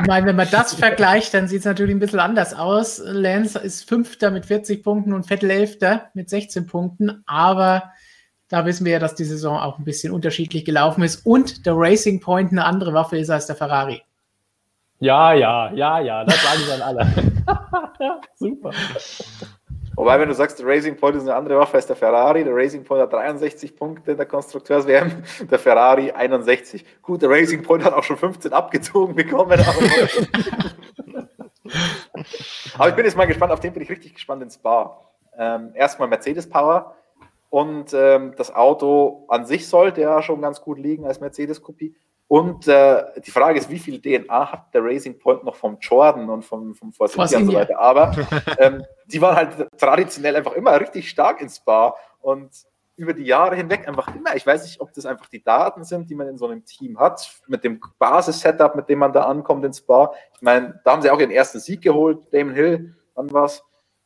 [0.00, 3.00] Ich meine, wenn man das vergleicht, dann sieht es natürlich ein bisschen anders aus.
[3.04, 7.22] Lance ist Fünfter mit 40 Punkten und Vettel Elfter mit 16 Punkten.
[7.26, 7.92] Aber
[8.48, 11.74] da wissen wir ja, dass die Saison auch ein bisschen unterschiedlich gelaufen ist und der
[11.76, 14.02] Racing Point eine andere Waffe ist als der Ferrari.
[14.98, 17.06] Ja, ja, ja, ja, das sagen dann alle.
[18.34, 18.72] Super.
[19.94, 22.54] Wobei, wenn du sagst, der Racing Point ist eine andere Waffe als der Ferrari, der
[22.54, 26.84] Racing Point hat 63 Punkte in der Konstrukteurs-WM, der Ferrari 61.
[27.02, 29.60] Gut, der Racing Point hat auch schon 15 abgezogen bekommen.
[29.60, 29.80] Aber,
[32.74, 34.98] aber ich bin jetzt mal gespannt, auf den bin ich richtig gespannt ins Spa.
[35.36, 36.94] Ähm, erstmal Mercedes Power
[37.50, 41.94] und ähm, das Auto an sich sollte ja schon ganz gut liegen als Mercedes-Kopie.
[42.28, 46.30] Und äh, die Frage ist, wie viel DNA hat der Racing Point noch vom Jordan
[46.30, 47.78] und vom, vom Force India und so weiter.
[47.78, 48.16] Aber
[48.58, 52.50] ähm, die waren halt traditionell einfach immer richtig stark ins Spa und
[52.96, 54.34] über die Jahre hinweg einfach immer.
[54.36, 56.98] Ich weiß nicht, ob das einfach die Daten sind, die man in so einem Team
[56.98, 60.12] hat, mit dem Basis-Setup, mit dem man da ankommt ins Spa.
[60.34, 63.64] Ich meine, da haben sie auch ihren ersten Sieg geholt, Damon Hill, wann was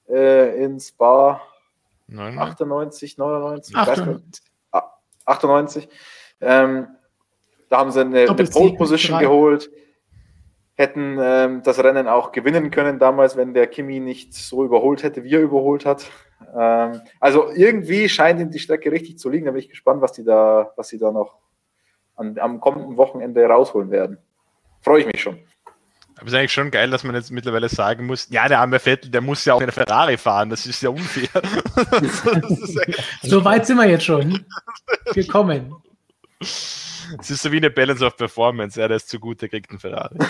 [0.09, 1.41] äh, in Spa
[2.09, 4.45] 98, 99, 98.
[5.25, 5.89] 98.
[6.41, 6.89] Ähm,
[7.77, 9.71] da haben sie eine, eine Pole Position geholt,
[10.77, 15.25] hätten ähm, das Rennen auch gewinnen können damals, wenn der Kimi nicht so überholt hätte,
[15.25, 16.11] wie er überholt hat.
[16.57, 19.45] Ähm, also irgendwie scheint ihm die Strecke richtig zu liegen.
[19.45, 21.37] Da bin ich gespannt, was die da, was sie da noch
[22.15, 24.19] an, am kommenden Wochenende rausholen werden.
[24.81, 25.39] Freue ich mich schon.
[26.17, 28.79] Aber es ist eigentlich schon geil, dass man jetzt mittlerweile sagen muss, ja, der arme
[28.79, 31.29] Vettel, der muss ja auch eine Ferrari fahren, das ist ja unfair.
[33.23, 34.47] so weit sind wir jetzt schon
[35.13, 35.75] gekommen.
[37.19, 38.81] Es ist so wie eine Balance of Performance.
[38.81, 40.17] Ja, der ist zu gut, der kriegt einen Ferrari.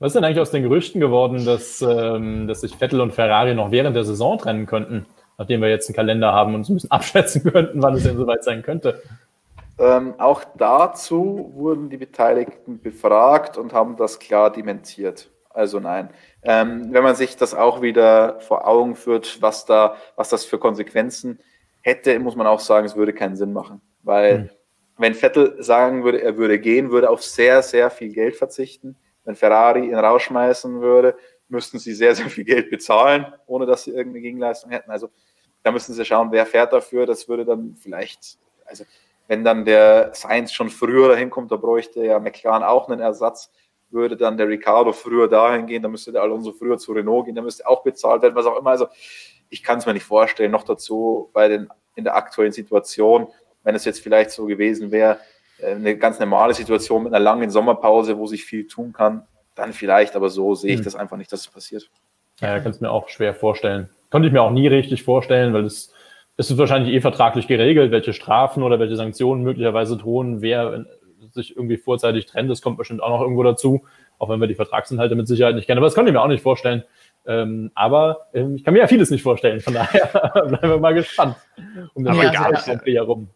[0.00, 3.54] Was ist denn eigentlich aus den Gerüchten geworden, dass, ähm, dass sich Vettel und Ferrari
[3.54, 5.06] noch während der Saison trennen könnten,
[5.38, 8.16] nachdem wir jetzt einen Kalender haben und uns ein bisschen abschätzen könnten, wann es denn
[8.16, 9.02] soweit sein könnte?
[9.78, 15.30] Ähm, auch dazu wurden die Beteiligten befragt und haben das klar dementiert.
[15.50, 16.10] Also nein.
[16.42, 20.58] Ähm, wenn man sich das auch wieder vor Augen führt, was da, was das für
[20.58, 21.40] Konsequenzen
[21.80, 23.80] hätte, muss man auch sagen, es würde keinen Sinn machen.
[24.08, 24.50] Weil mhm.
[24.96, 28.96] wenn Vettel sagen würde, er würde gehen, würde auf sehr, sehr viel Geld verzichten.
[29.24, 31.14] Wenn Ferrari ihn rausschmeißen würde,
[31.48, 34.90] müssten sie sehr, sehr viel Geld bezahlen, ohne dass sie irgendeine Gegenleistung hätten.
[34.90, 35.10] Also
[35.62, 37.04] da müssen sie schauen, wer fährt dafür.
[37.04, 38.84] Das würde dann vielleicht, also
[39.26, 43.52] wenn dann der Sainz schon früher dahin kommt, da bräuchte ja McLaren auch einen Ersatz.
[43.90, 47.34] Würde dann der Ricardo früher dahin gehen, dann müsste der Alonso früher zu Renault gehen,
[47.34, 48.70] dann müsste auch bezahlt werden, was auch immer.
[48.70, 48.86] Also
[49.50, 50.50] ich kann es mir nicht vorstellen.
[50.50, 53.28] Noch dazu bei den in der aktuellen Situation
[53.68, 55.18] wenn es jetzt vielleicht so gewesen wäre,
[55.58, 59.74] äh, eine ganz normale Situation mit einer langen Sommerpause, wo sich viel tun kann, dann
[59.74, 60.84] vielleicht, aber so sehe ich hm.
[60.84, 61.90] das einfach nicht, dass es passiert.
[62.40, 63.90] Ja, kann es mir auch schwer vorstellen.
[64.08, 65.92] Konnte ich mir auch nie richtig vorstellen, weil es,
[66.38, 70.86] es ist wahrscheinlich eh vertraglich geregelt, welche Strafen oder welche Sanktionen möglicherweise drohen, wer
[71.32, 72.50] sich irgendwie vorzeitig trennt.
[72.50, 73.84] Das kommt bestimmt auch noch irgendwo dazu,
[74.18, 75.76] auch wenn wir die Vertragsinhalte mit Sicherheit nicht kennen.
[75.76, 76.84] Aber das konnte ich mir auch nicht vorstellen.
[77.26, 79.60] Ähm, aber ähm, ich kann mir ja vieles nicht vorstellen.
[79.60, 80.06] Von daher
[80.46, 81.36] bleiben wir mal gespannt
[81.92, 83.28] um den ja, ja, herum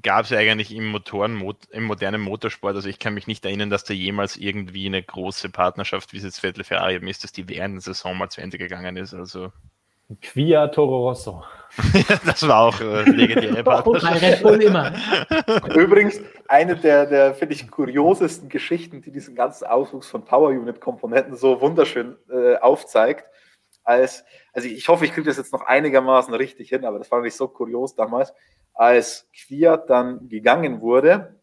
[0.00, 2.76] gab es eigentlich im, Motoren, im modernen Motorsport.
[2.76, 6.24] Also ich kann mich nicht erinnern, dass da jemals irgendwie eine große Partnerschaft, wie es
[6.24, 9.12] jetzt Vettel Ferrari ist, dass die während der Saison mal zu Ende gegangen ist.
[9.12, 9.52] Also
[10.20, 11.44] Quia Toro Rosso.
[12.26, 14.42] das war auch äh, legendäre Partnerschaft.
[14.42, 14.92] immer.
[15.74, 20.80] Übrigens, eine der, der finde ich, kuriosesten Geschichten, die diesen ganzen Auswuchs von Power Unit
[20.80, 23.24] Komponenten so wunderschön äh, aufzeigt,
[23.84, 27.26] als, also ich hoffe, ich kriege das jetzt noch einigermaßen richtig hin, aber das fand
[27.26, 28.34] ich so kurios damals
[28.74, 31.36] als Quiert dann gegangen wurde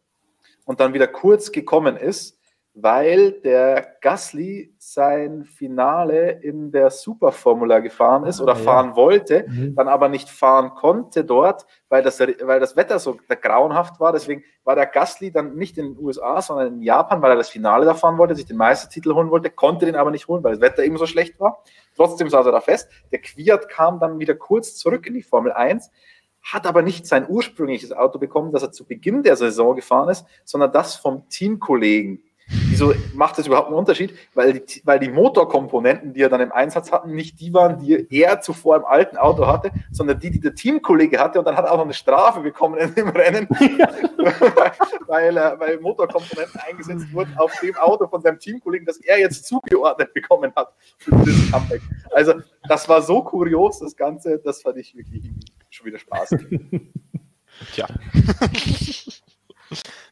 [0.66, 2.40] und dann wieder kurz gekommen ist,
[2.82, 8.64] weil der Gasly sein Finale in der Superformula gefahren ist oder ah, ja.
[8.64, 9.76] fahren wollte, mhm.
[9.76, 14.14] dann aber nicht fahren konnte dort, weil das, weil das Wetter so grauenhaft war.
[14.14, 17.50] Deswegen war der Gasly dann nicht in den USA, sondern in Japan, weil er das
[17.50, 20.54] Finale da fahren wollte, sich den Meistertitel holen wollte, konnte den aber nicht holen, weil
[20.54, 21.64] das Wetter eben so schlecht war.
[21.96, 22.90] Trotzdem saß er da fest.
[23.12, 25.90] Der Quiert kam dann wieder kurz zurück in die Formel 1
[26.42, 30.26] hat aber nicht sein ursprüngliches Auto bekommen, das er zu Beginn der Saison gefahren ist,
[30.46, 32.24] sondern das vom Teamkollegen.
[32.50, 34.16] Wieso macht das überhaupt einen Unterschied?
[34.34, 38.08] Weil die, weil die Motorkomponenten, die er dann im Einsatz hatten, nicht die waren, die
[38.10, 41.38] er zuvor im alten Auto hatte, sondern die, die der Teamkollege hatte.
[41.38, 43.48] Und dann hat er auch noch eine Strafe bekommen in dem Rennen,
[45.08, 49.46] weil, äh, weil Motorkomponenten eingesetzt wurden auf dem Auto von seinem Teamkollegen, das er jetzt
[49.46, 51.82] zugeordnet bekommen hat für dieses Comeback.
[52.12, 52.34] Also
[52.68, 55.30] das war so kurios, das Ganze, das fand ich wirklich
[55.80, 56.30] schon wieder Spaß.
[57.74, 57.88] Tja.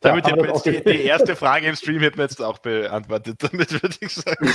[0.01, 3.71] Damit ja, jetzt die, die, erste Frage im Stream hätten wir jetzt auch beantwortet, damit
[3.71, 4.51] würde ich sagen.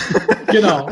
[0.47, 0.87] Genau.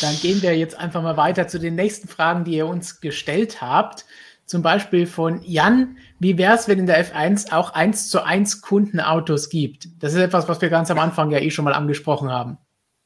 [0.00, 3.60] Dann gehen wir jetzt einfach mal weiter zu den nächsten Fragen, die ihr uns gestellt
[3.60, 4.06] habt.
[4.46, 8.62] Zum Beispiel von Jan, wie wäre es, wenn in der F1 auch 1 zu 1
[8.62, 9.88] Kundenautos gibt?
[10.02, 12.56] Das ist etwas, was wir ganz am Anfang ja eh schon mal angesprochen haben.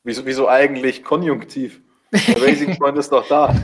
[0.05, 1.81] Wieso, wieso eigentlich konjunktiv?
[2.13, 3.55] Der Racing Point ist doch da.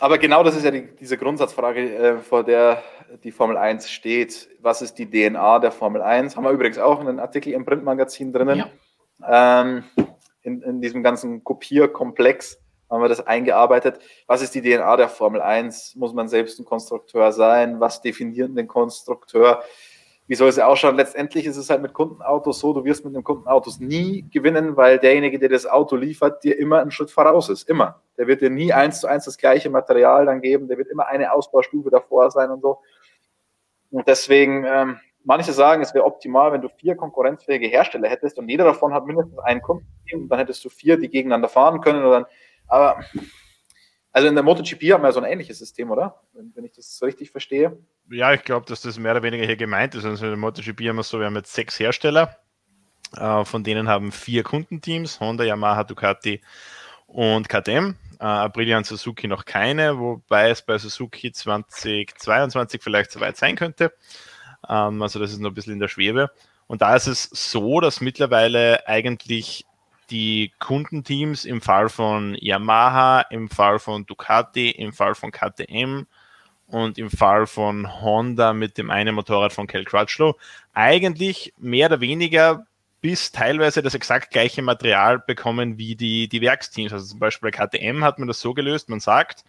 [0.00, 2.82] Aber genau das ist ja die, diese Grundsatzfrage, äh, vor der
[3.24, 4.48] die Formel 1 steht.
[4.60, 6.36] Was ist die DNA der Formel 1?
[6.36, 8.64] Haben wir übrigens auch einen Artikel im Printmagazin drinnen.
[9.20, 9.62] Ja.
[9.62, 9.84] Ähm,
[10.42, 12.58] in, in diesem ganzen Kopierkomplex
[12.88, 14.00] haben wir das eingearbeitet.
[14.26, 15.96] Was ist die DNA der Formel 1?
[15.96, 17.80] Muss man selbst ein Konstrukteur sein?
[17.80, 19.62] Was definiert den Konstrukteur?
[20.30, 20.94] Wie soll es ausschauen?
[20.94, 25.00] Letztendlich ist es halt mit Kundenautos so, du wirst mit den Kundenautos nie gewinnen, weil
[25.00, 27.68] derjenige, der das Auto liefert, dir immer einen Schritt voraus ist.
[27.68, 28.00] Immer.
[28.16, 31.08] Der wird dir nie eins zu eins das gleiche Material dann geben, der wird immer
[31.08, 32.78] eine Ausbaustufe davor sein und so.
[33.90, 38.48] Und deswegen, ähm, manche sagen, es wäre optimal, wenn du vier konkurrenzfähige Hersteller hättest und
[38.48, 42.08] jeder davon hat mindestens einen Kundenteam, dann hättest du vier, die gegeneinander fahren können.
[42.08, 42.26] Dann,
[42.68, 43.00] aber
[44.12, 46.20] also in der MotoGP haben wir so ein ähnliches System, oder?
[46.32, 47.78] Wenn, wenn ich das so richtig verstehe.
[48.10, 50.04] Ja, ich glaube, dass das mehr oder weniger hier gemeint ist.
[50.04, 52.36] Also in der MotoGP haben wir so, wir haben jetzt sechs Hersteller,
[53.16, 56.40] äh, von denen haben vier Kundenteams, Honda, Yamaha, Ducati
[57.06, 57.94] und KTM.
[58.18, 63.92] Äh, Aprilia und Suzuki noch keine, wobei es bei Suzuki 2022 vielleicht soweit sein könnte.
[64.68, 66.30] Ähm, also das ist noch ein bisschen in der Schwebe.
[66.66, 69.64] Und da ist es so, dass mittlerweile eigentlich
[70.10, 76.06] die Kundenteams im Fall von Yamaha, im Fall von Ducati, im Fall von KTM
[76.66, 80.36] und im Fall von Honda mit dem einen Motorrad von Kel Crutchlow.
[80.74, 82.66] Eigentlich mehr oder weniger
[83.00, 86.92] bis teilweise das exakt gleiche Material bekommen wie die, die Werksteams.
[86.92, 89.44] Also zum Beispiel bei KTM hat man das so gelöst, man sagt,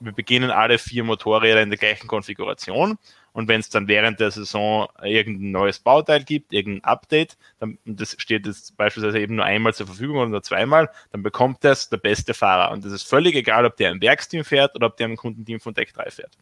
[0.00, 2.98] wir beginnen alle vier Motorräder in der gleichen Konfiguration
[3.32, 8.16] und wenn es dann während der Saison irgendein neues Bauteil gibt, irgendein Update, dann, das
[8.18, 12.34] steht jetzt beispielsweise eben nur einmal zur Verfügung oder zweimal, dann bekommt das der beste
[12.34, 12.72] Fahrer.
[12.72, 15.60] Und das ist völlig egal, ob der im Werksteam fährt oder ob der im Kundenteam
[15.60, 16.36] von Deck 3 fährt.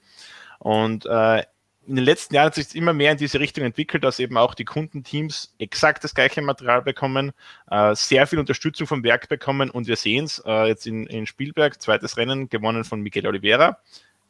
[0.59, 1.43] Und äh,
[1.87, 4.55] in den letzten Jahren hat sich immer mehr in diese Richtung entwickelt, dass eben auch
[4.55, 7.33] die Kundenteams exakt das gleiche Material bekommen,
[7.71, 11.27] äh, sehr viel Unterstützung vom Werk bekommen und wir sehen es äh, jetzt in, in
[11.27, 13.79] Spielberg, zweites Rennen gewonnen von Miguel Oliveira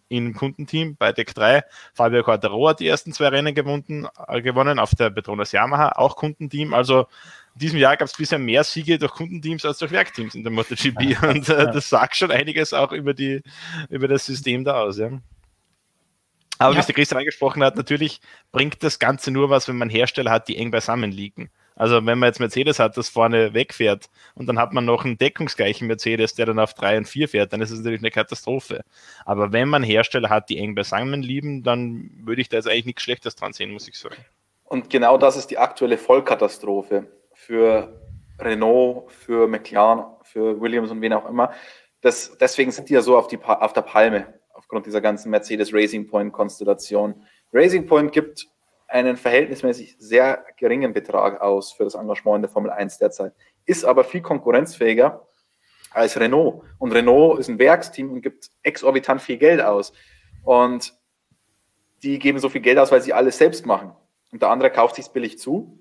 [0.08, 1.64] im Kundenteam bei Deck 3.
[1.94, 6.16] Fabio Quattaro hat die ersten zwei Rennen gewonnen, äh, gewonnen auf der Petronas Yamaha, auch
[6.16, 6.74] Kundenteam.
[6.74, 7.06] Also
[7.54, 10.52] in diesem Jahr gab es bisher mehr Siege durch Kundenteams als durch Werkteams in der
[10.52, 11.22] MotoGP.
[11.22, 13.42] Und äh, das sagt schon einiges auch über, die,
[13.88, 14.98] über das System da aus.
[14.98, 15.10] Ja.
[16.58, 16.76] Aber ja.
[16.76, 18.20] wie es der Christian angesprochen hat, natürlich
[18.52, 21.50] bringt das Ganze nur was, wenn man Hersteller hat, die eng beisammen liegen.
[21.76, 25.18] Also wenn man jetzt Mercedes hat, das vorne wegfährt und dann hat man noch einen
[25.18, 28.82] deckungsgleichen Mercedes, der dann auf 3 und 4 fährt, dann ist es natürlich eine Katastrophe.
[29.26, 32.86] Aber wenn man Hersteller hat, die eng beisammen lieben, dann würde ich da jetzt eigentlich
[32.86, 34.16] nichts Schlechtes dran sehen, muss ich sagen.
[34.64, 38.00] Und genau das ist die aktuelle Vollkatastrophe für
[38.40, 41.52] Renault, für McLaren, für Williams und wen auch immer.
[42.00, 45.72] Das, deswegen sind die ja so auf, die, auf der Palme, aufgrund dieser ganzen Mercedes
[45.72, 47.22] Racing Point Konstellation.
[47.52, 48.48] Racing Point gibt
[48.88, 53.32] einen verhältnismäßig sehr geringen Betrag aus für das Engagement in der Formel 1 derzeit,
[53.64, 55.26] ist aber viel konkurrenzfähiger
[55.90, 56.62] als Renault.
[56.78, 59.92] Und Renault ist ein Werksteam und gibt exorbitant viel Geld aus.
[60.44, 60.94] Und
[62.02, 63.92] die geben so viel Geld aus, weil sie alles selbst machen.
[64.30, 65.80] Und der andere kauft sich billig zu,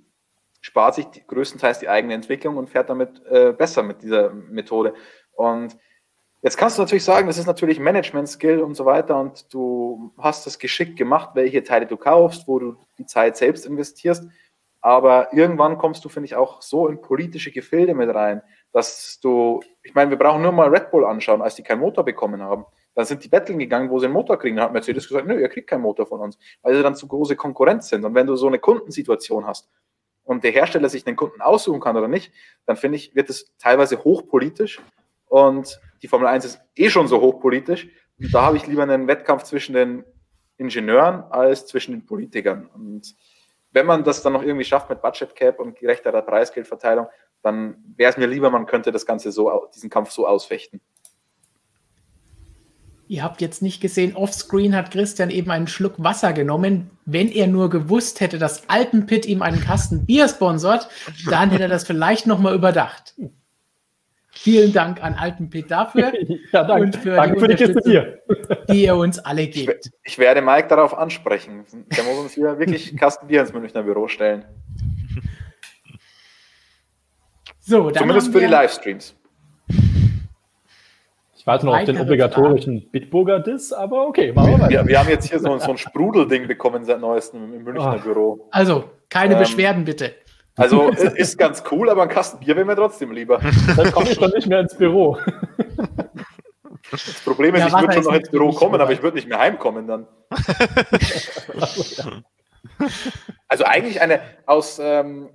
[0.62, 4.94] spart sich größtenteils die eigene Entwicklung und fährt damit äh, besser mit dieser Methode.
[5.34, 5.78] Und
[6.46, 10.46] Jetzt kannst du natürlich sagen, das ist natürlich Management-Skill und so weiter und du hast
[10.46, 14.30] das geschickt gemacht, welche Teile du kaufst, wo du die Zeit selbst investierst.
[14.80, 19.60] Aber irgendwann kommst du, finde ich, auch so in politische Gefilde mit rein, dass du,
[19.82, 22.64] ich meine, wir brauchen nur mal Red Bull anschauen, als die keinen Motor bekommen haben.
[22.94, 24.58] Dann sind die Betteln gegangen, wo sie einen Motor kriegen.
[24.58, 27.08] Dann hat Mercedes gesagt, nö, ihr kriegt keinen Motor von uns, weil sie dann zu
[27.08, 28.06] große Konkurrenz sind.
[28.06, 29.68] Und wenn du so eine Kundensituation hast
[30.24, 32.32] und der Hersteller sich den Kunden aussuchen kann oder nicht,
[32.68, 34.80] dann finde ich, wird es teilweise hochpolitisch
[35.26, 37.88] und die Formel 1 ist eh schon so hochpolitisch.
[38.20, 40.04] Und da habe ich lieber einen Wettkampf zwischen den
[40.56, 42.68] Ingenieuren als zwischen den Politikern.
[42.68, 43.16] Und
[43.72, 47.08] wenn man das dann noch irgendwie schafft mit Budget Cap und gerechterer Preisgeldverteilung,
[47.42, 50.80] dann wäre es mir lieber, man könnte das Ganze so, diesen Kampf so ausfechten.
[53.08, 56.92] Ihr habt jetzt nicht gesehen, offscreen hat Christian eben einen Schluck Wasser genommen.
[57.06, 60.88] Wenn er nur gewusst hätte, dass Alpenpit ihm einen Kasten Bier sponsort,
[61.32, 63.16] dann hätte er das vielleicht nochmal überdacht.
[64.46, 66.14] Vielen Dank an Alten Pete dafür
[66.52, 66.84] ja, danke.
[66.84, 67.92] und für danke die für Unterstützung,
[68.68, 69.88] die, die ihr uns alle gebt.
[70.04, 71.66] Ich, ich, werde Mike darauf ansprechen.
[71.98, 74.46] Der muss uns hier wirklich Kasten Bier ins Münchner Büro stellen.
[77.60, 79.16] So, Zumindest für die Livestreams.
[81.36, 84.70] Ich warte noch auf den obligatorischen Bitburger-Diss, aber okay, machen wir weiter.
[84.70, 88.04] Wir, wir haben jetzt hier so, so ein Sprudelding bekommen seit neuestem im Münchner Ach.
[88.04, 88.48] Büro.
[88.52, 90.14] Also, keine ähm, Beschwerden bitte.
[90.56, 93.42] Also ist ganz cool, aber ein Kasten Bier wäre mir trotzdem lieber.
[93.76, 95.18] Dann komme ich doch nicht mehr ins Büro.
[96.92, 99.28] Das Problem ist, ja, ich würde schon noch ins Büro kommen, aber ich würde nicht
[99.28, 100.08] mehr heimkommen dann.
[103.48, 105.30] also eigentlich eine aus, ähm,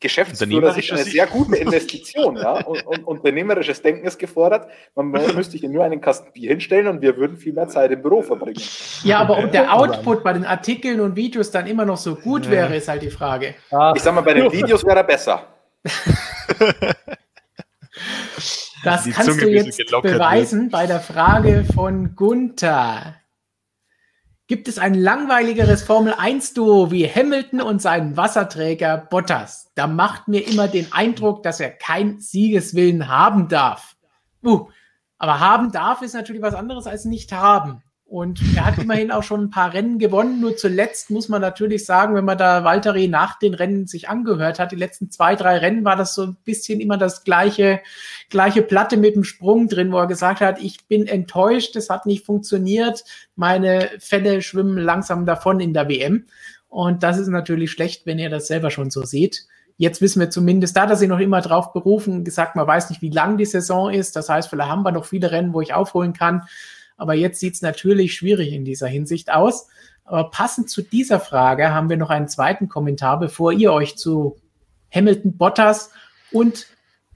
[0.00, 2.64] Geschäftsführer ist eine sehr gute Investition, ja.
[2.66, 4.68] Und, und, unternehmerisches Denken ist gefordert.
[4.94, 8.02] Man müsste hier nur einen Kasten Bier hinstellen und wir würden viel mehr Zeit im
[8.02, 8.62] Büro verbringen.
[9.02, 12.44] Ja, aber ob der Output bei den Artikeln und Videos dann immer noch so gut
[12.44, 12.50] ja.
[12.50, 13.54] wäre, ist halt die Frage.
[13.94, 15.46] Ich sag mal, bei den Videos wäre er besser.
[18.84, 20.72] Das die kannst Zunge du jetzt beweisen wird.
[20.72, 23.17] bei der Frage von Gunther.
[24.48, 29.70] Gibt es ein langweiligeres Formel-1-Duo wie Hamilton und seinen Wasserträger Bottas?
[29.74, 33.94] Da macht mir immer den Eindruck, dass er kein Siegeswillen haben darf.
[34.42, 34.70] Uh,
[35.18, 37.82] aber haben darf ist natürlich was anderes als nicht haben.
[38.08, 40.40] Und er hat immerhin auch schon ein paar Rennen gewonnen.
[40.40, 44.58] Nur zuletzt muss man natürlich sagen, wenn man da Valtteri nach den Rennen sich angehört
[44.58, 47.80] hat, die letzten zwei, drei Rennen war das so ein bisschen immer das gleiche,
[48.30, 52.06] gleiche Platte mit dem Sprung drin, wo er gesagt hat, ich bin enttäuscht, es hat
[52.06, 53.04] nicht funktioniert,
[53.36, 56.24] meine Fälle schwimmen langsam davon in der WM.
[56.68, 59.44] Und das ist natürlich schlecht, wenn ihr das selber schon so seht.
[59.76, 63.02] Jetzt wissen wir zumindest, da dass sie noch immer drauf berufen, gesagt, man weiß nicht,
[63.02, 64.16] wie lang die Saison ist.
[64.16, 66.44] Das heißt, vielleicht haben wir noch viele Rennen, wo ich aufholen kann.
[66.98, 69.68] Aber jetzt sieht es natürlich schwierig in dieser Hinsicht aus.
[70.04, 74.36] Aber passend zu dieser Frage haben wir noch einen zweiten Kommentar, bevor ihr euch zu
[74.92, 75.90] Hamilton Bottas
[76.32, 76.66] und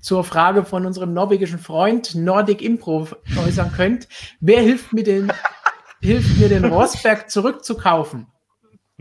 [0.01, 4.09] zur Frage von unserem norwegischen Freund Nordic Improv äußern könnt.
[4.41, 5.33] Wer hilft mir den,
[6.01, 8.27] hilft mir den Rosberg zurückzukaufen?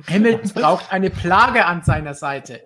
[0.08, 2.62] Hamilton braucht eine Plage an seiner Seite.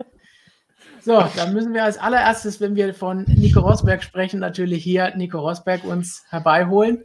[1.01, 5.39] So, dann müssen wir als allererstes, wenn wir von Nico Rosberg sprechen, natürlich hier Nico
[5.39, 7.03] Rosberg uns herbeiholen.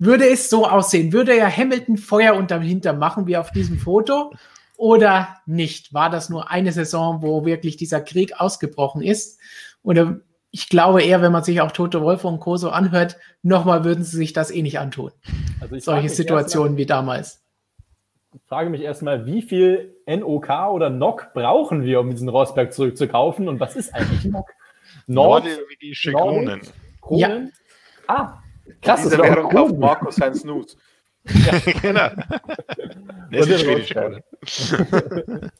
[0.00, 1.12] Würde es so aussehen?
[1.12, 4.32] Würde er Hamilton Feuer unterm Hintern machen, wie auf diesem Foto?
[4.78, 5.92] Oder nicht?
[5.92, 9.38] War das nur eine Saison, wo wirklich dieser Krieg ausgebrochen ist?
[9.82, 10.20] Oder
[10.50, 12.56] ich glaube eher, wenn man sich auch Tote Wolf und Co.
[12.56, 15.12] so anhört, nochmal würden sie sich das eh nicht antun.
[15.60, 17.44] Also Solche Situationen mal, wie damals.
[18.32, 23.48] Ich frage mich erstmal, wie viel NOK oder NOK brauchen wir, um diesen Rosberg zurückzukaufen?
[23.48, 24.48] Und was ist eigentlich NOK?
[25.06, 26.62] Nord, Norwegische Kronen.
[27.02, 27.52] Kronen?
[28.08, 28.14] Ja.
[28.14, 28.39] Ah,
[28.82, 30.76] Krass, Diese das Währung kauft Markus sein Snooze.
[31.24, 32.08] Ja, genau.
[33.30, 33.94] Das ist schwedisch.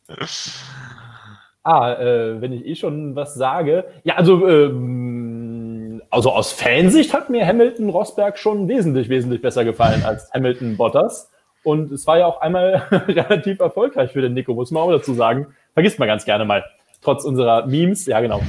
[1.63, 3.85] ah, äh, wenn ich eh schon was sage.
[4.05, 10.05] Ja, also, ähm, also aus Fansicht hat mir Hamilton Rosberg schon wesentlich, wesentlich besser gefallen
[10.05, 11.31] als Hamilton Bottas.
[11.63, 15.13] Und es war ja auch einmal relativ erfolgreich für den Nico, muss man auch dazu
[15.13, 15.49] sagen.
[15.75, 16.65] Vergisst man ganz gerne mal.
[17.03, 18.07] Trotz unserer Memes.
[18.07, 18.41] Ja, genau.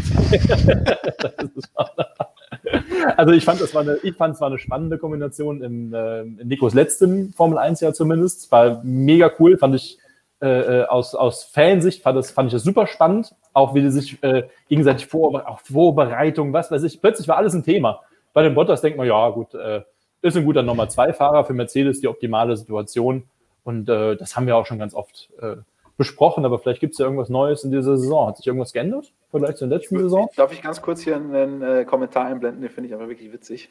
[3.18, 6.74] Also ich fand, das war eine, es war eine spannende Kombination im, äh, in Nikos
[6.74, 8.52] letztem Formel 1 Jahr zumindest.
[8.52, 9.98] War mega cool, fand ich
[10.42, 13.36] äh, äh, aus, aus Fansicht fand, das, fand ich das super spannend.
[13.54, 17.00] Auch wie die sich äh, gegenseitig vor, auch Vorbereitung, was weiß ich.
[17.00, 18.02] Plötzlich war alles ein Thema.
[18.34, 19.82] Bei den Bottas denkt man, ja gut, äh,
[20.22, 23.24] ist ein guter Nummer zwei Fahrer für Mercedes, die optimale Situation.
[23.64, 25.58] Und äh, das haben wir auch schon ganz oft äh,
[26.02, 28.28] besprochen, aber vielleicht gibt es ja irgendwas Neues in dieser Saison.
[28.28, 29.14] Hat sich irgendwas geändert?
[29.30, 30.32] Vielleicht zur letzten ich, Saison?
[30.36, 32.60] Darf ich ganz kurz hier einen äh, Kommentar einblenden?
[32.64, 33.70] Den finde ich aber wirklich witzig.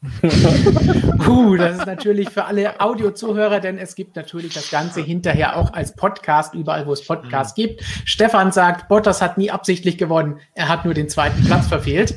[1.18, 5.74] Puh, das ist natürlich für alle Audiozuhörer, denn es gibt natürlich das Ganze hinterher auch
[5.74, 7.62] als Podcast, überall wo es Podcasts mhm.
[7.62, 7.82] gibt.
[8.06, 12.14] Stefan sagt, Bottas hat nie absichtlich gewonnen, er hat nur den zweiten Platz verfehlt.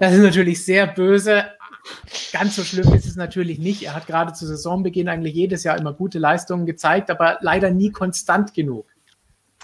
[0.00, 1.44] Das ist natürlich sehr böse,
[2.32, 3.82] Ganz so schlimm ist es natürlich nicht.
[3.84, 7.90] Er hat gerade zu Saisonbeginn eigentlich jedes Jahr immer gute Leistungen gezeigt, aber leider nie
[7.90, 8.86] konstant genug.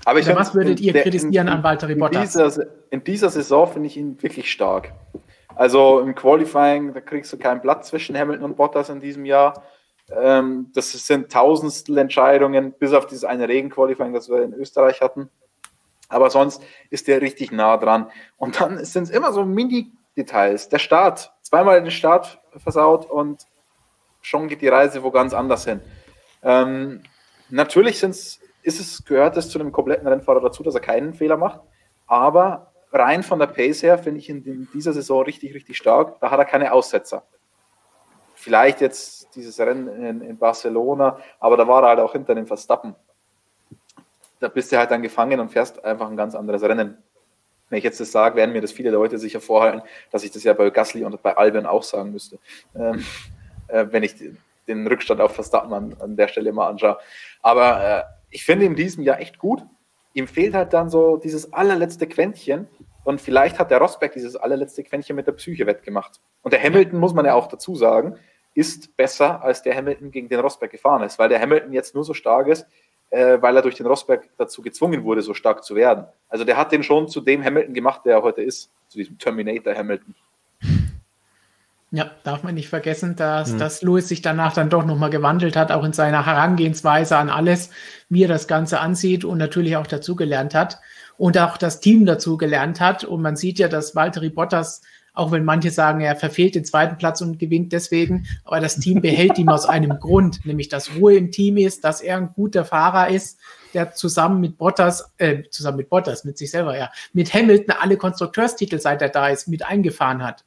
[0.04, 2.34] Aber ich was würdet ihr der, kritisieren in, an Walter Bottas?
[2.34, 4.92] In dieser, in dieser Saison finde ich ihn wirklich stark.
[5.54, 9.62] Also im Qualifying, da kriegst du keinen Platz zwischen Hamilton und Bottas in diesem Jahr.
[10.10, 15.28] Ähm, das sind tausendstel Entscheidungen, bis auf dieses eine Regen-Qualifying, das wir in Österreich hatten.
[16.08, 18.10] Aber sonst ist der richtig nah dran.
[18.36, 19.44] Und dann sind es immer so
[20.16, 20.68] Mini-Details.
[20.68, 23.46] Der Start, zweimal den Start versaut und
[24.20, 25.80] schon geht die Reise wo ganz anders hin.
[26.42, 27.02] Ähm,
[27.50, 31.36] natürlich sind's, ist es, gehört es zu einem kompletten Rennfahrer dazu, dass er keinen Fehler
[31.36, 31.60] macht,
[32.06, 36.20] aber rein von der Pace her finde ich ihn in dieser Saison richtig, richtig stark.
[36.20, 37.24] Da hat er keine Aussetzer.
[38.34, 42.46] Vielleicht jetzt dieses Rennen in, in Barcelona, aber da war er halt auch hinter dem
[42.46, 42.94] Verstappen.
[44.40, 47.02] Da bist du halt dann gefangen und fährst einfach ein ganz anderes Rennen.
[47.72, 49.80] Wenn ich jetzt das sage, werden mir das viele Leute sicher vorhalten,
[50.10, 52.38] dass ich das ja bei Gasly und bei Albon auch sagen müsste.
[52.76, 53.02] Ähm,
[53.68, 54.14] äh, wenn ich
[54.68, 56.98] den Rückstand auf Verstappen an, an der Stelle mal anschaue.
[57.40, 59.62] Aber äh, ich finde in diesem Jahr echt gut.
[60.12, 62.68] Ihm fehlt halt dann so dieses allerletzte Quäntchen.
[63.04, 66.20] Und vielleicht hat der Rosberg dieses allerletzte Quäntchen mit der Psyche wettgemacht.
[66.42, 68.18] Und der Hamilton, muss man ja auch dazu sagen,
[68.52, 72.04] ist besser, als der Hamilton gegen den Rosberg gefahren ist, weil der Hamilton jetzt nur
[72.04, 72.66] so stark ist,
[73.12, 76.06] äh, weil er durch den Rosberg dazu gezwungen wurde, so stark zu werden.
[76.30, 79.18] Also der hat den schon zu dem Hamilton gemacht, der er heute ist, zu diesem
[79.18, 80.14] Terminator Hamilton.
[81.94, 83.58] Ja, darf man nicht vergessen, dass, hm.
[83.58, 87.68] dass Lewis sich danach dann doch nochmal gewandelt hat, auch in seiner Herangehensweise an alles,
[88.08, 90.78] wie er das Ganze ansieht und natürlich auch dazugelernt hat
[91.18, 93.04] und auch das Team dazugelernt hat.
[93.04, 94.80] Und man sieht ja, dass Valtteri Bottas,
[95.14, 99.00] auch wenn manche sagen, er verfehlt den zweiten Platz und gewinnt deswegen, aber das Team
[99.02, 102.64] behält ihm aus einem Grund, nämlich dass Ruhe im Team ist, dass er ein guter
[102.64, 103.38] Fahrer ist,
[103.74, 107.96] der zusammen mit Bottas, äh, zusammen mit Bottas, mit sich selber, ja, mit Hamilton alle
[107.96, 110.44] Konstrukteurstitel, seit er da ist, mit eingefahren hat.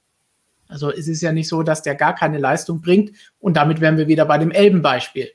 [0.68, 3.98] Also es ist ja nicht so, dass der gar keine Leistung bringt und damit wären
[3.98, 5.32] wir wieder bei dem Elbenbeispiel.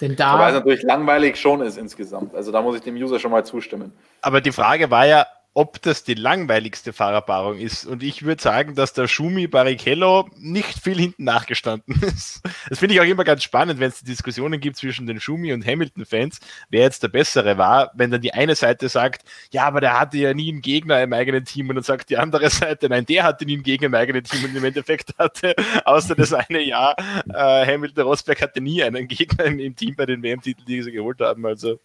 [0.00, 0.38] Denn da.
[0.38, 2.34] Weil es natürlich langweilig schon ist insgesamt.
[2.34, 3.92] Also da muss ich dem User schon mal zustimmen.
[4.20, 5.26] Aber die Frage war ja,
[5.56, 7.86] ob das die langweiligste Fahrerpaarung ist.
[7.86, 12.42] Und ich würde sagen, dass der Schumi Barrichello nicht viel hinten nachgestanden ist.
[12.68, 15.66] Das finde ich auch immer ganz spannend, wenn es Diskussionen gibt zwischen den Schumi und
[15.66, 19.98] Hamilton-Fans, wer jetzt der Bessere war, wenn dann die eine Seite sagt, ja, aber der
[19.98, 23.06] hatte ja nie einen Gegner im eigenen Team und dann sagt die andere Seite, nein,
[23.06, 25.54] der hatte nie einen Gegner im eigenen Team und im Endeffekt hatte,
[25.86, 26.96] außer das eine Jahr,
[27.32, 30.92] äh, Hamilton Rosberg hatte nie einen Gegner im, im Team bei den WM-Titeln, die sie
[30.92, 31.46] geholt haben.
[31.46, 31.80] Also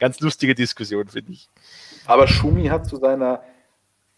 [0.00, 1.48] ganz lustige Diskussion, finde ich.
[2.06, 3.42] Aber Schumi hat zu seiner,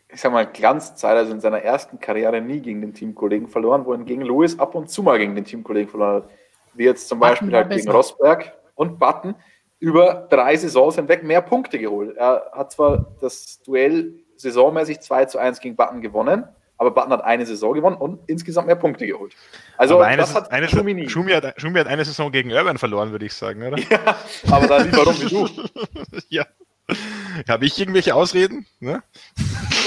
[0.08, 4.24] ich sag mal, Glanzzeit, also in seiner ersten Karriere, nie gegen den Teamkollegen verloren, wohingegen
[4.24, 6.30] Lewis ab und zu mal gegen den Teamkollegen verloren hat.
[6.74, 9.34] Wie jetzt zum Beispiel halt gegen Rosberg und Button
[9.78, 12.16] über drei Saisons hinweg mehr Punkte geholt.
[12.16, 16.44] Er hat zwar das Duell saisonmäßig 2 zu 1 gegen Button gewonnen,
[16.76, 19.34] aber Button hat eine Saison gewonnen und insgesamt mehr Punkte geholt.
[19.76, 21.08] Also aber das hat eine, Schumi nie.
[21.08, 23.78] Schumi hat, Schumi hat eine Saison gegen Urban verloren, würde ich sagen, oder?
[23.78, 24.16] Ja,
[24.50, 25.48] aber da lieber rum wie du.
[26.28, 26.44] ja.
[27.48, 28.66] Habe ich irgendwelche Ausreden?
[28.80, 29.02] Ne?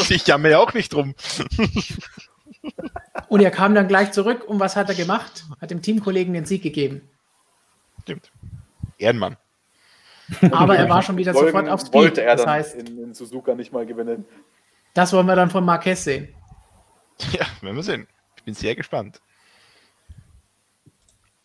[0.09, 1.15] Ich jammer ja auch nicht drum.
[3.29, 5.45] Und er kam dann gleich zurück und was hat er gemacht?
[5.59, 7.01] Hat dem Teamkollegen den Sieg gegeben.
[8.03, 8.31] Stimmt.
[8.97, 9.37] Ehrenmann.
[10.51, 11.93] Aber er war schon wieder Wollen, sofort auf Speed.
[11.93, 14.25] Wollte er das heißt, in, in, Suzuka nicht mal gewinnen.
[14.93, 16.27] Das wollen wir dann von Marquez sehen.
[17.31, 18.07] Ja, werden wir sehen.
[18.35, 19.21] Ich bin sehr gespannt.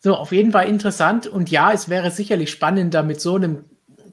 [0.00, 1.26] So, auf jeden Fall interessant.
[1.26, 3.64] Und ja, es wäre sicherlich spannender mit so einem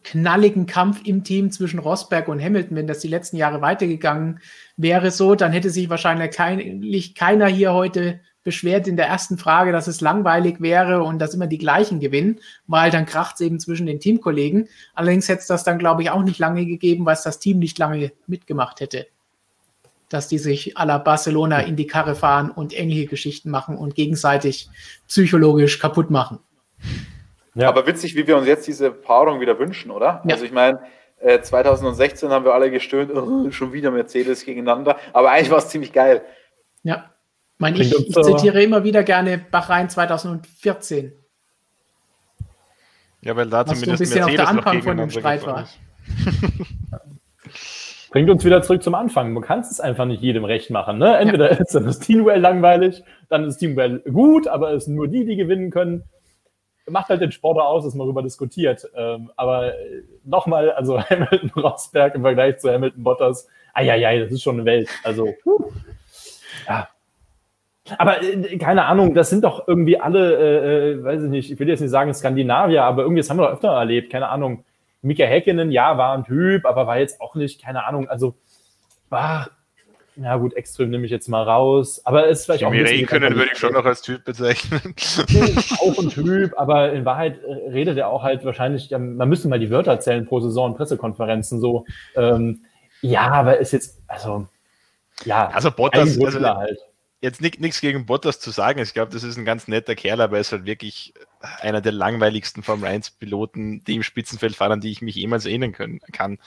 [0.03, 4.39] knalligen Kampf im Team zwischen Rosberg und Hamilton, wenn das die letzten Jahre weitergegangen
[4.77, 6.84] wäre so, dann hätte sich wahrscheinlich kein,
[7.15, 11.47] keiner hier heute beschwert in der ersten Frage, dass es langweilig wäre und dass immer
[11.47, 14.67] die gleichen gewinnen, weil dann kracht es eben zwischen den Teamkollegen.
[14.95, 17.59] Allerdings hätte es das dann, glaube ich, auch nicht lange gegeben, weil es das Team
[17.59, 19.07] nicht lange mitgemacht hätte.
[20.07, 23.93] Dass die sich à la Barcelona in die Karre fahren und ähnliche Geschichten machen und
[23.93, 24.69] gegenseitig
[25.07, 26.39] psychologisch kaputt machen.
[27.60, 27.68] Ja.
[27.68, 30.22] Aber witzig, wie wir uns jetzt diese Paarung wieder wünschen, oder?
[30.26, 30.36] Ja.
[30.36, 30.80] Also ich meine,
[31.19, 34.98] äh, 2016 haben wir alle gestöhnt, oh, schon wieder Mercedes gegeneinander.
[35.11, 36.22] Aber eigentlich war es ziemlich geil.
[36.84, 37.11] Ja.
[37.56, 41.14] Ich, meine, ich, ich zitiere immer wieder gerne Bachrhein 2014.
[43.22, 45.68] Ja, weil da zumindest ein bisschen Mercedes auf der Anfang von dem Streit war.
[48.11, 49.34] Bringt uns wieder zurück zum Anfang.
[49.34, 50.98] Man kann es einfach nicht jedem recht machen.
[50.98, 51.18] Ne?
[51.18, 51.57] Entweder ja.
[51.60, 55.26] ist dann das Teamwell langweilig, dann ist das Teamwell gut, aber es sind nur die,
[55.26, 56.06] die gewinnen können
[56.90, 58.88] macht halt den Sportler aus, dass man darüber diskutiert.
[58.95, 64.44] Ähm, aber äh, nochmal, also Hamilton Rosberg im Vergleich zu Hamilton Bottas, eieiei, das ist
[64.44, 64.90] schon eine Welt.
[65.03, 65.34] Also,
[66.68, 66.88] ja.
[67.98, 71.60] Aber äh, keine Ahnung, das sind doch irgendwie alle, äh, äh, weiß ich nicht, ich
[71.60, 74.64] will jetzt nicht sagen Skandinavier, aber irgendwie, das haben wir doch öfter erlebt, keine Ahnung.
[75.02, 78.36] Mika Häkkinen, ja, war ein Typ, aber war jetzt auch nicht, keine Ahnung, also
[79.10, 79.49] war
[80.21, 82.01] ja gut, extrem nehme ich jetzt mal raus.
[82.05, 82.71] Aber es ist vielleicht auch.
[82.71, 84.95] Ein können würde ich schon noch als Typ bezeichnen.
[85.81, 89.59] auch ein Typ, aber in Wahrheit äh, redet er auch halt wahrscheinlich, man müsste mal
[89.59, 91.85] die Wörter erzählen pro Saison, Pressekonferenzen so.
[92.15, 92.63] Ähm,
[93.01, 94.47] ja, aber ist jetzt, also
[95.25, 96.79] ja, also Bottas, also, halt
[97.21, 98.79] jetzt nichts gegen Bottas zu sagen.
[98.79, 101.91] Ich glaube, das ist ein ganz netter Kerl, aber er ist halt wirklich einer der
[101.91, 106.38] langweiligsten Formel 1 Piloten, die im Spitzenfeld fahren, die ich mich jemals erinnern können, kann.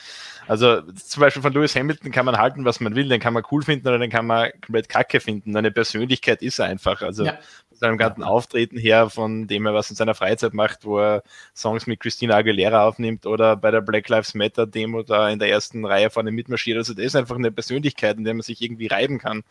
[0.46, 3.44] Also zum Beispiel von Lewis Hamilton kann man halten, was man will, den kann man
[3.50, 5.56] cool finden oder den kann man komplett kacke finden.
[5.56, 7.02] Eine Persönlichkeit ist er einfach.
[7.02, 7.38] Also ja
[7.82, 11.22] seinem ganzen Auftreten her, von dem er was in seiner Freizeit macht, wo er
[11.54, 15.50] Songs mit Christina Aguilera aufnimmt oder bei der Black Lives Matter Demo da in der
[15.50, 16.78] ersten Reihe vorne mitmarschiert.
[16.78, 19.42] Also das ist einfach eine Persönlichkeit, in der man sich irgendwie reiben kann.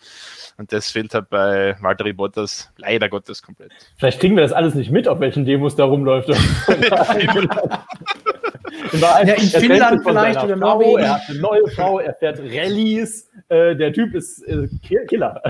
[0.57, 3.73] Und das fehlt halt bei Valtteri Bottas leider Gottes komplett.
[3.97, 6.29] Vielleicht kriegen wir das alles nicht mit, auf welchen Demos da rumläuft.
[8.93, 10.99] ja, in Finnland vielleicht oder Norwegen.
[10.99, 13.29] Er hat eine neue Frau, er fährt Rallyes.
[13.49, 14.69] Äh, der Typ ist äh,
[15.07, 15.41] Killer.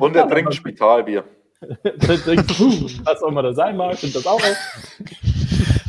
[0.00, 1.22] Und er trinkt Spitalbier.
[3.04, 4.40] was auch immer das sein mag, stimmt das auch.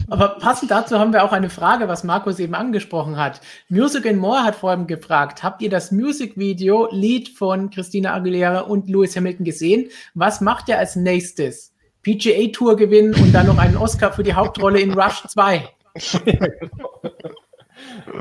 [0.09, 3.39] Aber passend dazu haben wir auch eine Frage, was Markus eben angesprochen hat.
[3.69, 8.59] Music and More hat vor allem gefragt, habt ihr das Music-Video Lied von Christina Aguilera
[8.59, 9.89] und Lewis Hamilton gesehen?
[10.13, 11.71] Was macht ihr als nächstes?
[12.03, 15.69] PGA-Tour gewinnen und dann noch einen Oscar für die Hauptrolle in Rush 2.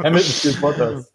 [0.05, 1.12] Hamilton spielt Bottas.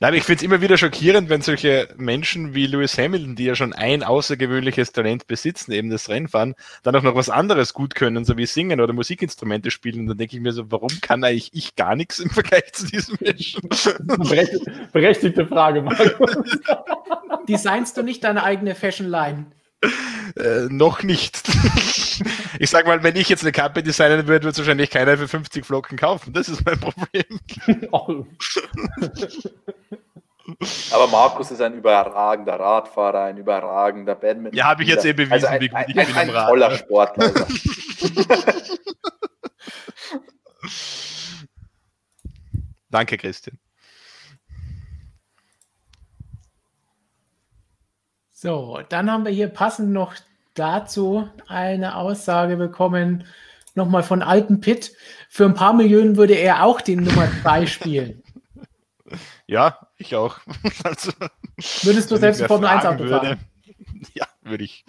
[0.00, 3.56] Nein, ich finde es immer wieder schockierend, wenn solche Menschen wie Lewis Hamilton, die ja
[3.56, 6.54] schon ein außergewöhnliches Talent besitzen, eben das Rennfahren,
[6.84, 10.00] dann auch noch was anderes gut können, so wie singen oder Musikinstrumente spielen.
[10.00, 12.86] Und dann denke ich mir so, warum kann eigentlich ich gar nichts im Vergleich zu
[12.86, 13.68] diesem Menschen?
[14.92, 16.58] Berechtigte Frage, Markus.
[17.48, 19.46] Designst du nicht deine eigene Fashion Line?
[19.82, 21.42] Äh, noch nicht.
[22.58, 25.28] ich sag mal, wenn ich jetzt eine Kappe designen würde, würde es wahrscheinlich keiner für
[25.28, 26.32] 50 Flocken kaufen.
[26.32, 27.24] Das ist mein Problem.
[27.92, 28.24] Oh.
[30.92, 34.56] Aber Markus ist ein überragender Radfahrer, ein überragender Badminton.
[34.56, 36.28] Ja, habe ich jetzt eben bewiesen, also ein, wie gut ein, ich ein, bin ein
[36.30, 36.48] am Rad.
[36.48, 37.32] toller Sportler.
[37.34, 37.46] er.
[42.90, 43.58] Danke, Christian.
[48.40, 50.14] So, dann haben wir hier passend noch
[50.54, 53.24] dazu eine Aussage bekommen,
[53.74, 54.92] nochmal von Alten Pitt.
[55.28, 58.22] Für ein paar Millionen würde er auch den Nummer 2 spielen.
[59.46, 60.38] Ja, ich auch.
[60.84, 61.10] Also,
[61.82, 63.40] Würdest du selbst Formel 1 fragen Auto würde, fahren?
[64.14, 64.84] Ja, würde ich.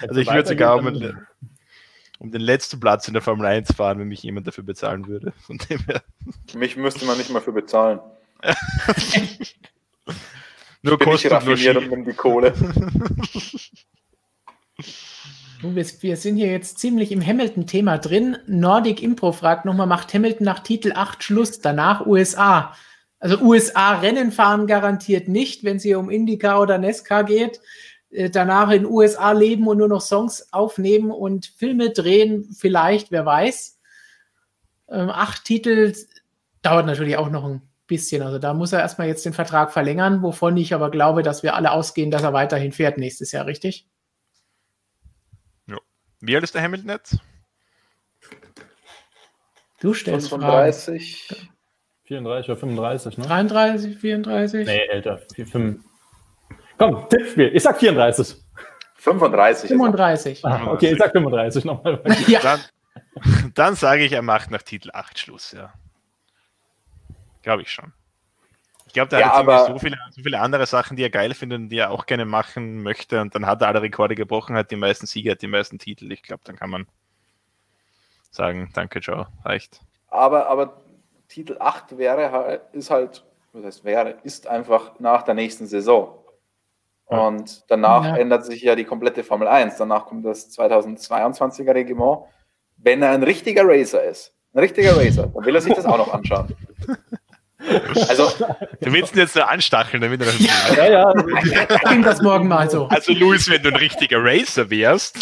[0.00, 1.18] Also ich würde sogar um, den-
[2.18, 5.32] um den letzten Platz in der Formel 1 fahren, wenn mich jemand dafür bezahlen würde.
[5.46, 6.02] Von dem her.
[6.54, 8.00] Mich müsste man nicht mal für bezahlen.
[10.82, 12.52] Nur Bin ich raffiniert und nimm die Kohle.
[15.62, 18.36] Wir sind hier jetzt ziemlich im Hamilton-Thema drin.
[18.46, 22.74] Nordic Impro fragt nochmal, macht Hamilton nach Titel 8 Schluss, danach USA?
[23.20, 27.60] Also USA Rennen fahren garantiert nicht, wenn es hier um Indica oder Nesca geht.
[28.10, 33.24] Äh, Danach in USA leben und nur noch Songs aufnehmen und Filme drehen, vielleicht, wer
[33.24, 33.78] weiß.
[34.90, 35.94] Ähm, acht Titel
[36.62, 38.22] dauert natürlich auch noch ein bisschen.
[38.22, 41.54] Also da muss er erstmal jetzt den Vertrag verlängern, wovon ich aber glaube, dass wir
[41.54, 43.88] alle ausgehen, dass er weiterhin fährt nächstes Jahr, richtig?
[46.24, 47.18] Wie alt ist der Hamilton jetzt?
[49.80, 50.42] Du stellst Fragen.
[50.42, 51.50] 35.
[52.04, 53.26] 34 oder 35, ne?
[53.26, 54.66] 33, 34?
[54.66, 55.20] Nee, älter.
[55.34, 55.84] 4, 5.
[56.78, 57.50] Komm, Tippspiel.
[57.52, 58.36] Ich sag 34.
[58.94, 59.64] 35.
[59.64, 59.76] ist er.
[59.76, 60.44] 35.
[60.44, 62.00] Ah, okay, ich sag 35 nochmal.
[62.28, 62.60] Ja, Dann,
[63.54, 65.72] dann sage ich, er macht nach Titel 8 Schluss, ja.
[67.42, 67.92] Glaube ich schon.
[68.86, 71.10] Ich glaube, da Ja, hat er aber- so viele, so viele andere Sachen, die er
[71.10, 73.20] geil findet und die er auch gerne machen möchte.
[73.20, 76.12] Und dann hat er alle Rekorde gebrochen, hat die meisten Siege, hat die meisten Titel.
[76.12, 76.86] Ich glaube, dann kann man
[78.30, 79.80] sagen, danke, Joe, reicht.
[80.08, 80.82] Aber, aber
[81.28, 86.18] Titel 8 wäre halt, ist halt, was heißt wäre, ist einfach nach der nächsten Saison.
[87.06, 88.16] Und danach Ja.
[88.16, 89.76] ändert sich ja die komplette Formel 1.
[89.76, 92.24] Danach kommt das 2022er Reglement.
[92.76, 95.98] Wenn er ein richtiger Racer ist, ein richtiger Racer, dann will er sich das auch
[95.98, 96.54] noch anschauen.
[98.08, 98.28] Also,
[98.80, 100.32] Du willst ihn jetzt nur anstacheln, damit er
[100.76, 101.12] Ja, ja.
[101.66, 102.86] klingt das morgen mal so.
[102.88, 105.16] Also, Luis, wenn du ein richtiger Racer wärst,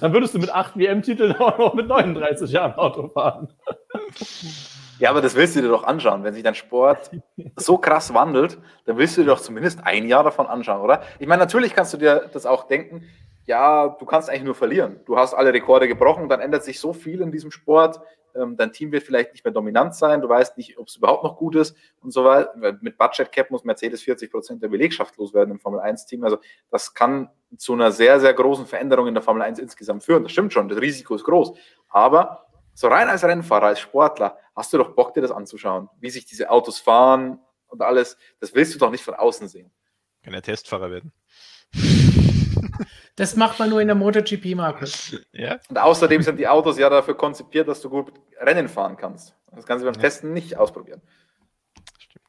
[0.00, 3.48] Dann würdest du mit 8 WM-Titeln auch noch mit 39 Jahren Auto fahren.
[4.98, 6.24] ja, aber das willst du dir doch anschauen.
[6.24, 7.10] Wenn sich dein Sport
[7.56, 11.02] so krass wandelt, dann willst du dir doch zumindest ein Jahr davon anschauen, oder?
[11.18, 13.04] Ich meine, natürlich kannst du dir das auch denken,
[13.46, 15.00] ja, du kannst eigentlich nur verlieren.
[15.06, 17.98] Du hast alle Rekorde gebrochen, dann ändert sich so viel in diesem Sport.
[18.34, 21.24] Ähm, dein Team wird vielleicht nicht mehr dominant sein, du weißt nicht, ob es überhaupt
[21.24, 22.52] noch gut ist und so weiter.
[22.80, 26.24] Mit Budget Cap muss Mercedes 40 Prozent der Belegschaft loswerden im Formel 1-Team.
[26.24, 26.38] Also
[26.70, 30.22] das kann zu einer sehr, sehr großen Veränderung in der Formel 1 insgesamt führen.
[30.22, 31.52] Das stimmt schon, das Risiko ist groß.
[31.88, 36.10] Aber so rein als Rennfahrer, als Sportler, hast du doch Bock, dir das anzuschauen, wie
[36.10, 38.16] sich diese Autos fahren und alles.
[38.40, 39.70] Das willst du doch nicht von außen sehen.
[40.22, 41.12] kann er Testfahrer werden.
[43.16, 45.16] Das macht man nur in der MotoGP, Markus.
[45.32, 45.58] Ja?
[45.68, 49.34] Und außerdem sind die Autos ja dafür konzipiert, dass du gut Rennen fahren kannst.
[49.52, 50.00] Das kannst du beim Ja.
[50.00, 51.02] Testen nicht ausprobieren.
[51.98, 52.24] Stimmt.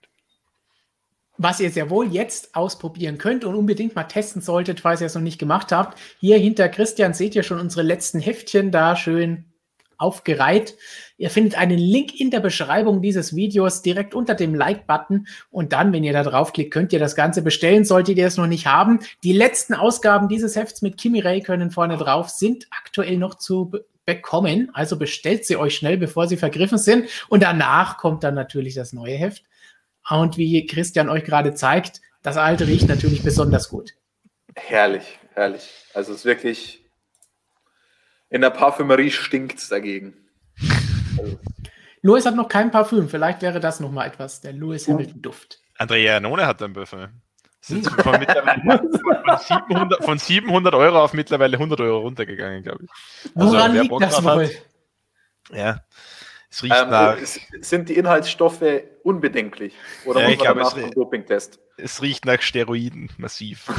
[1.37, 5.15] Was ihr sehr wohl jetzt ausprobieren könnt und unbedingt mal testen solltet, falls ihr es
[5.15, 5.99] noch nicht gemacht habt.
[6.19, 9.48] Hier hinter Christian seht ihr schon unsere letzten Heftchen da schön
[9.99, 10.75] aufgereiht.
[11.17, 15.93] Ihr findet einen Link in der Beschreibung dieses Videos direkt unter dem Like-Button und dann,
[15.93, 18.99] wenn ihr da draufklickt, könnt ihr das Ganze bestellen, solltet ihr es noch nicht haben.
[19.23, 23.85] Die letzten Ausgaben dieses Hefts mit Kimi Räikkönen vorne drauf sind aktuell noch zu be
[24.05, 28.73] bekommen, also bestellt sie euch schnell, bevor sie vergriffen sind und danach kommt dann natürlich
[28.73, 29.43] das neue Heft.
[30.09, 33.91] Und wie Christian euch gerade zeigt, das alte riecht natürlich besonders gut.
[34.55, 35.69] Herrlich, herrlich.
[35.93, 36.83] Also es ist wirklich,
[38.29, 40.13] in der Parfümerie stinkt es dagegen.
[42.01, 45.59] Louis hat noch kein Parfüm, vielleicht wäre das noch mal etwas, der Louis Hamilton Duft.
[45.77, 47.07] Andrea Janone hat ein Parfum.
[47.61, 53.35] Sind von, mittlerweile von, 700, von 700 Euro auf mittlerweile 100 Euro runtergegangen, glaube ich.
[53.35, 54.45] Also, Woran wer liegt Bock das wohl?
[54.47, 54.51] hat,
[55.51, 55.81] Ja.
[56.51, 57.17] Es riecht ähm, nach.
[57.61, 58.63] Sind die Inhaltsstoffe
[59.03, 59.75] unbedenklich?
[60.05, 61.59] Oder ja, muss man danach es, Dopingtest?
[61.77, 63.69] Es riecht nach Steroiden massiv.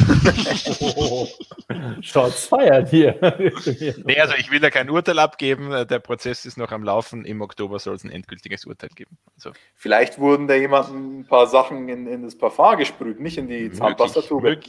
[0.81, 1.27] oh,
[2.01, 3.19] Shots feiert hier.
[4.05, 5.71] nee, also ich will da kein Urteil abgeben.
[5.89, 7.25] Der Prozess ist noch am Laufen.
[7.25, 9.19] Im Oktober soll es ein endgültiges Urteil geben.
[9.35, 13.49] Also, Vielleicht wurden da jemanden ein paar Sachen in, in das Parfum gesprüht, nicht in
[13.49, 14.61] die Zahnpastatube.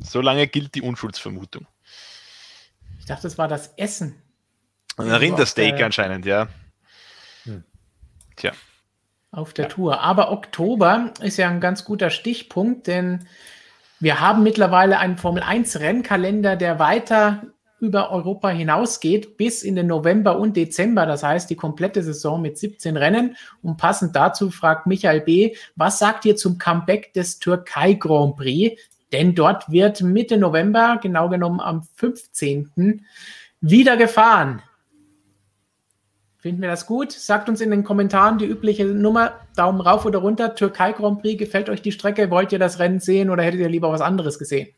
[0.00, 1.66] Solange gilt die Unschuldsvermutung.
[3.00, 4.22] Ich dachte, das war das Essen.
[4.96, 6.48] Ein Rindersteak anscheinend, ja.
[8.38, 8.52] Tja.
[9.30, 9.68] Auf der ja.
[9.68, 10.00] Tour.
[10.00, 13.26] Aber Oktober ist ja ein ganz guter Stichpunkt, denn
[14.00, 17.42] wir haben mittlerweile einen Formel 1 Rennkalender, der weiter
[17.80, 21.06] über Europa hinausgeht bis in den November und Dezember.
[21.06, 23.36] Das heißt, die komplette Saison mit 17 Rennen.
[23.62, 28.80] Und passend dazu fragt Michael B., was sagt ihr zum Comeback des Türkei Grand Prix?
[29.12, 33.04] Denn dort wird Mitte November, genau genommen am 15.,
[33.60, 34.62] wieder gefahren.
[36.40, 37.10] Finden wir das gut?
[37.10, 40.54] Sagt uns in den Kommentaren die übliche Nummer, Daumen rauf oder runter.
[40.54, 42.30] Türkei Grand Prix, gefällt euch die Strecke?
[42.30, 44.68] Wollt ihr das Rennen sehen oder hättet ihr lieber was anderes gesehen?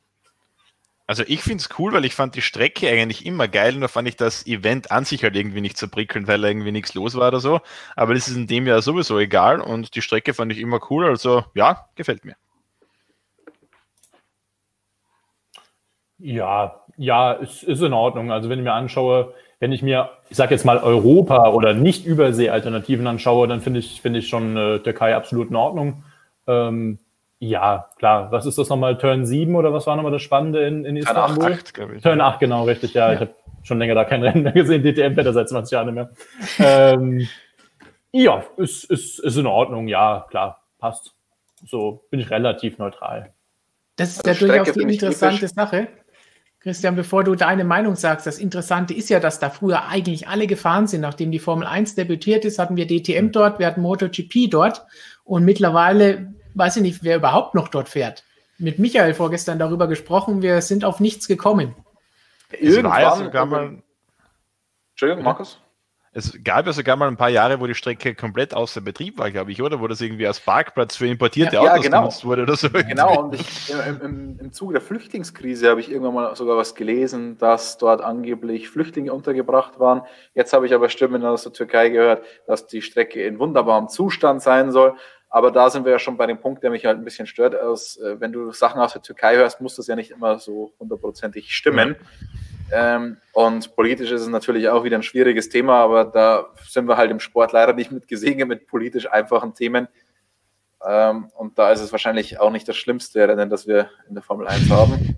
[1.07, 4.07] Also ich finde es cool, weil ich fand die Strecke eigentlich immer geil, nur fand
[4.07, 7.29] ich das Event an sich halt irgendwie nicht so prickelnd, weil irgendwie nichts los war
[7.29, 7.61] oder so.
[7.97, 11.05] Aber das ist in dem Jahr sowieso egal und die Strecke fand ich immer cool,
[11.07, 12.37] also ja, gefällt mir.
[16.19, 18.31] Ja, ja, es ist in Ordnung.
[18.31, 22.07] Also wenn ich mir anschaue, wenn ich mir, ich sage jetzt mal Europa oder nicht
[22.07, 26.03] Übersee-Alternativen anschaue, dann finde ich, finde ich schon äh, Türkei absolut in Ordnung.
[26.47, 26.99] Ähm,
[27.39, 28.33] ja, klar.
[28.33, 28.97] Was ist das nochmal?
[28.97, 31.45] Turn 7 oder was war nochmal das Spannende in, in Istanbul?
[31.45, 32.03] Turn 8, glaube ich.
[32.03, 32.95] Turn 8, genau, richtig.
[32.95, 33.15] Ja, ja.
[33.15, 34.83] ich habe schon länger da kein Rennen mehr gesehen.
[34.83, 36.11] DTM fährt seit 20 Jahren nicht mehr.
[36.59, 37.29] ähm,
[38.13, 39.89] ja, ist, ist, ist in Ordnung.
[39.89, 41.15] Ja, klar, passt.
[41.67, 43.35] So bin ich relativ neutral.
[43.97, 45.89] Das ist also ja durchaus die interessante Sache.
[46.61, 50.47] Christian, bevor du deine Meinung sagst, das Interessante ist ja, dass da früher eigentlich alle
[50.47, 51.01] gefahren sind.
[51.01, 54.85] Nachdem die Formel 1 debütiert ist, hatten wir DTM dort, wir hatten MotoGP dort
[55.25, 58.25] und mittlerweile weiß ich nicht, wer überhaupt noch dort fährt.
[58.59, 61.75] Mit Michael vorgestern darüber gesprochen, wir sind auf nichts gekommen.
[62.53, 63.83] Irgendwann, sogar mal.
[64.91, 65.59] Entschuldigung, Markus?
[66.13, 69.31] Es gab ja sogar mal ein paar Jahre, wo die Strecke komplett außer Betrieb war,
[69.31, 69.81] glaube ich, oder?
[69.81, 71.99] Wo das irgendwie als Parkplatz für importierte ja, Autos ja, genau.
[72.01, 72.69] genutzt wurde oder so.
[72.69, 76.75] Genau, und ich, im, im, im Zuge der Flüchtlingskrise habe ich irgendwann mal sogar was
[76.75, 80.03] gelesen, dass dort angeblich Flüchtlinge untergebracht waren.
[80.35, 84.43] Jetzt habe ich aber Stimmen aus der Türkei gehört, dass die Strecke in wunderbarem Zustand
[84.43, 84.97] sein soll.
[85.29, 87.55] Aber da sind wir ja schon bei dem Punkt, der mich halt ein bisschen stört.
[87.55, 90.73] Aus, äh, wenn du Sachen aus der Türkei hörst, muss das ja nicht immer so
[90.81, 91.95] hundertprozentig stimmen.
[92.73, 96.97] Ähm, und politisch ist es natürlich auch wieder ein schwieriges Thema, aber da sind wir
[96.97, 99.89] halt im Sport leider nicht mit gesegnet mit politisch einfachen Themen.
[100.87, 104.23] Ähm, und da ist es wahrscheinlich auch nicht das schlimmste Rennen, das wir in der
[104.23, 105.17] Formel 1 haben.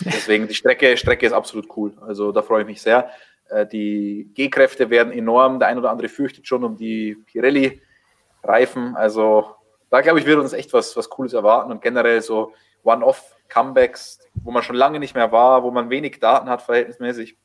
[0.00, 1.94] Deswegen die Strecke, Strecke ist absolut cool.
[2.00, 3.10] Also da freue ich mich sehr.
[3.48, 5.58] Äh, die G-Kräfte werden enorm.
[5.58, 8.96] Der ein oder andere fürchtet schon um die Pirelli-Reifen.
[8.96, 9.46] Also
[9.90, 12.52] da glaube ich, wird uns echt was, was Cooles erwarten und generell so
[12.82, 17.36] One-Off-Comebacks, wo man schon lange nicht mehr war, wo man wenig Daten hat, verhältnismäßig.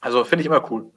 [0.00, 0.90] Also finde ich immer cool.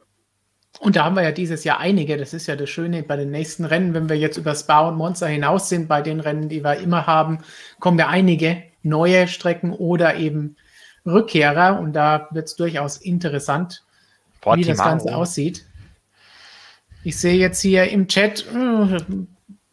[0.80, 2.16] Und da haben wir ja dieses Jahr einige.
[2.18, 3.94] Das ist ja das Schöne bei den nächsten Rennen.
[3.94, 7.08] Wenn wir jetzt über Spa und Monza hinaus sind, bei den Rennen, die wir immer
[7.08, 7.40] haben,
[7.80, 10.56] kommen ja einige neue Strecken oder eben
[11.06, 11.80] Rückkehrer.
[11.80, 13.84] Und da wird es durchaus interessant,
[14.42, 14.64] Portimao.
[14.64, 15.66] wie das Ganze aussieht.
[17.04, 19.00] Ich sehe jetzt hier im Chat, äh,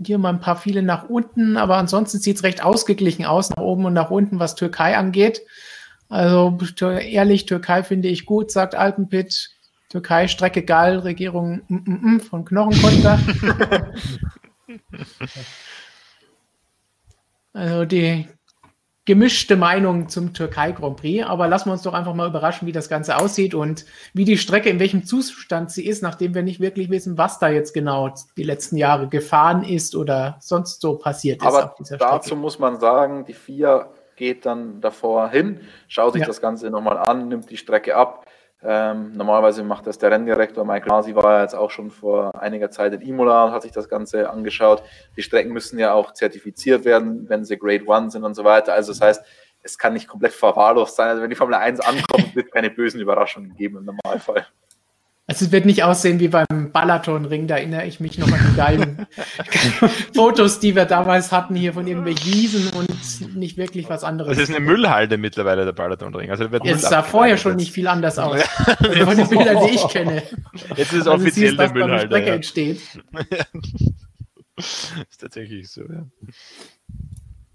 [0.04, 3.62] hier mal ein paar viele nach unten, aber ansonsten sieht es recht ausgeglichen aus, nach
[3.62, 5.42] oben und nach unten, was Türkei angeht.
[6.08, 9.50] Also ehrlich, Türkei finde ich gut, sagt Alpenpit.
[9.88, 13.20] Türkei, Strecke geil, Regierung mm, mm, mm, von Knochenkonter.
[17.52, 18.26] also die
[19.06, 22.72] gemischte Meinung zum Türkei Grand Prix, aber lassen wir uns doch einfach mal überraschen, wie
[22.72, 26.60] das Ganze aussieht und wie die Strecke, in welchem Zustand sie ist, nachdem wir nicht
[26.60, 31.40] wirklich wissen, was da jetzt genau die letzten Jahre gefahren ist oder sonst so passiert
[31.40, 31.46] ist.
[31.46, 36.26] Aber dazu muss man sagen, die vier geht dann davor hin, schaut sich ja.
[36.26, 38.25] das Ganze nochmal an, nimmt die Strecke ab
[38.62, 42.70] ähm, normalerweise macht das der Renndirektor Michael Masi, war ja jetzt auch schon vor einiger
[42.70, 44.82] Zeit in Imola und hat sich das Ganze angeschaut.
[45.16, 48.72] Die Strecken müssen ja auch zertifiziert werden, wenn sie Grade One sind und so weiter.
[48.72, 49.24] Also das heißt,
[49.62, 51.08] es kann nicht komplett verwahrlost sein.
[51.08, 54.46] Also wenn die Formel 1 ankommt, wird keine bösen Überraschungen geben im Normalfall.
[55.28, 58.56] Also es wird nicht aussehen wie beim Balatonring, da erinnere ich mich noch an die
[58.56, 59.06] geilen
[60.14, 64.36] Fotos, die wir damals hatten hier von irgendwelchen Wiesen und nicht wirklich was anderes.
[64.36, 66.30] Das ist eine Müllhalde mittlerweile, der Balatonring.
[66.30, 68.38] Also wird Jetzt sah vorher schon nicht viel anders aus.
[68.38, 68.46] Ja.
[69.04, 70.22] Von den Bildern, die ich kenne.
[70.76, 72.18] Jetzt ist es also offiziell eine Müllhalde.
[72.20, 72.34] Ja.
[72.34, 72.80] entsteht.
[74.56, 76.06] ist tatsächlich so, ja.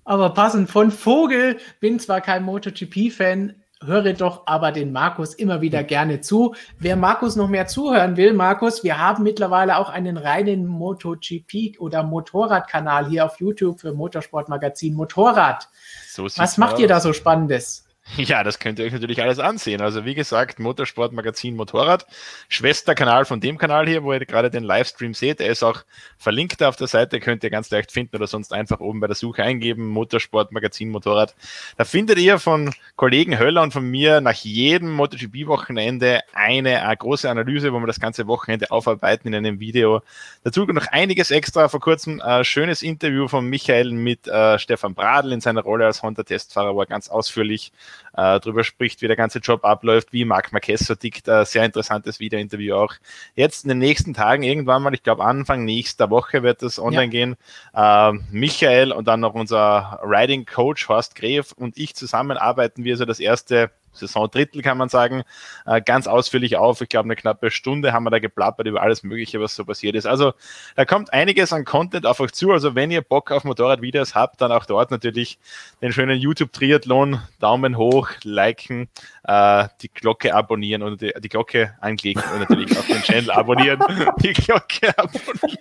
[0.04, 5.84] Aber passend von Vogel, bin zwar kein MotoGP-Fan, höre doch aber den Markus immer wieder
[5.84, 6.56] gerne zu.
[6.80, 12.04] Wer Markus noch mehr zuhören will, Markus, wir haben mittlerweile auch einen reinen MotoGP oder
[12.04, 15.68] Motorradkanal hier auf YouTube für Motorsportmagazin Motorrad.
[16.08, 17.86] So Was macht ihr da so Spannendes?
[18.18, 19.82] Ja, das könnt ihr euch natürlich alles ansehen.
[19.82, 22.06] Also wie gesagt, Motorsportmagazin Motorrad,
[22.50, 25.40] Schwesterkanal von dem Kanal hier, wo ihr gerade den Livestream seht.
[25.40, 25.84] Er ist auch
[26.18, 29.16] verlinkt auf der Seite, könnt ihr ganz leicht finden oder sonst einfach oben bei der
[29.16, 31.36] Suche eingeben, Motorsportmagazin Motorrad.
[31.78, 37.30] Da findet ihr von Kollegen Höller und von mir nach jedem MotoGP-Wochenende eine, eine, große
[37.30, 40.02] Analyse, wo wir das ganze Wochenende aufarbeiten in einem Video.
[40.44, 41.70] Dazu noch einiges extra.
[41.70, 46.04] Vor kurzem ein schönes Interview von Michael mit äh, Stefan Bradl in seiner Rolle als
[46.04, 47.72] Honda-Testfahrer, wo er ganz ausführlich
[48.14, 51.28] äh, darüber spricht, wie der ganze Job abläuft, wie Marc Marquez so tickt.
[51.28, 52.94] Äh, sehr interessantes Video-Interview auch.
[53.36, 57.06] Jetzt in den nächsten Tagen, irgendwann mal, ich glaube Anfang nächster Woche wird das online
[57.06, 57.10] ja.
[57.10, 57.36] gehen.
[57.74, 62.98] Äh, Michael und dann noch unser Riding Coach Horst Gref und ich zusammen arbeiten wir
[62.98, 65.24] so das erste Saisondrittel, kann man sagen,
[65.66, 66.82] äh, ganz ausführlich auf.
[66.82, 69.96] Ich glaube, eine knappe Stunde haben wir da geplappert über alles Mögliche, was so passiert
[69.96, 70.06] ist.
[70.06, 70.34] Also
[70.76, 72.52] da kommt einiges an Content auf euch zu.
[72.52, 75.40] Also wenn ihr Bock auf Motorradvideos habt, dann auch dort natürlich
[75.82, 78.90] den schönen YouTube-Triathlon, Daumen hoch, liken,
[79.24, 83.80] äh, die Glocke abonnieren und die, die Glocke anklicken und natürlich auch den Channel abonnieren,
[84.22, 85.60] die Glocke abonnieren.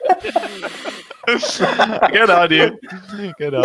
[2.12, 2.72] Genau, die.
[3.38, 3.62] Genau.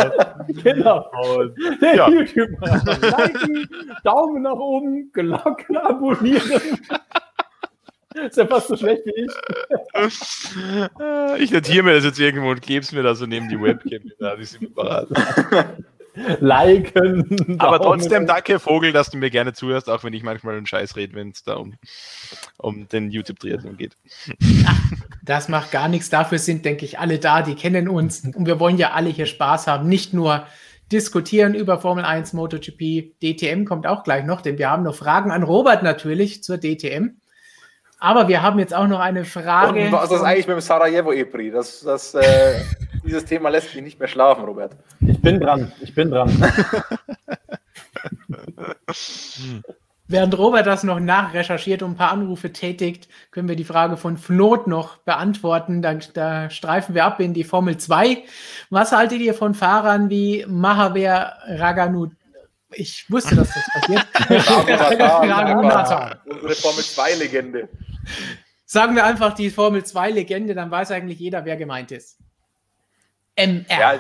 [0.63, 1.11] Genau.
[1.37, 2.09] Und, Der ja.
[2.09, 2.99] YouTube-Kanal.
[3.01, 3.69] Liken,
[4.03, 6.79] Daumen nach oben, Glocke abonnieren.
[8.15, 9.31] Ist ja fast so schlecht wie ich.
[11.41, 14.09] Ich notiere mir das jetzt irgendwo und gebe es mir da so neben die Webcam.
[14.19, 15.07] Da ist parat.
[16.39, 17.57] Liken.
[17.59, 20.95] Aber trotzdem danke, Vogel, dass du mir gerne zuhörst, auch wenn ich manchmal einen Scheiß
[20.95, 21.75] rede, wenn es da um,
[22.57, 23.95] um den YouTube-Triathlon geht.
[25.23, 26.11] Das macht gar nichts.
[26.11, 28.23] Dafür sind, denke ich, alle da, die kennen uns.
[28.23, 29.89] Und wir wollen ja alle hier Spaß haben.
[29.89, 30.45] Nicht nur
[30.91, 33.19] diskutieren über Formel 1, MotoGP.
[33.23, 37.17] DTM kommt auch gleich noch, denn wir haben noch Fragen an Robert natürlich zur DTM.
[37.97, 39.85] Aber wir haben jetzt auch noch eine Frage.
[39.85, 41.49] Und was ist eigentlich mit dem Sarajevo EPRI?
[41.49, 42.59] Das, das, äh,
[43.05, 44.75] dieses Thema lässt mich nicht mehr schlafen, Robert.
[45.01, 46.29] Ich bin dran, ich bin dran.
[50.07, 54.17] Während Robert das noch nachrecherchiert und ein paar Anrufe tätigt, können wir die Frage von
[54.17, 55.81] Fnot noch beantworten.
[55.81, 58.23] Da, da streifen wir ab in die Formel 2.
[58.69, 62.11] Was haltet ihr von Fahrern wie Mahaver Raganut?
[62.71, 64.05] Ich wusste, dass das passiert.
[66.25, 67.69] Unsere Formel 2-Legende.
[68.65, 72.19] Sagen wir einfach die Formel 2-Legende, dann weiß eigentlich jeder, wer gemeint ist.
[73.35, 73.65] MR.
[73.67, 73.93] Ja,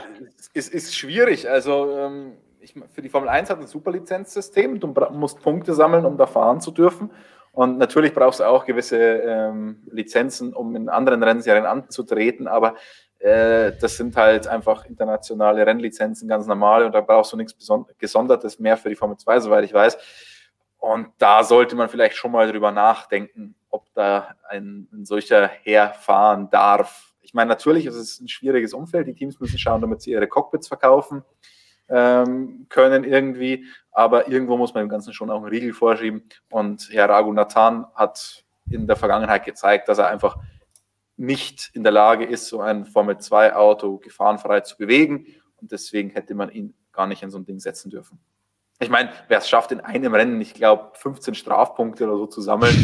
[0.53, 1.49] es ist schwierig.
[1.49, 4.79] Also, ähm, ich, für die Formel 1 hat ein super Lizenzsystem.
[4.79, 7.11] Du musst Punkte sammeln, um da fahren zu dürfen.
[7.51, 12.47] Und natürlich brauchst du auch gewisse ähm, Lizenzen, um in anderen Rennserien anzutreten.
[12.47, 12.75] Aber
[13.19, 16.83] äh, das sind halt einfach internationale Rennlizenzen, ganz normal.
[16.85, 17.55] Und da brauchst du nichts
[17.97, 19.97] Gesondertes mehr für die Formel 2, soweit ich weiß.
[20.79, 25.93] Und da sollte man vielleicht schon mal drüber nachdenken, ob da ein, ein solcher Herr
[25.93, 27.14] fahren darf.
[27.25, 29.07] Ich meine, natürlich ist es ein schwieriges Umfeld.
[29.07, 31.23] Die Teams müssen schauen, damit sie ihre Cockpits verkaufen
[31.89, 33.65] ähm, können irgendwie.
[33.91, 36.23] Aber irgendwo muss man dem Ganzen schon auch einen Riegel vorschieben.
[36.49, 40.37] Und Herr Raghunathan hat in der Vergangenheit gezeigt, dass er einfach
[41.17, 45.27] nicht in der Lage ist, so ein Formel-2-Auto gefahrenfrei zu bewegen.
[45.57, 48.19] Und deswegen hätte man ihn gar nicht in so ein Ding setzen dürfen.
[48.79, 52.41] Ich meine, wer es schafft, in einem Rennen, ich glaube, 15 Strafpunkte oder so zu
[52.41, 52.75] sammeln,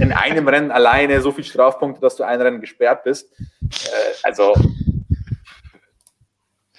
[0.00, 3.32] in einem Rennen alleine so viele Strafpunkte, dass du ein Rennen gesperrt bist.
[3.38, 4.54] Äh, also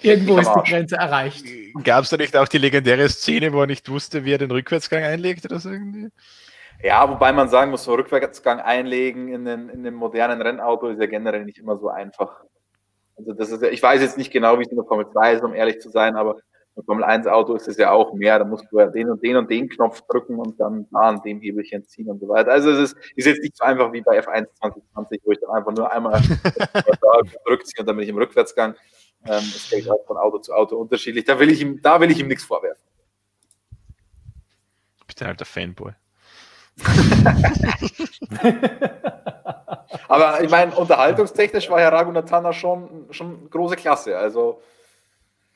[0.04, 1.46] Irgendwo ist die Grenze erreicht.
[1.82, 4.50] Gab es da nicht auch die legendäre Szene, wo er nicht wusste, wie er den
[4.50, 6.10] Rückwärtsgang einlegt oder so irgendwie?
[6.82, 11.00] Ja, wobei man sagen muss, so Rückwärtsgang einlegen in den, in dem modernen Rennauto ist
[11.00, 12.44] ja generell nicht immer so einfach.
[13.16, 15.42] Also das ist ich weiß jetzt nicht genau, wie es in der Formel 2 ist,
[15.42, 16.36] um ehrlich zu sein, aber
[16.76, 18.38] im Formel 1 Auto ist es ja auch mehr.
[18.38, 21.22] Da musst du ja den und den und den Knopf drücken und dann da an
[21.22, 22.50] dem Hebelchen ziehen und so weiter.
[22.50, 25.50] Also es ist, ist jetzt nicht so einfach wie bei F1 2020, wo ich dann
[25.50, 26.20] einfach nur einmal
[27.44, 28.74] zurückziehe und dann bin ich im Rückwärtsgang.
[29.26, 31.24] Ähm, es geht halt von Auto zu Auto unterschiedlich.
[31.24, 32.82] Da will ich ihm, da will ich ihm nichts vorwerfen.
[35.08, 35.92] Ich bin halt der Fanboy.
[40.08, 44.18] Aber ich meine, unterhaltungstechnisch war Herr Ragunatana schon, schon große Klasse.
[44.18, 44.60] Also,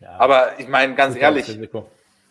[0.00, 1.58] ja, aber ich meine, ganz ehrlich,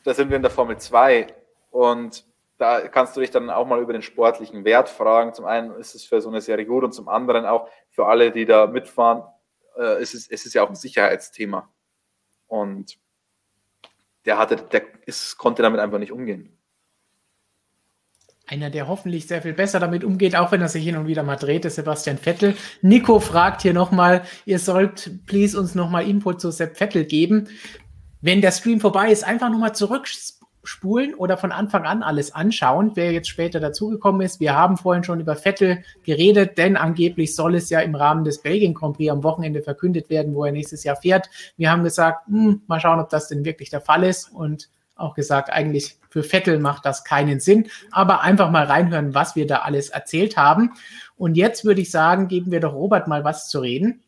[0.03, 1.27] da sind wir in der Formel 2
[1.71, 2.25] und
[2.57, 5.33] da kannst du dich dann auch mal über den sportlichen Wert fragen.
[5.33, 8.31] Zum einen ist es für so eine Serie gut und zum anderen auch für alle,
[8.31, 9.23] die da mitfahren,
[9.77, 11.71] äh, es, ist, es ist ja auch ein Sicherheitsthema.
[12.47, 12.97] Und
[14.25, 16.56] der hatte, der ist, konnte damit einfach nicht umgehen.
[18.47, 21.23] Einer, der hoffentlich sehr viel besser damit umgeht, auch wenn er sich hin und wieder
[21.23, 22.55] mal dreht, ist Sebastian Vettel.
[22.81, 27.49] Nico fragt hier nochmal, ihr sollt please uns nochmal Input zu Sepp Vettel geben.
[28.21, 30.07] Wenn der Stream vorbei ist, einfach nochmal zurück
[30.67, 34.39] zurückspulen oder von Anfang an alles anschauen, wer jetzt später dazugekommen ist.
[34.39, 38.41] Wir haben vorhin schon über Vettel geredet, denn angeblich soll es ja im Rahmen des
[38.41, 41.29] Belgien Grand Prix am Wochenende verkündet werden, wo er nächstes Jahr fährt.
[41.55, 45.15] Wir haben gesagt, hm, mal schauen, ob das denn wirklich der Fall ist und auch
[45.15, 49.57] gesagt, eigentlich für Vettel macht das keinen Sinn, aber einfach mal reinhören, was wir da
[49.59, 50.73] alles erzählt haben.
[51.15, 54.01] Und jetzt würde ich sagen, geben wir doch Robert mal was zu reden,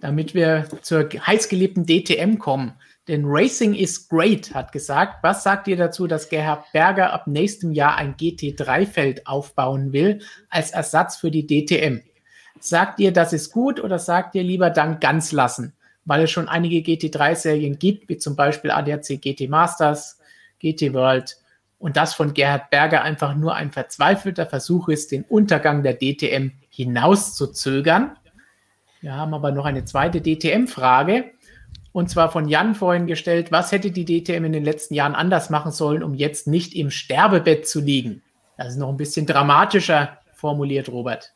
[0.00, 2.74] damit wir zur heißgeliebten DTM kommen.
[3.08, 5.22] Denn Racing is great, hat gesagt.
[5.22, 10.20] Was sagt ihr dazu, dass Gerhard Berger ab nächstem Jahr ein GT3-Feld aufbauen will
[10.50, 12.00] als Ersatz für die DTM?
[12.58, 15.75] Sagt ihr, das ist gut oder sagt ihr lieber dann ganz lassen?
[16.06, 20.18] Weil es schon einige GT3-Serien gibt, wie zum Beispiel ADAC GT Masters,
[20.60, 21.36] GT World
[21.78, 26.52] und das von Gerhard Berger einfach nur ein verzweifelter Versuch ist, den Untergang der DTM
[26.70, 28.16] hinauszuzögern.
[29.00, 31.32] Wir haben aber noch eine zweite DTM-Frage
[31.92, 35.48] und zwar von Jan vorhin gestellt, was hätte die DTM in den letzten Jahren anders
[35.48, 38.22] machen sollen, um jetzt nicht im Sterbebett zu liegen?
[38.56, 41.35] Das ist noch ein bisschen dramatischer formuliert, Robert.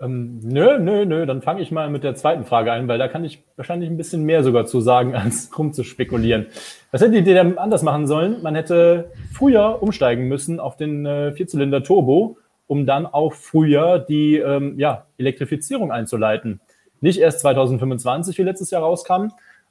[0.00, 3.08] Ähm, nö, nö, nö, dann fange ich mal mit der zweiten Frage ein, weil da
[3.08, 6.46] kann ich wahrscheinlich ein bisschen mehr sogar zu sagen, als rumzuspekulieren.
[6.90, 8.42] Was hätte die DTM anders machen sollen?
[8.42, 14.36] Man hätte früher umsteigen müssen auf den äh, Vierzylinder Turbo, um dann auch früher die
[14.36, 16.60] ähm, ja, Elektrifizierung einzuleiten.
[17.00, 19.28] Nicht erst 2025, wie letztes Jahr rauskam,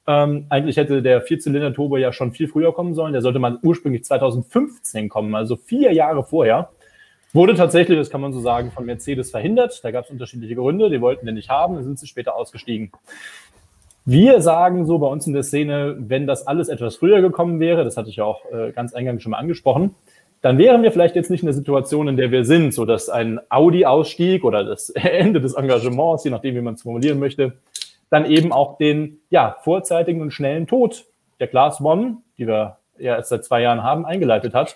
[0.07, 3.14] ähm, eigentlich hätte der Vierzylinder-Turbo ja schon viel früher kommen sollen.
[3.14, 6.69] Der sollte mal ursprünglich 2015 kommen, also vier Jahre vorher.
[7.36, 9.84] Wurde tatsächlich, das kann man so sagen, von Mercedes verhindert.
[9.84, 10.90] Da gab es unterschiedliche Gründe.
[10.90, 12.94] Die wollten den nicht haben, dann sind sie später ausgestiegen.
[14.06, 17.84] Wir sagen so bei uns in der Szene, wenn das alles etwas früher gekommen wäre,
[17.84, 19.95] das hatte ich ja auch äh, ganz eingangs schon mal angesprochen,
[20.40, 23.10] dann wären wir vielleicht jetzt nicht in der Situation, in der wir sind, so dass
[23.10, 27.57] ein Audi-Ausstieg oder das Ende des Engagements, je nachdem, wie man es formulieren möchte,
[28.10, 31.03] dann eben auch den ja, vorzeitigen und schnellen Tod
[31.41, 34.76] der Class One, die wir ja erst seit zwei Jahren haben, eingeleitet hat.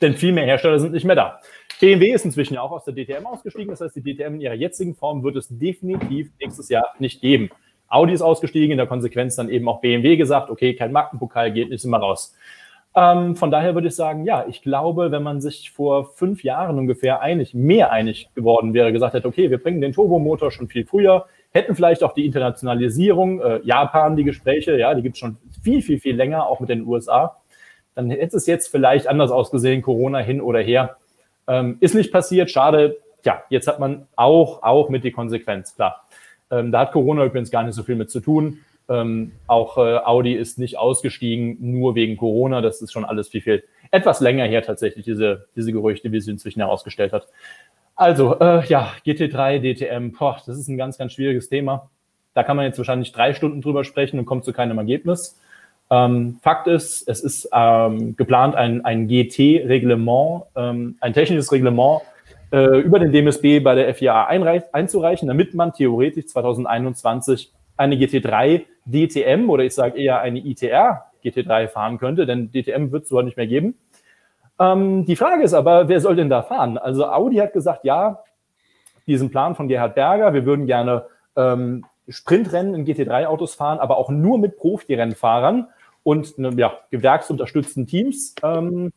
[0.00, 1.40] Denn viel mehr Hersteller sind nicht mehr da.
[1.80, 3.68] BMW ist inzwischen ja auch aus der DTM ausgestiegen.
[3.68, 7.50] Das heißt, die DTM in ihrer jetzigen Form wird es definitiv nächstes Jahr nicht geben.
[7.88, 11.70] Audi ist ausgestiegen, in der Konsequenz dann eben auch BMW gesagt, okay, kein Markenpokal geht,
[11.70, 12.34] nicht immer raus.
[12.96, 16.78] Ähm, von daher würde ich sagen, ja, ich glaube, wenn man sich vor fünf Jahren
[16.78, 20.86] ungefähr einig, mehr einig geworden wäre, gesagt hätte, okay, wir bringen den Turbomotor schon viel
[20.86, 25.36] früher, hätten vielleicht auch die Internationalisierung, äh, Japan, die Gespräche, ja, die gibt es schon
[25.62, 27.36] viel, viel, viel länger, auch mit den USA.
[27.94, 30.96] Dann hätte es jetzt vielleicht anders ausgesehen, Corona hin oder her.
[31.48, 32.98] Ähm, ist nicht passiert, schade.
[33.22, 36.06] Tja, jetzt hat man auch, auch mit die Konsequenz, klar.
[36.50, 38.58] Ähm, da hat Corona übrigens gar nicht so viel mit zu tun.
[38.88, 42.60] Ähm, auch äh, Audi ist nicht ausgestiegen, nur wegen Corona.
[42.60, 46.30] Das ist schon alles viel, viel etwas länger her tatsächlich, diese, diese Gerüchte, wie sie
[46.30, 47.26] inzwischen herausgestellt hat.
[47.96, 51.90] Also, äh, ja, GT3, DTM, boah, das ist ein ganz, ganz schwieriges Thema.
[52.34, 55.40] Da kann man jetzt wahrscheinlich drei Stunden drüber sprechen und kommt zu keinem Ergebnis.
[55.90, 62.02] Ähm, Fakt ist, es ist ähm, geplant, ein, ein GT-Reglement, ähm, ein technisches Reglement
[62.50, 69.50] äh, über den DMSB bei der FIA einzureichen, damit man theoretisch 2021 eine GT3 DTM
[69.50, 73.36] oder ich sage eher eine ITR GT3 fahren könnte, denn DTM wird es so nicht
[73.36, 73.74] mehr geben.
[74.58, 76.78] Ähm, die Frage ist aber, wer soll denn da fahren?
[76.78, 78.22] Also Audi hat gesagt, ja,
[79.06, 81.04] diesen Plan von Gerhard Berger, wir würden gerne
[81.36, 85.68] ähm, Sprintrennen in GT3-Autos fahren, aber auch nur mit Profi-Rennfahrern
[86.06, 88.36] und ne, ja, gewerksunterstützten Teams.
[88.44, 88.92] Ähm,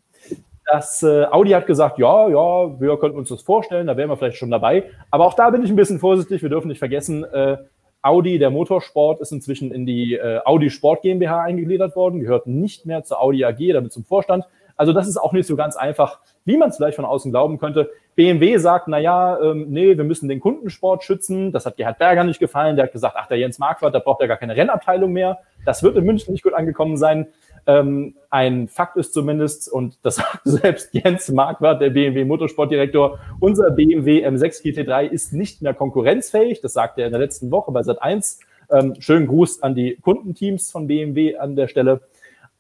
[0.72, 4.16] das äh, Audi hat gesagt, ja, ja, wir könnten uns das vorstellen, da wären wir
[4.16, 4.84] vielleicht schon dabei.
[5.10, 6.44] Aber auch da bin ich ein bisschen vorsichtig.
[6.44, 7.58] Wir dürfen nicht vergessen, äh,
[8.04, 12.86] Audi, der Motorsport, ist inzwischen in die äh, Audi Sport GmbH eingegliedert worden, gehört nicht
[12.86, 14.46] mehr zur Audi AG, damit zum Vorstand.
[14.80, 17.58] Also das ist auch nicht so ganz einfach, wie man es vielleicht von außen glauben
[17.58, 17.90] könnte.
[18.16, 21.52] BMW sagt, na ja, ähm, nee, wir müssen den Kundensport schützen.
[21.52, 22.78] Das hat Gerhard Berger nicht gefallen.
[22.78, 25.40] Der hat gesagt, ach, der Jens Marquardt, da braucht er gar keine Rennabteilung mehr.
[25.66, 27.28] Das wird in München nicht gut angekommen sein.
[27.68, 33.72] Ähm, ein Fakt ist zumindest, und das sagt selbst Jens Marquardt, der BMW Motorsportdirektor, unser
[33.72, 36.62] BMW M6 GT3 ist nicht mehr konkurrenzfähig.
[36.62, 38.40] Das sagte er in der letzten Woche bei Sat1.
[38.72, 42.00] Ähm, schönen Gruß an die Kundenteams von BMW an der Stelle.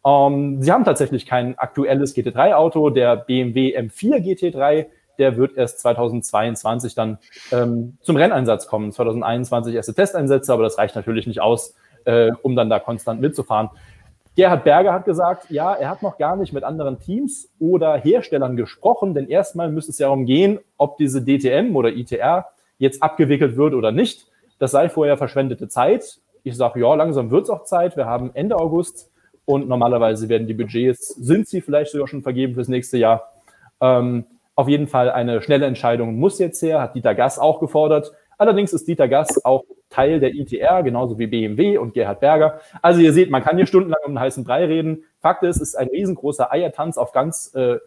[0.09, 2.89] Ähm, sie haben tatsächlich kein aktuelles GT3-Auto.
[2.89, 4.87] Der BMW M4 GT3,
[5.17, 7.19] der wird erst 2022 dann
[7.51, 8.91] ähm, zum Renneinsatz kommen.
[8.91, 11.75] 2021 erste Testeinsätze, aber das reicht natürlich nicht aus,
[12.05, 13.69] äh, um dann da konstant mitzufahren.
[14.35, 18.55] Gerhard Berger hat gesagt, ja, er hat noch gar nicht mit anderen Teams oder Herstellern
[18.55, 22.45] gesprochen, denn erstmal müsste es ja darum gehen, ob diese DTM oder ITR
[22.77, 24.27] jetzt abgewickelt wird oder nicht.
[24.57, 26.19] Das sei vorher verschwendete Zeit.
[26.43, 27.97] Ich sage, ja, langsam wird es auch Zeit.
[27.97, 29.08] Wir haben Ende August
[29.49, 33.33] und normalerweise werden die Budgets, sind sie vielleicht sogar schon vergeben fürs nächste Jahr.
[33.81, 38.11] Ähm, auf jeden Fall eine schnelle Entscheidung muss jetzt her, hat Dieter Gass auch gefordert.
[38.37, 42.59] Allerdings ist Dieter Gass auch Teil der ITR, genauso wie BMW und Gerhard Berger.
[42.83, 45.03] Also ihr seht, man kann hier stundenlang um einen heißen Brei reden.
[45.19, 47.77] Fakt ist, es ist ein riesengroßer Eiertanz auf ganz äh,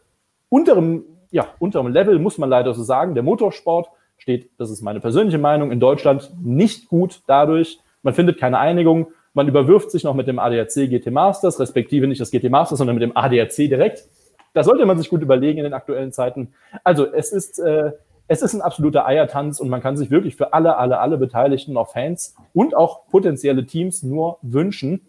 [0.48, 3.14] unterem, ja, unterem Level, muss man leider so sagen.
[3.14, 7.78] Der Motorsport steht, das ist meine persönliche Meinung, in Deutschland nicht gut dadurch.
[8.02, 9.12] Man findet keine Einigung.
[9.34, 12.96] Man überwirft sich noch mit dem ADAC GT Masters, respektive nicht das GT Masters, sondern
[12.96, 14.04] mit dem ADAC direkt.
[14.52, 16.52] Da sollte man sich gut überlegen in den aktuellen Zeiten.
[16.84, 17.92] Also es ist, äh,
[18.28, 21.76] es ist ein absoluter Eiertanz und man kann sich wirklich für alle, alle, alle Beteiligten,
[21.76, 25.00] auch Fans und auch potenzielle Teams nur wünschen,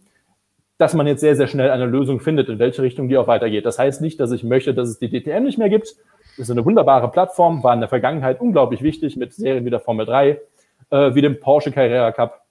[0.78, 3.66] dass man jetzt sehr, sehr schnell eine Lösung findet, in welche Richtung die auch weitergeht.
[3.66, 5.96] Das heißt nicht, dass ich möchte, dass es die DTM nicht mehr gibt.
[6.38, 9.80] Das ist eine wunderbare Plattform, war in der Vergangenheit unglaublich wichtig mit Serien wie der
[9.80, 10.42] Formel 3,
[10.90, 12.43] äh, wie dem Porsche Carrera Cup,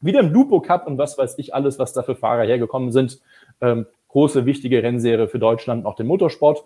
[0.00, 3.20] wie dem Lupo Cup und was weiß ich alles, was da für Fahrer hergekommen sind.
[3.60, 6.64] Ähm, große, wichtige Rennserie für Deutschland, auch den Motorsport.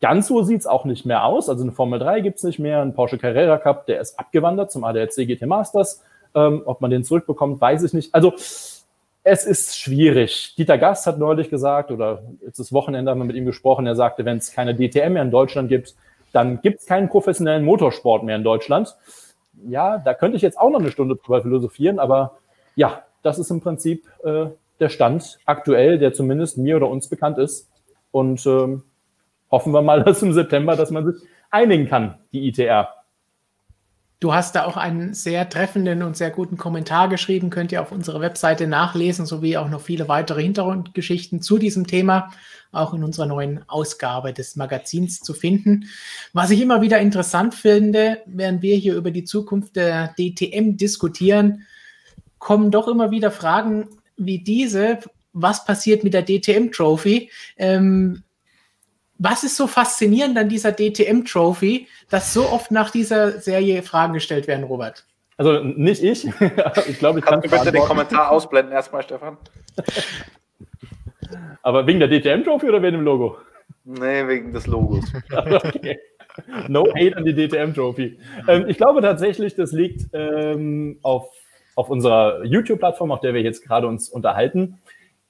[0.00, 1.48] Ganz so sieht's auch nicht mehr aus.
[1.48, 4.84] Also eine Formel 3 gibt's nicht mehr, ein Porsche Carrera Cup, der ist abgewandert zum
[4.84, 6.04] ADAC GT Masters.
[6.34, 8.14] Ähm, ob man den zurückbekommt, weiß ich nicht.
[8.14, 8.34] Also
[9.24, 10.54] es ist schwierig.
[10.56, 13.96] Dieter Gast hat neulich gesagt, oder jetzt das Wochenende haben wir mit ihm gesprochen, er
[13.96, 15.94] sagte, wenn es keine DTM mehr in Deutschland gibt,
[16.32, 18.96] dann gibt es keinen professionellen Motorsport mehr in Deutschland.
[19.68, 22.38] Ja, da könnte ich jetzt auch noch eine Stunde drüber philosophieren, aber
[22.78, 24.46] ja, das ist im Prinzip äh,
[24.78, 27.68] der Stand aktuell, der zumindest mir oder uns bekannt ist.
[28.12, 28.84] Und ähm,
[29.50, 32.88] hoffen wir mal, dass im September, dass man sich einigen kann, die ITR.
[34.20, 37.90] Du hast da auch einen sehr treffenden und sehr guten Kommentar geschrieben, könnt ihr auf
[37.90, 42.30] unserer Webseite nachlesen, sowie auch noch viele weitere Hintergrundgeschichten zu diesem Thema,
[42.70, 45.86] auch in unserer neuen Ausgabe des Magazins zu finden.
[46.32, 51.64] Was ich immer wieder interessant finde, während wir hier über die Zukunft der DTM diskutieren,
[52.38, 54.98] kommen doch immer wieder Fragen wie diese.
[55.32, 57.30] Was passiert mit der DTM Trophy?
[57.56, 58.22] Ähm,
[59.18, 64.46] was ist so faszinierend an dieser DTM-Trophy, dass so oft nach dieser Serie Fragen gestellt
[64.46, 65.04] werden, Robert?
[65.36, 66.24] Also nicht ich.
[66.88, 69.36] ich glaube, ich kann du bitte den Kommentar ausblenden erstmal, Stefan?
[71.62, 73.38] Aber wegen der DTM-Trophy oder wegen dem Logo?
[73.84, 75.04] Nee, wegen des Logos.
[75.32, 75.98] okay.
[76.68, 78.18] No hate an die DTM-Trophy.
[78.46, 81.30] Ähm, ich glaube tatsächlich, das liegt ähm, auf,
[81.78, 84.80] auf unserer YouTube-Plattform, auf der wir jetzt gerade uns unterhalten.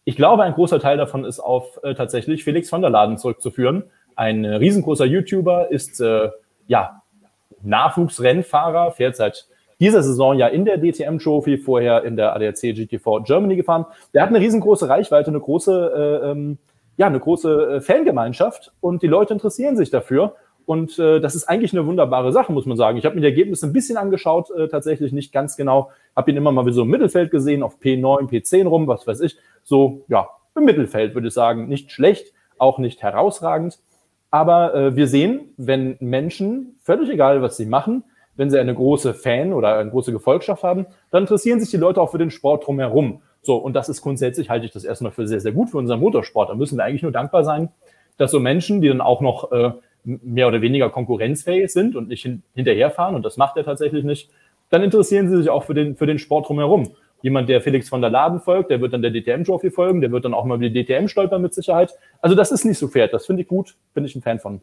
[0.05, 3.85] Ich glaube, ein großer Teil davon ist auf äh, tatsächlich Felix von der Laden zurückzuführen.
[4.16, 6.31] Ein äh, riesengroßer YouTuber ist äh,
[6.66, 7.03] ja
[7.61, 9.47] Nachwuchsrennfahrer, fährt seit
[9.79, 13.85] dieser Saison ja in der DTM Trophy, vorher in der ADAC GT4 Germany gefahren.
[14.15, 16.57] Der hat eine riesengroße Reichweite, eine große, äh, ähm,
[16.97, 20.35] ja, eine große äh, Fangemeinschaft und die Leute interessieren sich dafür.
[20.69, 22.99] Und äh, das ist eigentlich eine wunderbare Sache, muss man sagen.
[22.99, 25.90] Ich habe mir die Ergebnisse ein bisschen angeschaut, äh, tatsächlich nicht ganz genau.
[26.15, 29.23] Habe ihn immer mal wie so im Mittelfeld gesehen, auf P9, P10 rum, was weiß
[29.23, 29.39] ich.
[29.65, 31.69] So, ja, im Mittelfeld würde ich sagen.
[31.69, 33.78] Nicht schlecht, auch nicht herausragend.
[34.31, 38.05] Aber äh, wir sehen, wenn Menschen, völlig egal, was sie machen,
[38.36, 42.03] wenn sie eine große Fan oder eine große Gefolgschaft haben, dann interessieren sich die Leute
[42.03, 43.23] auch für den Sport drumherum.
[43.40, 46.01] So, und das ist grundsätzlich, halte ich das erstmal für sehr, sehr gut für unseren
[46.01, 46.51] Motorsport.
[46.51, 47.70] Da müssen wir eigentlich nur dankbar sein,
[48.19, 49.70] dass so Menschen, die dann auch noch äh,
[50.09, 54.30] mehr oder weniger konkurrenzfähig sind und nicht hin, hinterherfahren, und das macht er tatsächlich nicht,
[54.70, 56.90] dann interessieren sie sich auch für den, für den Sport drumherum.
[57.22, 60.24] Jemand, der Felix von der Laden folgt, der wird dann der DTM-Trophy folgen, der wird
[60.24, 61.94] dann auch mal über die DTM stolpern mit Sicherheit.
[62.20, 63.09] Also das ist nicht so fair.
[63.09, 64.60] Das finde ich gut, bin ich ein Fan von.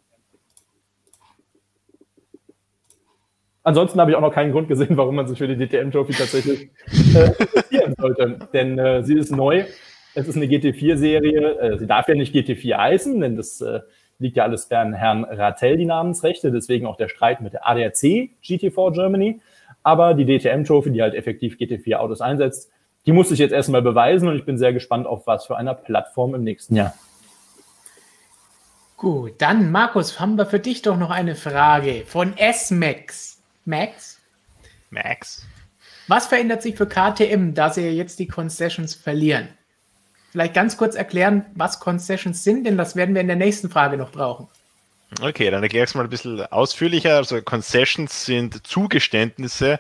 [3.64, 6.70] Ansonsten habe ich auch noch keinen Grund gesehen, warum man sich für die DTM-Trophy tatsächlich
[7.16, 8.40] äh, interessieren sollte.
[8.54, 9.66] Denn äh, sie ist neu.
[10.14, 11.60] Es ist eine GT4-Serie.
[11.60, 13.80] Äh, sie darf ja nicht GT4 heißen, denn das äh,
[14.20, 18.30] liegt ja alles bei Herrn Ratel die Namensrechte, deswegen auch der Streit mit der ADAC
[18.44, 19.42] GT4 Germany.
[19.84, 22.72] Aber die DTM-Trophy, die halt effektiv GT4 Autos einsetzt,
[23.06, 25.76] die muss ich jetzt erstmal beweisen und ich bin sehr gespannt, auf was für einer
[25.76, 26.94] Plattform im nächsten Jahr.
[28.98, 33.42] Gut, dann Markus, haben wir für dich doch noch eine Frage von S-Max.
[33.66, 34.22] Max?
[34.90, 35.46] Max.
[36.08, 39.50] Was verändert sich für KTM, da sie jetzt die Concessions verlieren?
[40.36, 43.96] Vielleicht ganz kurz erklären, was Concessions sind, denn das werden wir in der nächsten Frage
[43.96, 44.50] noch brauchen.
[45.22, 47.16] Okay, dann erkläre ich es mal ein bisschen ausführlicher.
[47.16, 49.80] Also Concessions sind Zugeständnisse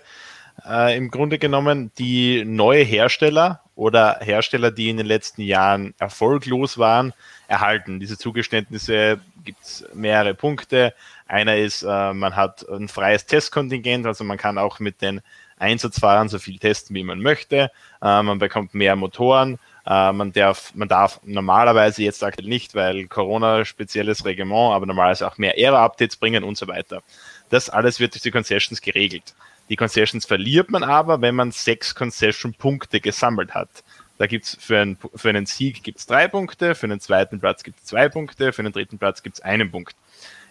[0.65, 6.77] äh, im Grunde genommen, die neue Hersteller oder Hersteller, die in den letzten Jahren erfolglos
[6.77, 7.11] waren,
[7.49, 7.99] erhalten.
[7.99, 10.94] Diese Zugeständnisse gibt es mehrere Punkte.
[11.27, 15.19] Einer ist, äh, man hat ein freies Testkontingent, also man kann auch mit den
[15.57, 17.72] Einsatzfahrern so viel testen, wie man möchte.
[18.02, 23.07] Äh, man bekommt mehr Motoren äh, man, darf, man darf normalerweise jetzt aktuell nicht, weil
[23.07, 27.03] Corona spezielles Reglement, aber normalerweise auch mehr Aero-Updates bringen und so weiter.
[27.49, 29.36] Das alles wird durch die Concessions geregelt.
[29.70, 33.84] Die Concessions verliert man aber, wenn man sechs Concession-Punkte gesammelt hat.
[34.18, 37.86] Da gibt's für, einen, für einen Sieg gibt's drei Punkte, für einen zweiten Platz gibt's
[37.86, 39.95] zwei Punkte, für einen dritten Platz gibt's einen Punkt.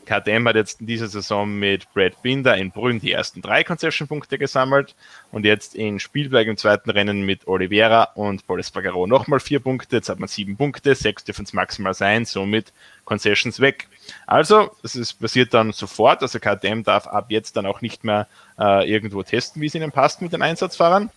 [0.05, 4.39] KTM hat jetzt in dieser Saison mit Brad Binder in Brünn die ersten drei Concession-Punkte
[4.39, 4.95] gesammelt
[5.33, 9.97] und jetzt in Spielberg im zweiten Rennen mit Oliveira und Paul Espargaro nochmal vier Punkte.
[9.97, 12.73] Jetzt hat man sieben Punkte, sechs dürfen es maximal sein, somit
[13.05, 13.89] Concessions weg.
[14.27, 18.27] Also, es passiert dann sofort, also KTM darf ab jetzt dann auch nicht mehr
[18.59, 21.11] äh, irgendwo testen, wie es ihnen passt mit den Einsatzfahrern.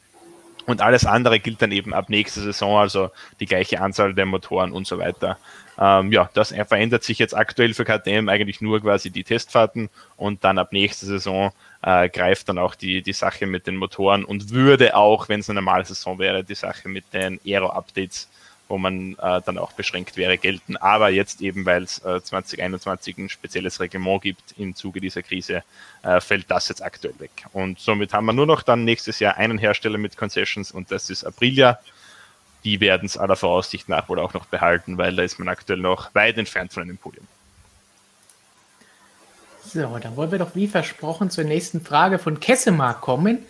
[0.68, 4.74] Und alles andere gilt dann eben ab nächster Saison, also die gleiche Anzahl der Motoren
[4.74, 5.38] und so weiter.
[5.80, 10.44] Ähm, ja, das verändert sich jetzt aktuell für KTM eigentlich nur quasi die Testfahrten und
[10.44, 11.54] dann ab nächster Saison
[11.84, 15.50] äh, greift dann auch die, die Sache mit den Motoren und würde auch, wenn es
[15.50, 18.28] eine normale Saison wäre, die Sache mit den Aero-Updates
[18.68, 20.78] wo man äh, dann auch beschränkt wäre, gelten.
[20.78, 25.64] Aber jetzt eben, weil es äh, 2021 ein spezielles Reglement gibt im Zuge dieser Krise,
[26.04, 27.46] äh, fällt das jetzt aktuell weg.
[27.54, 31.10] Und somit haben wir nur noch dann nächstes Jahr einen Hersteller mit Concessions und das
[31.10, 31.80] ist Aprilia.
[32.64, 35.80] Die werden es aller Voraussicht nach wohl auch noch behalten, weil da ist man aktuell
[35.80, 37.28] noch weit entfernt von einem Podium.
[39.64, 43.46] So, dann wollen wir doch wie versprochen zur nächsten Frage von Kessemark kommen.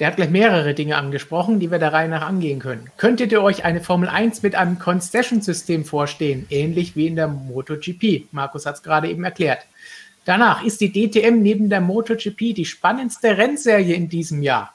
[0.00, 2.90] Der hat gleich mehrere Dinge angesprochen, die wir der Reihe nach angehen können.
[2.96, 8.26] Könntet ihr euch eine Formel 1 mit einem Concession-System vorstellen, ähnlich wie in der MotoGP?
[8.32, 9.60] Markus hat es gerade eben erklärt.
[10.24, 14.74] Danach ist die DTM neben der MotoGP die spannendste Rennserie in diesem Jahr.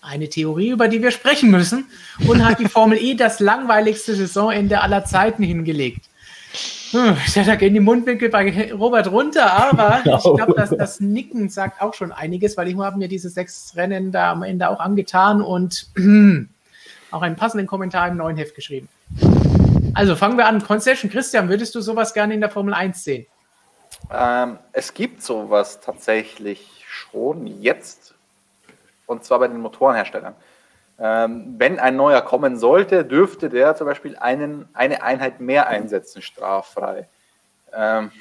[0.00, 1.86] Eine Theorie, über die wir sprechen müssen.
[2.26, 6.08] Und hat die Formel E das langweiligste Saisonende aller Zeiten hingelegt.
[6.94, 10.16] Hm, da gehen die Mundwinkel bei Robert runter, aber genau.
[10.16, 13.74] ich glaube, dass das Nicken sagt auch schon einiges, weil ich habe mir diese sechs
[13.76, 15.88] Rennen da am Ende auch angetan und
[17.10, 18.88] auch einen passenden Kommentar im neuen Heft geschrieben.
[19.94, 20.62] Also fangen wir an.
[20.62, 21.10] Concession.
[21.10, 23.26] Christian, würdest du sowas gerne in der Formel 1 sehen?
[24.12, 28.14] Ähm, es gibt sowas tatsächlich schon jetzt
[29.06, 30.34] und zwar bei den Motorenherstellern.
[30.98, 36.22] Ähm, wenn ein neuer kommen sollte, dürfte der zum Beispiel einen, eine Einheit mehr einsetzen,
[36.22, 37.08] straffrei.
[37.72, 38.12] Ähm,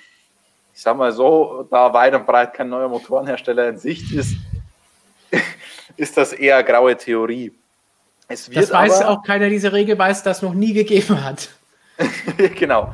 [0.74, 4.36] ich sage mal so, da weit und breit kein neuer Motorenhersteller in Sicht ist,
[5.98, 7.54] ist das eher graue Theorie.
[8.28, 11.50] Es wird das weiß aber, auch keiner, diese Regel weiß, das noch nie gegeben hat.
[12.56, 12.94] genau.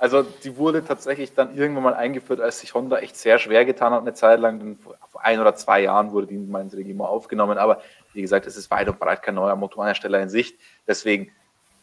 [0.00, 3.92] Also die wurde tatsächlich dann irgendwann mal eingeführt, als sich Honda echt sehr schwer getan
[3.92, 4.78] hat, eine Zeit lang.
[4.82, 7.82] Vor ein oder zwei Jahren wurde die mal ins Regiment aufgenommen, aber
[8.14, 10.58] wie gesagt, es ist weit und breit kein neuer Motorenhersteller in Sicht.
[10.86, 11.30] Deswegen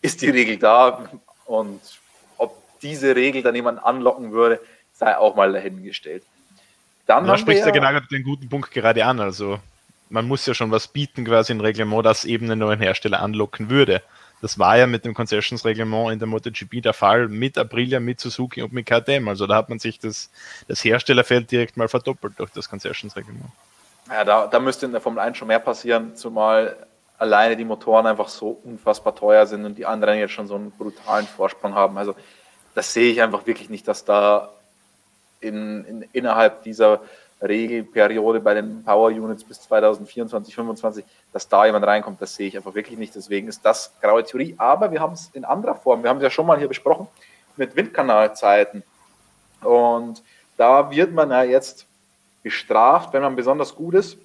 [0.02, 1.08] ist die Regel da
[1.46, 1.80] und
[2.40, 4.60] ob diese Regel dann jemanden anlocken würde,
[4.94, 6.24] sei auch mal dahingestellt.
[7.06, 9.20] Dann da spricht ja genau den guten Punkt gerade an.
[9.20, 9.60] Also
[10.10, 13.70] man muss ja schon was bieten quasi in Reglement, das eben einen neuen Hersteller anlocken
[13.70, 14.02] würde.
[14.42, 18.62] Das war ja mit dem Concessions-Reglement in der MotoGP der Fall mit Aprilia, mit Suzuki
[18.62, 19.28] und mit KTM.
[19.28, 20.30] Also da hat man sich das,
[20.68, 23.50] das Herstellerfeld direkt mal verdoppelt durch das Concessions-Reglement.
[24.10, 26.78] Ja, da, da müsste in der Formel 1 schon mehr passieren, zumal
[27.18, 30.72] alleine die Motoren einfach so unfassbar teuer sind und die anderen jetzt schon so einen
[30.72, 31.98] brutalen Vorsprung haben.
[31.98, 32.16] Also
[32.76, 34.52] das sehe ich einfach wirklich nicht, dass da
[35.42, 37.02] in, in, innerhalb dieser
[37.42, 42.58] Regelperiode bei den Power Units bis 2024, 2025, dass da jemand reinkommt, das sehe ich
[42.58, 43.16] einfach wirklich nicht.
[43.16, 44.56] Deswegen ist das graue Theorie.
[44.58, 46.04] Aber wir haben es in anderer Form.
[46.04, 47.08] Wir haben es ja schon mal hier besprochen
[47.56, 48.84] mit Windkanalzeiten.
[49.62, 50.24] Und
[50.58, 51.86] da wird man ja jetzt
[52.44, 54.18] bestraft, wenn man besonders gut ist.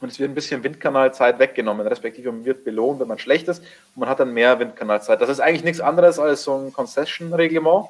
[0.00, 3.60] Und es wird ein bisschen Windkanalzeit weggenommen, respektive man wird belohnt, wenn man schlecht ist.
[3.60, 5.20] Und man hat dann mehr Windkanalzeit.
[5.20, 7.86] Das ist eigentlich nichts anderes als so ein Concession-Reglement.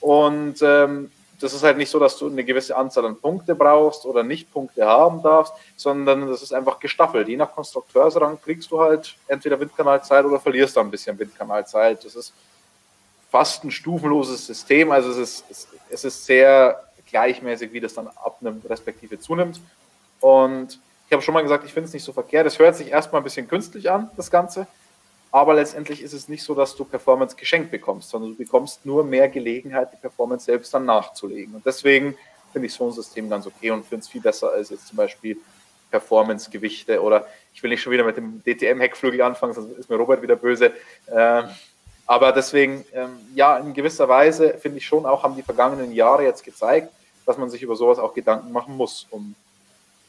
[0.00, 1.10] Und ähm,
[1.42, 4.52] das ist halt nicht so, dass du eine gewisse Anzahl an Punkte brauchst oder nicht
[4.52, 7.28] Punkte haben darfst, sondern das ist einfach gestaffelt.
[7.28, 12.04] Je nach Konstrukteursrang kriegst du halt entweder Windkanalzeit oder verlierst da ein bisschen Windkanalzeit.
[12.04, 12.32] Das ist
[13.30, 14.92] fast ein stufenloses System.
[14.92, 19.60] Also es ist, es ist sehr gleichmäßig, wie das dann abnimmt, respektive zunimmt.
[20.20, 22.46] Und ich habe schon mal gesagt, ich finde es nicht so verkehrt.
[22.46, 24.66] Es hört sich erstmal ein bisschen künstlich an, das Ganze.
[25.32, 29.02] Aber letztendlich ist es nicht so, dass du Performance geschenkt bekommst, sondern du bekommst nur
[29.02, 31.54] mehr Gelegenheit, die Performance selbst dann nachzulegen.
[31.54, 32.16] Und deswegen
[32.52, 34.98] finde ich so ein System ganz okay und finde es viel besser als jetzt zum
[34.98, 35.38] Beispiel
[35.90, 40.20] Performance-Gewichte oder ich will nicht schon wieder mit dem DTM-Heckflügel anfangen, sonst ist mir Robert
[40.20, 40.72] wieder böse.
[41.10, 41.44] Ähm,
[42.06, 46.24] aber deswegen, ähm, ja, in gewisser Weise finde ich schon auch, haben die vergangenen Jahre
[46.24, 46.92] jetzt gezeigt,
[47.24, 49.34] dass man sich über sowas auch Gedanken machen muss, um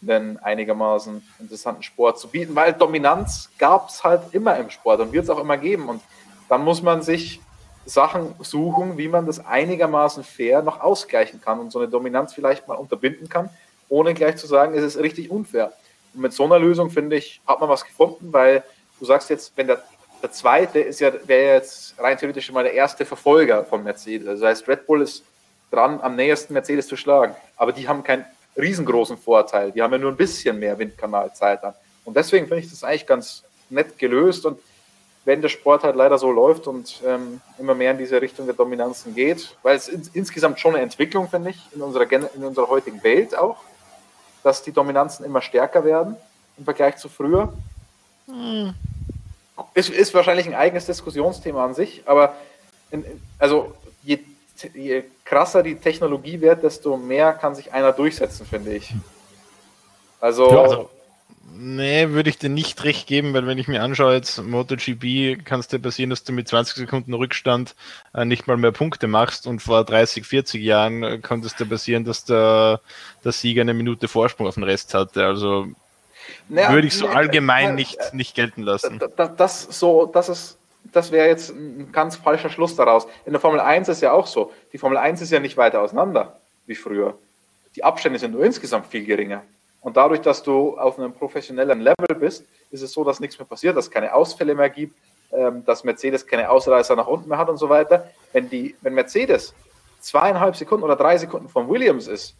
[0.07, 5.11] einen einigermaßen interessanten Sport zu bieten, weil Dominanz gab es halt immer im Sport und
[5.11, 5.89] wird es auch immer geben.
[5.89, 6.01] Und
[6.49, 7.41] dann muss man sich
[7.85, 12.67] Sachen suchen, wie man das einigermaßen fair noch ausgleichen kann und so eine Dominanz vielleicht
[12.67, 13.49] mal unterbinden kann,
[13.89, 15.73] ohne gleich zu sagen, es ist richtig unfair.
[16.13, 18.63] Und mit so einer Lösung, finde ich, hat man was gefunden, weil
[18.99, 19.83] du sagst jetzt, wenn der,
[20.21, 24.27] der zweite ist ja, wäre jetzt rein theoretisch mal der erste Verfolger von Mercedes.
[24.27, 25.23] Also das heißt, Red Bull ist
[25.71, 27.35] dran, am nächsten Mercedes zu schlagen.
[27.57, 28.25] Aber die haben keinen
[28.57, 29.71] riesengroßen Vorteil.
[29.71, 31.73] Die haben ja nur ein bisschen mehr Windkanalzeit an.
[32.05, 34.45] Und deswegen finde ich das eigentlich ganz nett gelöst.
[34.45, 34.59] Und
[35.25, 38.55] wenn der Sport halt leider so läuft und ähm, immer mehr in diese Richtung der
[38.55, 42.67] Dominanzen geht, weil es in, insgesamt schon eine Entwicklung, finde ich, in unserer, in unserer
[42.67, 43.57] heutigen Welt auch,
[44.43, 46.17] dass die Dominanzen immer stärker werden
[46.57, 47.53] im Vergleich zu früher.
[48.27, 48.73] Hm.
[49.73, 52.35] Ist, ist wahrscheinlich ein eigenes Diskussionsthema an sich, aber
[52.91, 53.05] in,
[53.39, 53.73] also
[54.73, 58.93] je, krasser die Technologie wird, desto mehr kann sich einer durchsetzen, finde ich.
[60.19, 60.89] Also, ja, also
[61.55, 65.59] Nee, würde ich dir nicht recht geben, weil wenn ich mir anschaue, jetzt MotoGP, kann
[65.59, 67.75] es dir passieren, dass du mit 20 Sekunden Rückstand
[68.13, 71.65] äh, nicht mal mehr Punkte machst und vor 30, 40 Jahren äh, konnte es dir
[71.65, 72.81] passieren, dass der,
[73.23, 75.25] der Sieger eine Minute Vorsprung auf den Rest hatte.
[75.25, 75.67] Also
[76.49, 78.99] naja, würde ich so nee, allgemein na, nicht, äh, nicht gelten lassen.
[79.15, 80.57] Das, das, so, das ist
[80.91, 83.07] das wäre jetzt ein ganz falscher Schluss daraus.
[83.25, 84.51] In der Formel 1 ist ja auch so.
[84.71, 87.17] Die Formel 1 ist ja nicht weiter auseinander wie früher.
[87.75, 89.43] Die Abstände sind nur insgesamt viel geringer.
[89.81, 93.45] Und dadurch, dass du auf einem professionellen Level bist, ist es so, dass nichts mehr
[93.45, 94.95] passiert, dass es keine Ausfälle mehr gibt,
[95.31, 98.09] ähm, dass Mercedes keine Ausreißer nach unten mehr hat und so weiter.
[98.31, 99.53] Wenn, die, wenn Mercedes
[99.99, 102.35] zweieinhalb Sekunden oder drei Sekunden von Williams ist,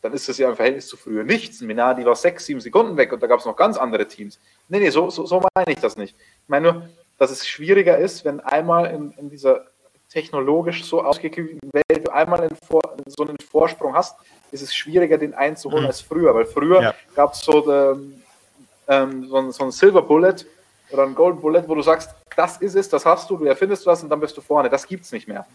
[0.00, 1.60] dann ist das ja im Verhältnis zu früher nichts.
[1.60, 4.38] Minardi war sechs, sieben Sekunden weg und da gab es noch ganz andere Teams.
[4.68, 6.14] Nee, nee, so, so, so meine ich das nicht.
[6.16, 9.66] Ich meine nur, dass es schwieriger ist, wenn einmal in, in dieser
[10.08, 14.16] technologisch so ausgeklügelten Welt du einmal in Vor, so einen Vorsprung hast,
[14.52, 15.88] ist es schwieriger, den einzuholen mhm.
[15.88, 16.94] als früher, weil früher ja.
[17.14, 20.36] gab es so, ähm, so, ein, so ein Silver Bullet
[20.90, 23.86] oder ein Golden Bullet, wo du sagst, das ist es, das hast du, du erfindest
[23.86, 24.70] was und dann bist du vorne.
[24.70, 25.46] Das gibt es nicht mehr.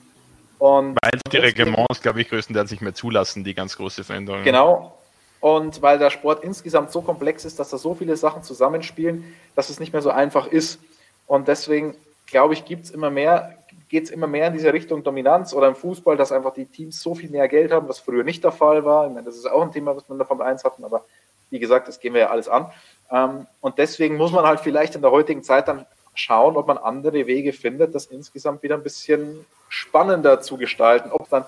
[0.60, 4.44] Und weil die Reglements, glaube ich, größtenteils nicht mehr zulassen, die ganz große Veränderung.
[4.44, 4.98] Genau.
[5.40, 9.72] Und weil der Sport insgesamt so komplex ist, dass da so viele Sachen zusammenspielen, dass
[9.72, 10.80] es nicht mehr so einfach ist.
[11.28, 11.96] Und deswegen,
[12.28, 13.58] glaube ich, gibt es immer mehr
[13.92, 17.02] geht es immer mehr in diese Richtung Dominanz oder im Fußball, dass einfach die Teams
[17.02, 19.06] so viel mehr Geld haben, was früher nicht der Fall war.
[19.06, 21.04] Ich meine, das ist auch ein Thema, was wir in der Formel 1 hatten, aber
[21.50, 22.72] wie gesagt, das gehen wir ja alles an.
[23.12, 26.78] Ähm, und deswegen muss man halt vielleicht in der heutigen Zeit dann schauen, ob man
[26.78, 31.12] andere Wege findet, das insgesamt wieder ein bisschen spannender zu gestalten.
[31.12, 31.44] Ob dann,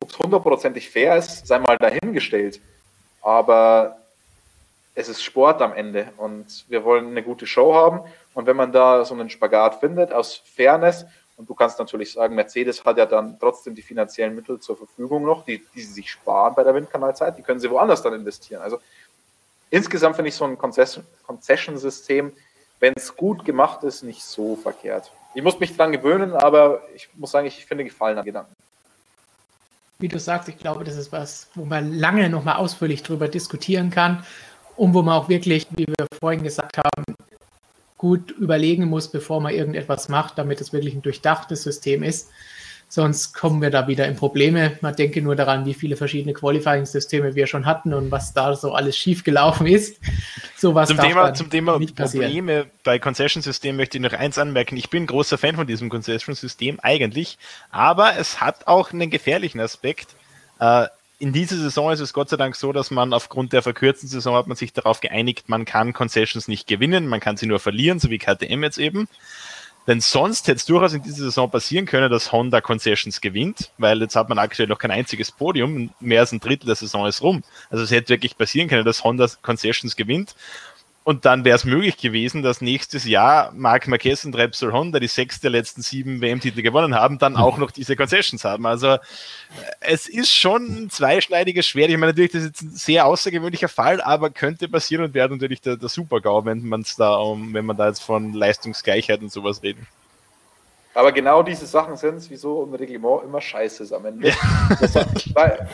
[0.00, 2.60] ob es hundertprozentig fair ist, sei mal dahingestellt.
[3.22, 3.98] Aber
[4.96, 8.00] es ist Sport am Ende und wir wollen eine gute Show haben.
[8.34, 11.06] Und wenn man da so einen Spagat findet aus Fairness
[11.36, 15.24] und du kannst natürlich sagen, Mercedes hat ja dann trotzdem die finanziellen Mittel zur Verfügung
[15.24, 18.62] noch, die, die sie sich sparen bei der Windkanalzeit, die können sie woanders dann investieren.
[18.62, 18.78] Also
[19.70, 22.32] insgesamt finde ich so ein Concession-System,
[22.80, 25.10] wenn es gut gemacht ist, nicht so verkehrt.
[25.34, 28.54] Ich muss mich dran gewöhnen, aber ich muss sagen, ich finde Gefallen an Gedanken.
[29.98, 33.90] Wie du sagst, ich glaube, das ist was, wo man lange nochmal ausführlich drüber diskutieren
[33.90, 34.24] kann
[34.76, 37.04] und wo man auch wirklich, wie wir vorhin gesagt haben,
[38.04, 42.28] gut überlegen muss, bevor man irgendetwas macht, damit es wirklich ein durchdachtes System ist.
[42.86, 44.76] Sonst kommen wir da wieder in Probleme.
[44.82, 48.74] Man denke nur daran, wie viele verschiedene Qualifying-Systeme wir schon hatten und was da so
[48.74, 50.02] alles schiefgelaufen ist.
[50.54, 54.76] Sowas zum Thema, zum Thema Probleme bei Concession-Systemen möchte ich noch eins anmerken.
[54.76, 57.38] Ich bin großer Fan von diesem Concession-System eigentlich,
[57.70, 60.08] aber es hat auch einen gefährlichen Aspekt.
[60.60, 60.88] Äh,
[61.18, 64.34] in dieser Saison ist es Gott sei Dank so, dass man aufgrund der verkürzten Saison
[64.36, 68.00] hat man sich darauf geeinigt, man kann Concessions nicht gewinnen, man kann sie nur verlieren,
[68.00, 69.08] so wie KTM jetzt eben.
[69.86, 74.00] Denn sonst hätte es durchaus in dieser Saison passieren können, dass Honda Concessions gewinnt, weil
[74.00, 77.22] jetzt hat man aktuell noch kein einziges Podium, mehr als ein Drittel der Saison ist
[77.22, 77.42] rum.
[77.68, 80.34] Also es hätte wirklich passieren können, dass Honda Concessions gewinnt
[81.04, 85.06] und dann wäre es möglich gewesen, dass nächstes Jahr Marc Marquez und Repsol Honda, die
[85.06, 88.64] sechs der letzten sieben WM-Titel gewonnen haben, dann auch noch diese Concessions haben.
[88.64, 88.98] Also äh,
[89.80, 91.90] es ist schon ein zweischneidiges Schwert.
[91.90, 95.28] Ich meine, natürlich, das ist jetzt ein sehr außergewöhnlicher Fall, aber könnte passieren und wäre
[95.28, 99.30] natürlich der, der Super-GAU, wenn man da um, wenn man da jetzt von Leistungsgleichheit und
[99.30, 99.86] sowas reden.
[100.94, 104.28] Aber genau diese Sachen sind es, wieso ein Reglement immer scheiße ist am Ende.
[104.28, 104.34] Ja.
[104.80, 104.94] Das,
[105.34, 105.68] weil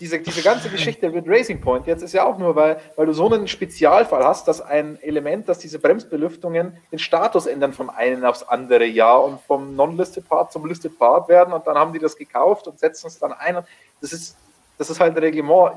[0.00, 3.12] diese, diese ganze Geschichte mit Racing Point jetzt ist ja auch nur, weil, weil du
[3.12, 8.24] so einen Spezialfall hast, dass ein Element, dass diese Bremsbelüftungen den Status ändern vom einen
[8.24, 11.98] aufs andere Jahr und vom Non-Listed Part zum Listed Part werden und dann haben die
[11.98, 13.58] das gekauft und setzen es dann ein.
[14.00, 14.36] Das ist,
[14.78, 15.74] das ist halt ein Reglement.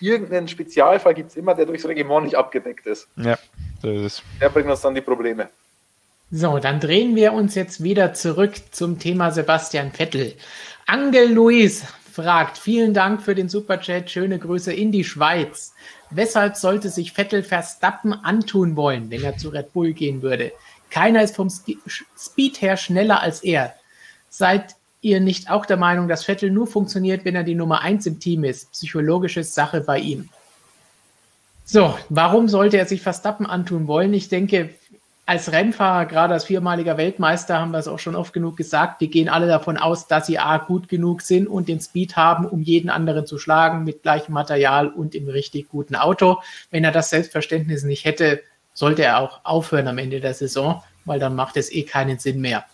[0.00, 3.08] Irgendeinen Spezialfall gibt es immer, der durchs Reglement nicht abgedeckt ist.
[3.16, 3.38] Ja,
[3.82, 4.22] das ist.
[4.40, 5.50] Der bringt uns dann die Probleme.
[6.30, 10.34] So, dann drehen wir uns jetzt wieder zurück zum Thema Sebastian Vettel.
[10.86, 15.72] Angel Luis fragt, vielen Dank für den Superchat, schöne Grüße in die Schweiz.
[16.10, 20.52] Weshalb sollte sich Vettel Verstappen antun wollen, wenn er zu Red Bull gehen würde?
[20.90, 23.74] Keiner ist vom Speed her schneller als er.
[24.28, 28.06] Seid ihr nicht auch der Meinung, dass Vettel nur funktioniert, wenn er die Nummer 1
[28.06, 28.72] im Team ist?
[28.72, 30.28] Psychologische Sache bei ihm.
[31.64, 34.12] So, warum sollte er sich Verstappen antun wollen?
[34.12, 34.70] Ich denke,
[35.30, 39.08] als Rennfahrer, gerade als viermaliger Weltmeister, haben wir es auch schon oft genug gesagt, die
[39.08, 42.62] gehen alle davon aus, dass sie A gut genug sind und den Speed haben, um
[42.62, 46.42] jeden anderen zu schlagen mit gleichem Material und im richtig guten Auto.
[46.72, 48.42] Wenn er das Selbstverständnis nicht hätte,
[48.74, 50.82] sollte er auch aufhören am Ende der Saison.
[51.04, 52.64] weil dann macht es eh keinen Sinn mehr.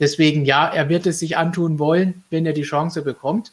[0.00, 3.52] Deswegen, ja, er wird es sich antun wollen, wenn er die Chance bekommt.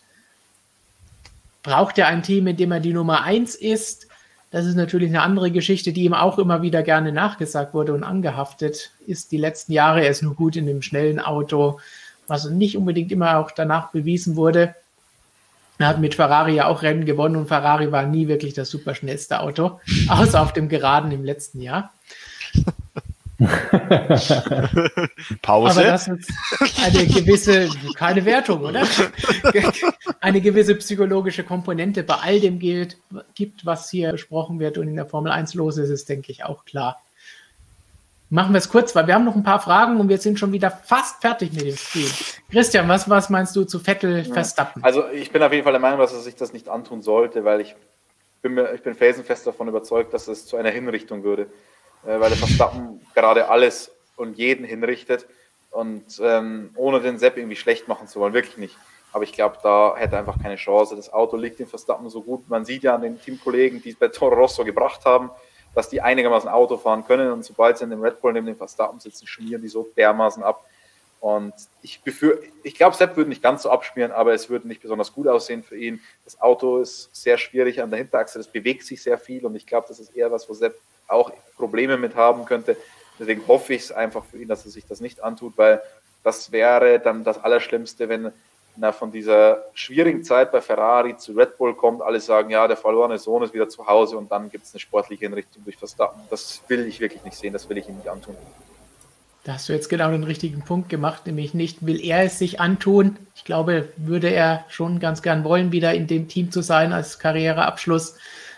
[1.61, 4.07] Braucht er ein Team, in dem er die Nummer 1 ist?
[4.53, 8.03] Das ist natürlich eine andere Geschichte, die ihm auch immer wieder gerne nachgesagt wurde und
[8.03, 10.03] angehaftet ist die letzten Jahre.
[10.03, 11.79] Er ist nur gut in dem schnellen Auto,
[12.27, 14.75] was nicht unbedingt immer auch danach bewiesen wurde.
[15.79, 19.39] Er hat mit Ferrari ja auch Rennen gewonnen und Ferrari war nie wirklich das superschnellste
[19.39, 21.91] Auto, außer auf dem Geraden im letzten Jahr.
[25.41, 25.79] Pause.
[25.79, 26.31] Aber das ist
[26.83, 28.87] eine gewisse, keine Wertung, oder?
[30.19, 32.97] Eine gewisse psychologische Komponente bei all dem gilt,
[33.35, 36.43] gibt, was hier besprochen wird und in der Formel 1 los ist, ist, denke ich,
[36.43, 37.01] auch klar.
[38.29, 40.51] Machen wir es kurz, weil wir haben noch ein paar Fragen und wir sind schon
[40.51, 42.09] wieder fast fertig mit dem Spiel.
[42.51, 44.83] Christian, was, was meinst du zu Vettel Verstappen?
[44.83, 47.45] Also ich bin auf jeden Fall der Meinung, dass er sich das nicht antun sollte,
[47.45, 47.75] weil ich
[48.41, 51.47] bin, mir, ich bin felsenfest davon überzeugt, dass es zu einer Hinrichtung würde.
[52.05, 55.25] Äh, weil der Verstappen gerade alles und jeden hinrichtet
[55.71, 58.77] und ähm, ohne den Sepp irgendwie schlecht machen zu wollen, wirklich nicht.
[59.11, 60.95] Aber ich glaube, da hätte er einfach keine Chance.
[60.95, 62.49] Das Auto liegt dem Verstappen so gut.
[62.49, 65.29] Man sieht ja an den Teamkollegen, die es bei Toro Rosso gebracht haben,
[65.75, 68.57] dass die einigermaßen Auto fahren können und sobald sie in dem Red Bull neben dem
[68.57, 70.65] Verstappen sitzen, schmieren die so dermaßen ab.
[71.19, 72.01] Und ich
[72.63, 75.63] ich glaube, Sepp würde nicht ganz so abschmieren, aber es würde nicht besonders gut aussehen
[75.63, 76.01] für ihn.
[76.25, 79.65] Das Auto ist sehr schwierig an der Hinterachse, das bewegt sich sehr viel und ich
[79.65, 80.77] glaube, das ist eher was, wo Sepp
[81.07, 82.77] auch Probleme mit haben könnte.
[83.19, 85.81] Deswegen hoffe ich es einfach für ihn, dass er sich das nicht antut, weil
[86.23, 88.31] das wäre dann das Allerschlimmste, wenn
[88.81, 92.77] er von dieser schwierigen Zeit bei Ferrari zu Red Bull kommt, alle sagen, ja, der
[92.77, 96.21] verlorene Sohn ist wieder zu Hause und dann gibt es eine sportliche Hinrichtung durch Verstappen.
[96.29, 98.35] Das will ich wirklich nicht sehen, das will ich ihm nicht antun.
[99.43, 102.61] Da hast du jetzt genau den richtigen Punkt gemacht, nämlich nicht will er es sich
[102.61, 103.17] antun.
[103.35, 107.19] Ich glaube, würde er schon ganz gern wollen, wieder in dem Team zu sein als
[107.19, 108.15] Karriereabschluss.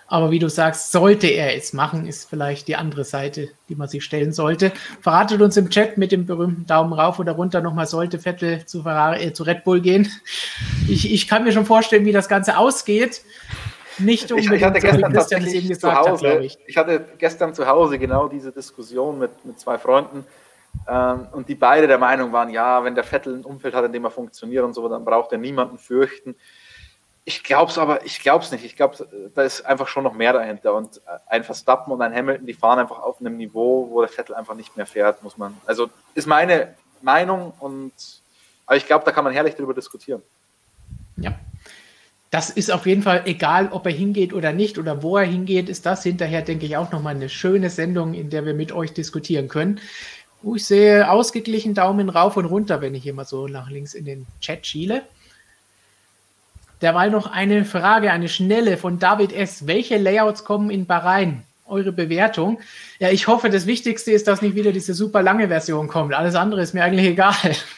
[0.07, 3.87] Aber wie du sagst, sollte er es machen, ist vielleicht die andere Seite, die man
[3.87, 4.71] sich stellen sollte.
[5.01, 8.83] Verratet uns im Chat mit dem berühmten Daumen rauf oder runter nochmal, sollte Vettel zu,
[8.83, 10.11] Ferrari, äh, zu Red Bull gehen.
[10.87, 13.23] Ich, ich kann mir schon vorstellen, wie das Ganze ausgeht.
[13.97, 16.57] Nicht unbedingt, ich, hatte gestern so, tatsächlich zu Hause, hat, ich.
[16.67, 16.77] ich.
[16.77, 20.25] hatte gestern zu Hause genau diese Diskussion mit, mit zwei Freunden
[20.87, 23.93] ähm, und die beide der Meinung waren, ja, wenn der Vettel ein Umfeld hat, in
[23.93, 26.35] dem er funktioniert und so, dann braucht er niemanden fürchten.
[27.27, 28.63] Ich glaube es aber, ich glaube es nicht.
[28.63, 30.75] Ich glaube, da ist einfach schon noch mehr dahinter.
[30.75, 34.35] Und ein Verstappen und ein Hamilton, die fahren einfach auf einem Niveau, wo der Vettel
[34.35, 35.57] einfach nicht mehr fährt, muss man.
[35.65, 37.93] Also ist meine Meinung und
[38.65, 40.21] aber ich glaube, da kann man herrlich darüber diskutieren.
[41.17, 41.37] Ja.
[42.31, 45.69] Das ist auf jeden Fall egal, ob er hingeht oder nicht oder wo er hingeht,
[45.69, 48.93] ist das hinterher, denke ich, auch nochmal eine schöne Sendung, in der wir mit euch
[48.93, 49.79] diskutieren können.
[50.55, 54.27] Ich sehe ausgeglichen Daumen rauf und runter, wenn ich immer so nach links in den
[54.41, 55.03] Chat schiele.
[56.85, 59.65] Derweil noch eine Frage, eine schnelle von David S.
[59.65, 61.41] Welche Layouts kommen in Bahrain?
[61.65, 62.59] Eure Bewertung.
[62.99, 66.13] Ja, ich hoffe, das Wichtigste ist, dass nicht wieder diese super lange Version kommt.
[66.13, 67.33] Alles andere ist mir eigentlich egal.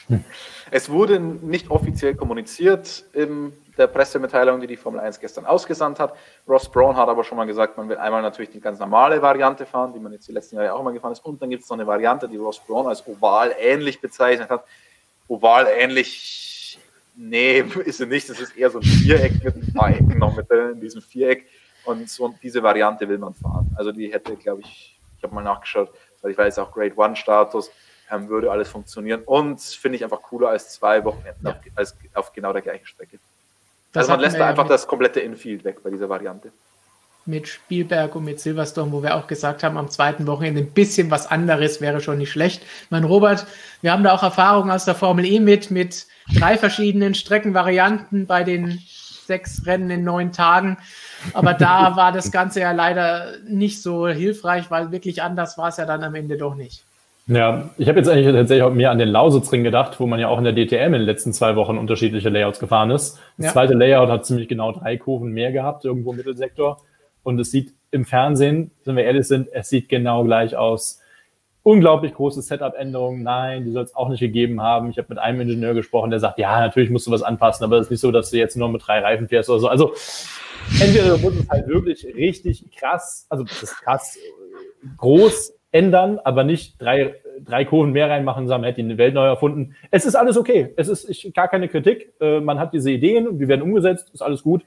[0.72, 6.14] Es wurde nicht offiziell kommuniziert in der Pressemitteilung, die die Formel 1 gestern ausgesandt hat.
[6.46, 9.66] Ross Brown hat aber schon mal gesagt, man will einmal natürlich die ganz normale Variante
[9.66, 11.24] fahren, die man jetzt die letzten Jahre auch immer gefahren ist.
[11.24, 14.66] Und dann gibt es noch eine Variante, die Ross Brown als oval ähnlich bezeichnet hat.
[15.30, 16.47] Oval ähnlich
[17.18, 18.30] Nee, ist sie nicht.
[18.30, 21.48] Das ist eher so ein Viereck mit ein paar Ecken noch mit in diesem Viereck.
[21.85, 23.69] Und so diese Variante will man fahren.
[23.76, 25.89] Also die hätte, glaube ich, ich habe mal nachgeschaut,
[26.22, 27.72] weil ich weiß auch Grade One Status,
[28.11, 29.23] ähm, würde alles funktionieren.
[29.26, 31.53] Und finde ich einfach cooler als zwei Wochenenden ja.
[31.53, 33.19] auf, als auf genau der gleichen Strecke.
[33.94, 36.52] Das also man lässt da einfach das komplette Infield weg bei dieser Variante
[37.28, 41.12] mit Spielberg und mit Silverstone, wo wir auch gesagt haben, am zweiten Wochenende ein bisschen
[41.12, 42.64] was anderes wäre schon nicht schlecht.
[42.90, 43.45] Mein Robert,
[43.82, 48.44] wir haben da auch Erfahrungen aus der Formel E mit, mit drei verschiedenen Streckenvarianten bei
[48.44, 48.80] den
[49.28, 50.78] sechs Rennen in neun Tagen.
[51.34, 55.78] Aber da war das Ganze ja leider nicht so hilfreich, weil wirklich anders war es
[55.78, 56.84] ja dann am Ende doch nicht.
[57.28, 60.30] Ja, ich habe jetzt eigentlich tatsächlich auch mehr an den Lausitzring gedacht, wo man ja
[60.30, 63.20] auch in der DTM in den letzten zwei Wochen unterschiedliche Layouts gefahren ist.
[63.36, 63.52] Das ja.
[63.52, 66.82] zweite Layout hat ziemlich genau drei Kurven mehr gehabt, irgendwo im Mittelsektor.
[67.28, 71.02] Und es sieht im Fernsehen, wenn wir ehrlich sind, es sieht genau gleich aus.
[71.62, 73.22] Unglaublich große Setup-Änderungen.
[73.22, 74.91] Nein, die soll es auch nicht gegeben haben.
[74.91, 77.80] Ich habe mit einem Ingenieur gesprochen, der sagt, ja, natürlich musst du was anpassen, aber
[77.80, 79.68] es ist nicht so, dass du jetzt nur mit drei Reifen fährst oder so.
[79.68, 79.94] Also
[80.82, 84.18] entweder muss es halt wirklich richtig krass, also das ist krass
[84.95, 89.26] groß ändern, aber nicht drei, drei Kurven mehr reinmachen, sagen, man hätte die Welt neu
[89.26, 89.76] erfunden.
[89.91, 90.72] Es ist alles okay.
[90.78, 92.14] Es ist ich, gar keine Kritik.
[92.22, 94.64] Äh, man hat diese Ideen die werden umgesetzt, ist alles gut.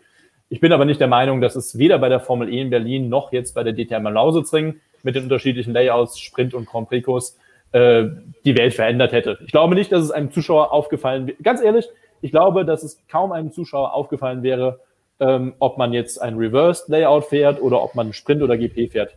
[0.51, 3.09] Ich bin aber nicht der Meinung, dass es weder bei der Formel E in Berlin
[3.09, 7.39] noch jetzt bei der DTM Lausitzring mit den unterschiedlichen Layouts, Sprint und Grand Prix
[7.71, 8.09] äh,
[8.45, 9.39] die Welt verändert hätte.
[9.47, 11.39] Ich glaube nicht, dass es einem Zuschauer aufgefallen wäre.
[11.41, 11.87] Ganz ehrlich,
[12.21, 14.81] ich glaube, dass es kaum einem Zuschauer aufgefallen wäre,
[15.21, 19.17] ähm, ob man jetzt ein Reversed Layout fährt oder ob man Sprint oder GP fährt.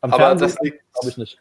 [0.00, 1.38] Am aber Fernsehen glaube ich nicht.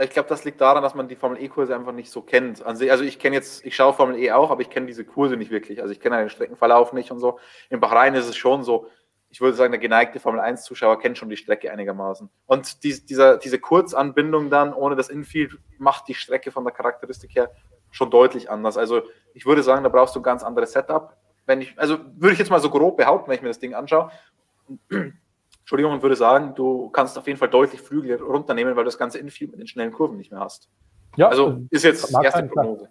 [0.00, 2.64] Ich glaube, das liegt daran, dass man die Formel E-Kurse einfach nicht so kennt.
[2.64, 5.50] Also ich kenne jetzt, ich schaue Formel E auch, aber ich kenne diese Kurse nicht
[5.50, 5.80] wirklich.
[5.80, 7.38] Also ich kenne den Streckenverlauf nicht und so.
[7.70, 8.88] In Bahrain ist es schon so,
[9.28, 12.30] ich würde sagen, der geneigte Formel 1-Zuschauer kennt schon die Strecke einigermaßen.
[12.46, 17.34] Und die, dieser, diese Kurzanbindung dann ohne das Infield macht die Strecke von der Charakteristik
[17.34, 17.50] her
[17.90, 18.76] schon deutlich anders.
[18.76, 19.02] Also
[19.32, 21.16] ich würde sagen, da brauchst du ein ganz anderes Setup.
[21.46, 23.74] Wenn ich, also würde ich jetzt mal so grob behaupten, wenn ich mir das Ding
[23.74, 24.10] anschaue.
[25.64, 28.98] Entschuldigung, und würde sagen, du kannst auf jeden Fall deutlich Flügel runternehmen, weil du das
[28.98, 30.68] ganze Infield mit den schnellen Kurven nicht mehr hast.
[31.16, 32.90] Ja, also ist jetzt erste sein, Prognose.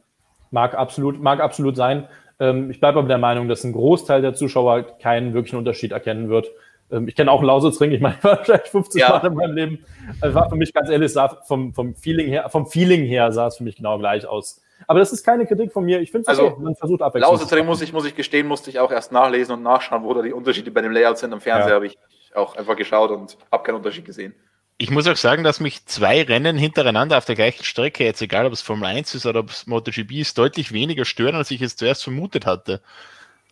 [0.49, 2.07] Mag absolut, mag absolut sein.
[2.39, 6.29] Ähm, ich bleibe aber der Meinung, dass ein Großteil der Zuschauer keinen wirklichen Unterschied erkennen
[6.29, 6.49] wird.
[6.91, 9.09] Ähm, ich kenne auch einen Lausitzring, ich meine, wahrscheinlich 50 ja.
[9.09, 9.85] Mal in meinem Leben.
[10.19, 13.47] Also war für mich ganz ehrlich, sah vom, vom, Feeling her, vom Feeling her sah
[13.47, 14.63] es für mich genau gleich aus.
[14.87, 16.01] Aber das ist keine Kritik von mir.
[16.01, 16.61] Ich finde es also, okay.
[16.61, 17.33] man versucht Abwechslung.
[17.33, 20.23] Lausitzring muss ich, muss ich gestehen, musste ich auch erst nachlesen und nachschauen, wo da
[20.23, 21.31] die Unterschiede bei dem Layout sind.
[21.33, 21.75] Am Fernseher ja.
[21.75, 21.97] habe ich
[22.35, 24.34] auch einfach geschaut und habe keinen Unterschied gesehen.
[24.77, 28.45] Ich muss auch sagen, dass mich zwei Rennen hintereinander auf der gleichen Strecke, jetzt egal
[28.45, 31.61] ob es Formel 1 ist oder ob es MotoGP ist, deutlich weniger stören, als ich
[31.61, 32.81] es zuerst vermutet hatte.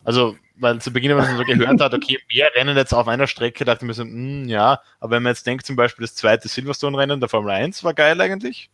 [0.04, 3.28] Also, weil zu Beginn, wenn man so gehört hat, okay, mehr Rennen jetzt auf einer
[3.28, 6.04] Strecke, dachte ich mir so, mh, hm, ja, aber wenn man jetzt denkt, zum Beispiel
[6.04, 8.68] das zweite Silverstone-Rennen der Formel 1 war geil eigentlich.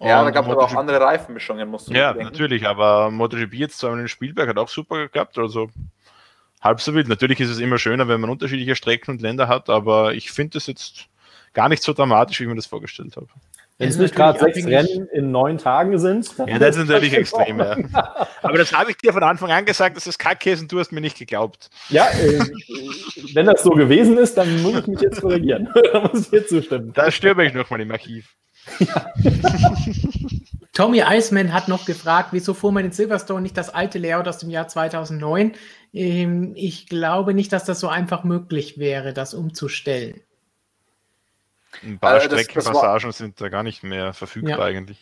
[0.00, 3.54] Ja, und da gab es aber auch andere Reifenmischungen, musst du Ja, natürlich, aber MotoGP
[3.54, 5.68] jetzt zweimal in Spielberg hat auch super geklappt, also
[6.62, 7.08] halb so wild.
[7.08, 10.54] Natürlich ist es immer schöner, wenn man unterschiedliche Strecken und Länder hat, aber ich finde
[10.54, 11.06] das jetzt
[11.52, 13.28] gar nicht so dramatisch, wie ich mir das vorgestellt habe.
[13.78, 16.32] Wenn es nicht gerade sechs Rennen in neun Tagen sind.
[16.46, 17.58] Ja, das ist natürlich extrem.
[17.58, 17.76] Ja.
[18.42, 20.78] Aber das habe ich dir von Anfang an gesagt, dass es Kacke ist und du
[20.78, 21.68] hast mir nicht geglaubt.
[21.88, 22.38] Ja, äh,
[23.32, 25.68] wenn das so gewesen ist, dann muss ich mich jetzt korrigieren.
[25.92, 26.92] da muss ich dir zustimmen.
[26.92, 28.36] Da stürbe ich nochmal im Archiv.
[28.78, 29.12] Ja.
[30.72, 34.38] Tommy Iceman hat noch gefragt, wieso fuhr man in Silverstone nicht das alte Layout aus
[34.38, 35.52] dem Jahr 2009?
[35.92, 40.20] Ähm, ich glaube nicht, dass das so einfach möglich wäre, das umzustellen.
[41.82, 44.64] Ein paar also Streckenpassagen sind da gar nicht mehr verfügbar ja.
[44.64, 44.98] eigentlich.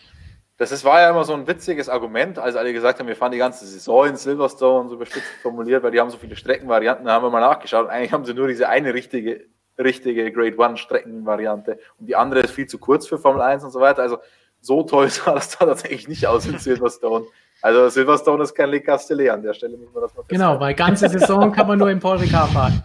[0.56, 3.32] Das ist, war ja immer so ein witziges Argument, als alle gesagt haben, wir fahren
[3.32, 7.12] die ganze Saison in Silverstone, so überspitzt formuliert, weil die haben so viele Streckenvarianten, da
[7.12, 7.88] haben wir mal nachgeschaut.
[7.88, 9.46] Eigentlich haben sie nur diese eine richtige,
[9.80, 13.70] richtige Grade One Streckenvariante und die andere ist viel zu kurz für Formel 1 und
[13.70, 14.02] so weiter.
[14.02, 14.18] Also
[14.60, 17.26] so toll sah das da tatsächlich nicht aus in Silverstone.
[17.62, 20.74] Also Silverstone ist kein Le Castellet an der Stelle, muss man das mal Genau, weil
[20.74, 22.82] ganze Saison kann man nur im Paul Ricard fahren.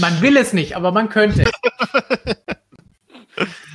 [0.00, 1.44] Man will es nicht, aber man könnte.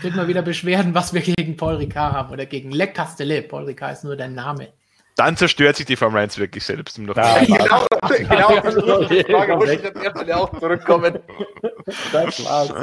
[0.01, 3.47] Kriegt mal wieder Beschwerden, was wir gegen Paul Ricard haben oder gegen Le Castellet.
[3.47, 4.73] Paul Ricard ist nur der Name.
[5.17, 6.99] Dann zerstört sich die Formel 1 wirklich selbst.
[6.99, 11.19] Um noch ja, genau, genau, Frage, ich der Stelle auch zurückkommen.
[12.11, 12.73] Das war's.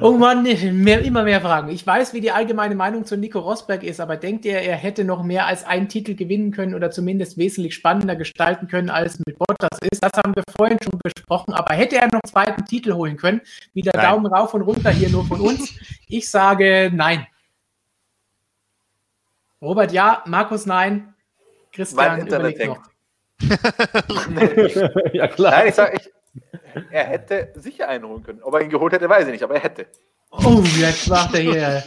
[0.00, 1.70] Oh Mann, mehr, immer mehr Fragen.
[1.70, 5.02] Ich weiß, wie die allgemeine Meinung zu Nico Rosberg ist, aber denkt ihr, er hätte
[5.02, 9.36] noch mehr als einen Titel gewinnen können oder zumindest wesentlich spannender gestalten können, als mit
[9.36, 10.04] Bottas ist?
[10.04, 13.40] Das haben wir vorhin schon besprochen, aber hätte er noch einen zweiten Titel holen können?
[13.72, 14.10] Wieder nein.
[14.10, 15.74] Daumen rauf und runter hier nur von uns.
[16.06, 17.26] Ich sage nein.
[19.60, 21.13] Robert ja, Markus nein,
[21.74, 22.78] Christian mein Internet hängt.
[25.12, 25.52] ja, klar.
[25.52, 25.98] Nein, ich sage,
[26.90, 28.42] er hätte sicher einen holen können.
[28.42, 29.86] Ob er ihn geholt hätte, weiß ich nicht, aber er hätte.
[30.30, 31.82] Oh, jetzt macht er hier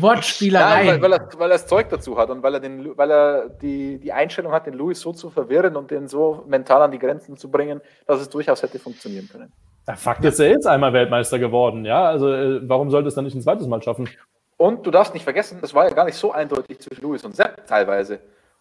[0.00, 0.84] Wortspielerei.
[0.84, 3.10] Ja, weil, weil, er, weil er das Zeug dazu hat und weil er, den, weil
[3.10, 6.90] er die, die Einstellung hat, den Louis so zu verwirren und den so mental an
[6.90, 9.52] die Grenzen zu bringen, dass es durchaus hätte funktionieren können.
[9.86, 11.84] Der Fakt ist, er ist einmal Weltmeister geworden.
[11.84, 14.08] Ja, also äh, warum sollte es dann nicht ein zweites Mal schaffen?
[14.56, 17.36] Und du darfst nicht vergessen, das war ja gar nicht so eindeutig zwischen Louis und
[17.36, 18.20] Sepp teilweise.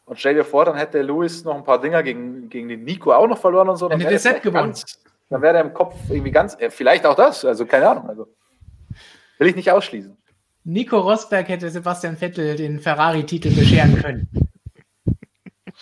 [0.09, 3.13] Und stell dir vor, dann hätte Lewis noch ein paar Dinger gegen, gegen den Nico
[3.13, 3.87] auch noch verloren und so.
[3.87, 4.71] Dann, dann hätte er Set gewonnen.
[4.71, 4.99] Ganz,
[5.29, 8.09] dann wäre er im Kopf irgendwie ganz, äh, vielleicht auch das, also keine Ahnung.
[8.09, 8.27] Also
[9.37, 10.17] will ich nicht ausschließen.
[10.63, 14.48] Nico Rosberg hätte Sebastian Vettel den Ferrari-Titel bescheren können.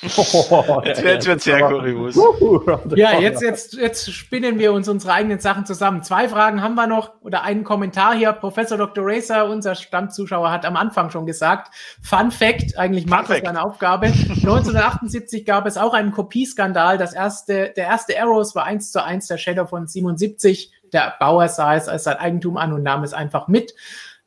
[0.04, 2.16] Oh, jetzt wird es sehr kurios.
[2.96, 6.04] Ja, jetzt, jetzt, jetzt spinnen wir uns unsere eigenen Sachen zusammen.
[6.04, 8.32] Zwei Fragen haben wir noch oder einen Kommentar hier.
[8.34, 9.04] Professor Dr.
[9.08, 14.08] Racer, unser Stammzuschauer, hat am Anfang schon gesagt, Fun Fact, eigentlich macht das seine Aufgabe.
[14.30, 16.98] 1978 gab es auch einen Kopieskandal.
[16.98, 20.74] Das erste, der erste Arrows war eins zu eins der Shadow von 77.
[20.94, 23.74] Der Bauer sah es als sein Eigentum an und nahm es einfach mit.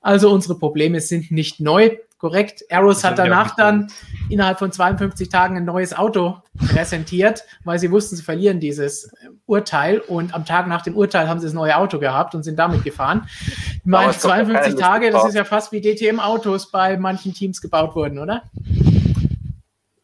[0.01, 1.91] Also unsere Probleme sind nicht neu
[2.21, 2.65] korrekt.
[2.71, 3.89] Arrows hat danach dann
[4.29, 6.37] innerhalb von 52 Tagen ein neues Auto
[6.69, 11.29] präsentiert, weil sie wussten, sie verlieren dieses äh, Urteil und am Tag nach dem Urteil
[11.29, 13.27] haben sie das neue Auto gehabt und sind damit gefahren.
[13.47, 18.19] Ich meine, 52 Tage, das ist ja fast wie DTM-Autos bei manchen Teams gebaut wurden,
[18.19, 18.43] oder?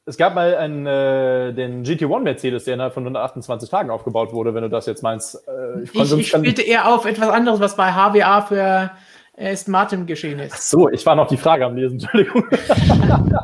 [0.09, 4.55] Es gab mal einen, äh, den GT1 Mercedes, der innerhalb von 128 Tagen aufgebaut wurde,
[4.55, 5.37] wenn du das jetzt meinst.
[5.49, 8.93] Äh, ich, ich, ich spielte eher auf etwas anderes, was bei HWA für
[9.39, 10.55] Aston Martin geschehen ist.
[10.55, 12.45] Ach so, ich war noch die Frage am Lesen, Entschuldigung.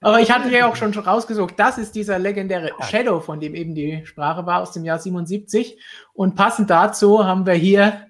[0.00, 3.74] Aber ich hatte ja auch schon rausgesucht, das ist dieser legendäre Shadow, von dem eben
[3.74, 5.82] die Sprache war, aus dem Jahr 77.
[6.12, 8.06] Und passend dazu haben wir hier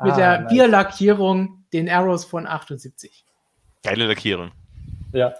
[0.00, 0.52] mit ah, der nice.
[0.52, 3.24] Bierlackierung den Arrows von 78.
[3.82, 4.52] Geile Lackierung.
[5.12, 5.34] Ja.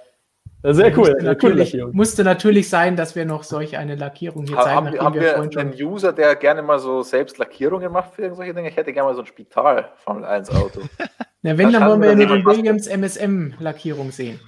[0.63, 1.11] Sehr cool.
[1.11, 4.71] Musste natürlich, musste natürlich sein, dass wir noch solch eine Lackierung hier zeigen.
[4.71, 8.53] Haben, haben wir, wir einen User, der gerne mal so selbst Lackierungen macht für solche
[8.53, 8.69] Dinge?
[8.69, 10.83] Ich hätte gerne mal so ein Spital Formel 1 Auto.
[11.43, 14.39] Na, wenn, dann wollen wir ja nur die Williams MSM Lackierung sehen.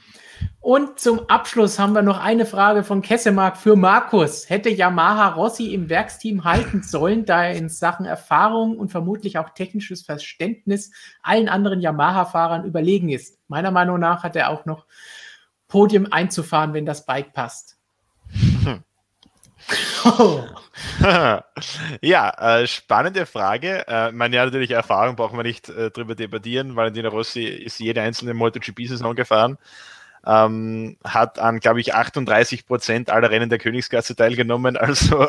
[0.60, 4.48] Und zum Abschluss haben wir noch eine Frage von Kessemark für Markus.
[4.50, 9.50] Hätte Yamaha Rossi im Werksteam halten sollen, da er in Sachen Erfahrung und vermutlich auch
[9.50, 13.38] technisches Verständnis allen anderen Yamaha-Fahrern überlegen ist?
[13.48, 14.86] Meiner Meinung nach hat er auch noch
[15.72, 17.78] Podium einzufahren, wenn das Bike passt.
[20.04, 20.44] Oh.
[22.02, 23.86] ja, äh, spannende Frage.
[23.88, 26.76] Äh, meine ja, natürlich Erfahrung brauchen wir nicht äh, drüber debattieren.
[26.76, 29.56] Valentino Rossi ist jede einzelne MotoGP-Saison gefahren
[30.24, 34.76] ähm, hat an, glaube ich, 38 Prozent aller Rennen der Königsklasse teilgenommen.
[34.92, 35.26] Also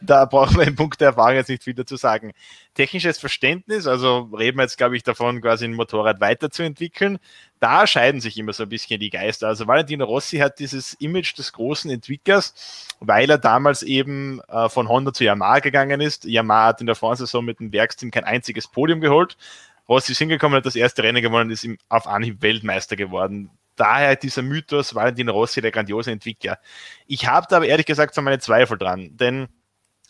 [0.00, 2.32] da brauchen wir im Punkt der Erfahrung jetzt nicht viel dazu sagen.
[2.74, 7.18] Technisches Verständnis, also reden wir jetzt, glaube ich, davon, quasi ein Motorrad weiterzuentwickeln.
[7.60, 9.48] Da scheiden sich immer so ein bisschen die Geister.
[9.48, 14.88] Also Valentino Rossi hat dieses Image des großen Entwicklers, weil er damals eben äh, von
[14.88, 16.24] Honda zu Yamaha gegangen ist.
[16.24, 19.36] Yamaha hat in der Vorsaison mit dem Werksteam kein einziges Podium geholt.
[19.88, 23.50] Rossi ist hingekommen, hat das erste Rennen gewonnen, ist auf Anhieb Weltmeister geworden
[23.80, 26.58] daher dieser Mythos Valentino Rossi, der grandiose Entwickler.
[27.06, 29.48] Ich habe da aber ehrlich gesagt so meine Zweifel dran, denn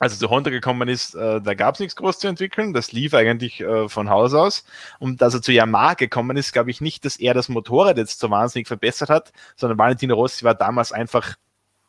[0.01, 2.73] als er zu Honda gekommen ist, äh, da gab es nichts groß zu entwickeln.
[2.73, 4.65] Das lief eigentlich äh, von Haus aus.
[4.99, 8.19] Und als er zu Yamaha gekommen ist, glaube ich nicht, dass er das Motorrad jetzt
[8.19, 11.37] so wahnsinnig verbessert hat, sondern Valentino Rossi war damals einfach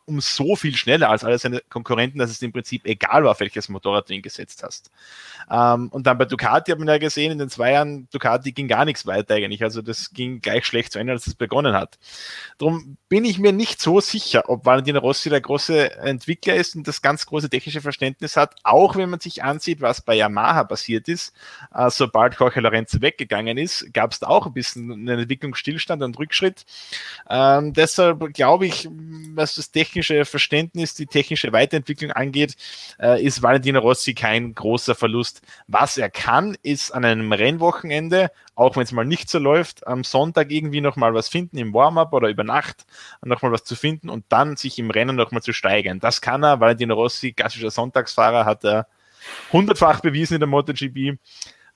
[0.05, 3.69] um so viel schneller als alle seine Konkurrenten, dass es im Prinzip egal war, welches
[3.69, 4.91] Motorrad du ihn gesetzt hast.
[5.49, 8.67] Ähm, und dann bei Ducati hat man ja gesehen, in den zwei Jahren Ducati ging
[8.67, 9.63] gar nichts weiter eigentlich.
[9.63, 11.99] Also das ging gleich schlecht zu Ende, als es begonnen hat.
[12.57, 16.87] Darum bin ich mir nicht so sicher, ob Valentino Rossi der große Entwickler ist und
[16.87, 21.07] das ganz große technische Verständnis hat, auch wenn man sich ansieht, was bei Yamaha passiert
[21.07, 21.33] ist.
[21.73, 26.17] Äh, sobald Jorge Lorenzo weggegangen ist, gab es da auch ein bisschen einen Entwicklungsstillstand und
[26.17, 26.65] Rückschritt.
[27.29, 28.89] Ähm, deshalb glaube ich,
[29.33, 29.90] was das technische
[30.25, 32.55] Verständnis, die technische Weiterentwicklung angeht,
[32.99, 35.41] äh, ist Valentino Rossi kein großer Verlust.
[35.67, 40.03] Was er kann, ist an einem Rennwochenende, auch wenn es mal nicht so läuft, am
[40.03, 42.85] Sonntag irgendwie nochmal was finden im Warm-up oder über Nacht
[43.23, 45.99] nochmal was zu finden und dann sich im Rennen nochmal zu steigern.
[45.99, 46.59] Das kann er.
[46.59, 48.87] Valentino Rossi, klassischer Sonntagsfahrer, hat er
[49.51, 51.17] hundertfach bewiesen in der MotoGP.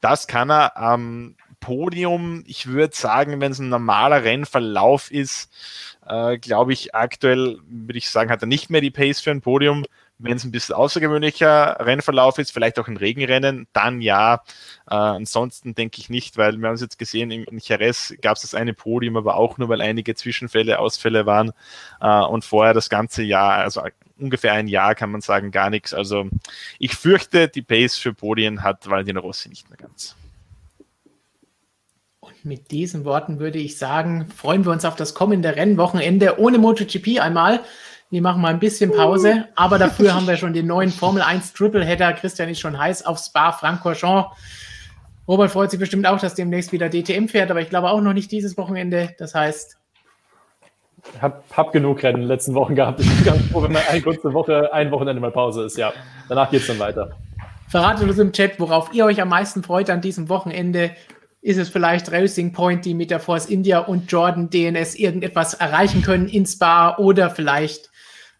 [0.01, 2.43] Das kann er am Podium.
[2.45, 5.51] Ich würde sagen, wenn es ein normaler Rennverlauf ist,
[6.07, 9.41] äh, glaube ich, aktuell würde ich sagen, hat er nicht mehr die Pace für ein
[9.41, 9.86] Podium.
[10.18, 14.36] Wenn es ein bisschen außergewöhnlicher Rennverlauf ist, vielleicht auch ein Regenrennen, dann ja.
[14.90, 18.38] Äh, ansonsten denke ich nicht, weil wir haben es jetzt gesehen, in, in Jerez gab
[18.38, 21.52] es das eine Podium, aber auch nur, weil einige Zwischenfälle, Ausfälle waren.
[21.99, 23.82] Äh, und vorher das ganze Jahr, also
[24.18, 25.94] ungefähr ein Jahr kann man sagen, gar nichts.
[25.94, 26.30] Also
[26.80, 30.15] ich fürchte, die Pace für Podien hat Valentino Rossi nicht mehr ganz.
[32.45, 37.19] Mit diesen Worten würde ich sagen, freuen wir uns auf das kommende Rennwochenende ohne MotoGP
[37.19, 37.61] einmal.
[38.11, 41.53] Wir machen mal ein bisschen Pause, aber dafür haben wir schon den neuen Formel 1
[41.53, 42.13] Tripleheader.
[42.13, 44.30] Christian ist schon heiß auf Spa Francorchamps.
[45.27, 48.13] Robert freut sich bestimmt auch, dass demnächst wieder DTM fährt, aber ich glaube auch noch
[48.13, 49.15] nicht dieses Wochenende.
[49.17, 49.80] Das heißt.
[51.15, 52.99] Ich habe hab genug Rennen in den letzten Wochen gehabt.
[52.99, 55.80] Ich bin ganz froh, wenn mal eine kurze Woche, ein Wochenende mal Pause ist.
[55.80, 55.93] Ja,
[56.30, 57.17] danach geht es dann weiter.
[57.69, 60.91] Verratet uns im Chat, worauf ihr euch am meisten freut an diesem Wochenende.
[61.45, 66.01] Ist es vielleicht Racing Point, die mit der Force India und Jordan DNS irgendetwas erreichen
[66.01, 67.91] können in Spa oder vielleicht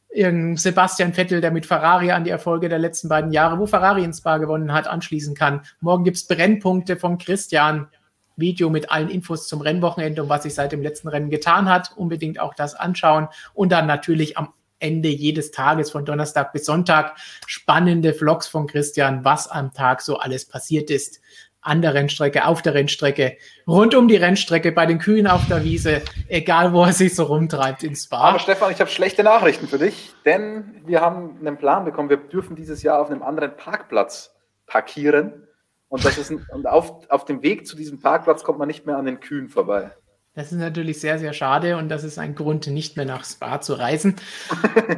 [0.10, 4.04] irgendein Sebastian Vettel, der mit Ferrari an die Erfolge der letzten beiden Jahre, wo Ferrari
[4.04, 5.62] ins Spa gewonnen hat, anschließen kann.
[5.82, 7.90] Morgen gibt es Brennpunkte von Christian.
[8.38, 11.92] Video mit allen Infos zum Rennwochenende und was sich seit dem letzten Rennen getan hat.
[11.96, 13.28] Unbedingt auch das anschauen.
[13.54, 19.24] Und dann natürlich am Ende jedes Tages von Donnerstag bis Sonntag spannende Vlogs von Christian,
[19.24, 21.22] was am Tag so alles passiert ist
[21.66, 23.38] an der Rennstrecke, auf der Rennstrecke,
[23.68, 27.24] rund um die Rennstrecke, bei den Kühen auf der Wiese, egal wo er sich so
[27.24, 28.20] rumtreibt ins Spa.
[28.20, 32.18] Aber Stefan, ich habe schlechte Nachrichten für dich, denn wir haben einen Plan bekommen, wir
[32.18, 34.36] dürfen dieses Jahr auf einem anderen Parkplatz
[34.68, 35.48] parkieren.
[35.90, 38.86] Und, das ist ein, und auf, auf dem Weg zu diesem Parkplatz kommt man nicht
[38.86, 39.92] mehr an den Kühen vorbei.
[40.36, 43.62] Das ist natürlich sehr, sehr schade und das ist ein Grund, nicht mehr nach Spa
[43.62, 44.16] zu reisen.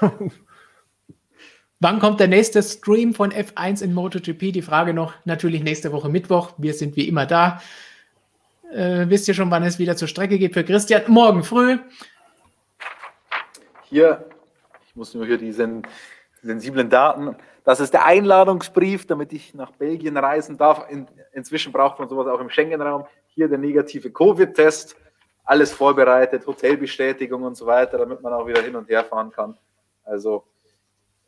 [1.84, 4.52] Wann kommt der nächste Stream von F1 in MotoGP?
[4.52, 6.52] Die Frage noch natürlich nächste Woche Mittwoch.
[6.56, 7.60] Wir sind wie immer da.
[8.72, 11.02] Äh, wisst ihr schon, wann es wieder zur Strecke geht für Christian?
[11.08, 11.80] Morgen früh.
[13.82, 14.24] Hier,
[14.86, 17.34] ich muss nur hier die sensiblen Daten.
[17.64, 20.88] Das ist der Einladungsbrief, damit ich nach Belgien reisen darf.
[20.88, 23.06] In, inzwischen braucht man sowas auch im Schengen-Raum.
[23.26, 24.94] Hier der negative Covid-Test.
[25.42, 29.58] Alles vorbereitet, Hotelbestätigung und so weiter, damit man auch wieder hin und her fahren kann.
[30.04, 30.44] Also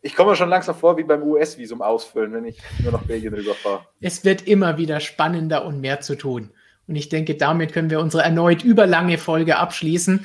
[0.04, 3.32] Ich komme mir schon langsam vor wie beim US-Visum ausfüllen, wenn ich nur nach Belgien
[3.32, 3.86] rüberfahre.
[4.02, 6.50] Es wird immer wieder spannender und mehr zu tun.
[6.86, 10.22] Und ich denke, damit können wir unsere erneut überlange Folge abschließen.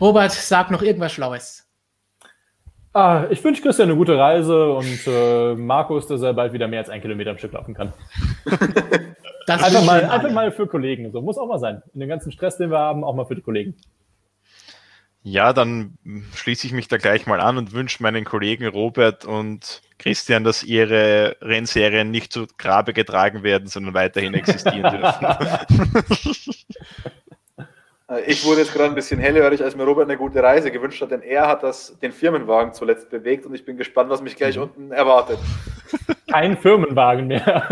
[0.00, 1.68] Robert, sag noch irgendwas Schlaues.
[2.94, 6.78] Ah, ich wünsche Christian eine gute Reise und äh, Markus, dass er bald wieder mehr
[6.78, 7.92] als ein Kilometer am Stück laufen kann.
[9.46, 11.12] einfach, mal, einfach mal für Kollegen.
[11.12, 11.82] So muss auch mal sein.
[11.92, 13.76] In dem ganzen Stress, den wir haben, auch mal für die Kollegen.
[15.28, 15.98] Ja, dann
[16.36, 20.62] schließe ich mich da gleich mal an und wünsche meinen Kollegen Robert und Christian, dass
[20.62, 25.26] ihre Rennserien nicht zu Grabe getragen werden, sondern weiterhin existieren dürfen.
[28.08, 31.02] Äh, ich wurde jetzt gerade ein bisschen hellhörig, als mir Robert eine gute Reise gewünscht
[31.02, 34.36] hat, denn er hat das, den Firmenwagen zuletzt bewegt und ich bin gespannt, was mich
[34.36, 34.62] gleich mhm.
[34.62, 35.40] unten erwartet.
[36.30, 37.44] Kein Firmenwagen mehr.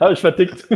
[0.00, 0.66] Habe ich vertickt.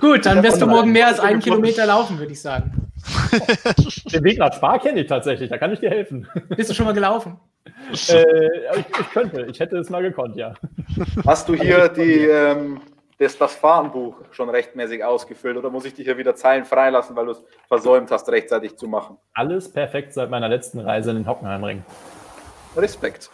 [0.00, 2.90] Gut, dann wirst du morgen mehr als einen Kilometer laufen, würde ich sagen.
[4.12, 6.28] Den Weg nach Spar kenne ich tatsächlich, da kann ich dir helfen.
[6.50, 7.38] Bist du schon mal gelaufen?
[8.08, 10.54] Äh, ich, ich, könnte, ich hätte es mal gekonnt, ja.
[11.26, 12.80] Hast du hier die, ähm,
[13.18, 17.26] das, das Fahnenbuch schon rechtmäßig ausgefüllt oder muss ich dich hier wieder Zeilen freilassen, weil
[17.26, 19.16] du es versäumt hast, rechtzeitig zu machen?
[19.34, 21.82] Alles perfekt seit meiner letzten Reise in den Hockenheimring.
[22.76, 23.30] Respekt.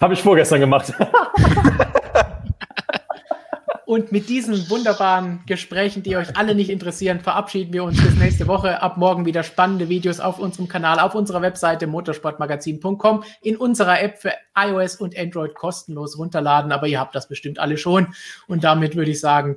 [0.00, 0.92] Habe ich vorgestern gemacht.
[3.90, 8.46] Und mit diesen wunderbaren Gesprächen, die euch alle nicht interessieren, verabschieden wir uns bis nächste
[8.46, 8.80] Woche.
[8.80, 14.18] Ab morgen wieder spannende Videos auf unserem Kanal, auf unserer Webseite motorsportmagazin.com, in unserer App
[14.18, 16.70] für iOS und Android kostenlos runterladen.
[16.70, 18.14] Aber ihr habt das bestimmt alle schon.
[18.46, 19.56] Und damit würde ich sagen,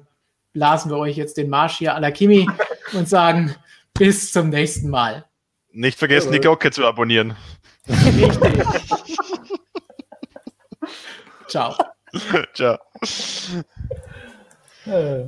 [0.51, 2.49] blasen wir euch jetzt den Marsch hier à la Kimi
[2.93, 3.53] und sagen
[3.93, 5.25] bis zum nächsten Mal.
[5.71, 7.35] Nicht vergessen, die Glocke zu abonnieren.
[7.87, 9.19] Richtig.
[11.53, 11.77] Ciao.
[12.55, 12.79] Ciao.
[14.87, 15.27] Uh,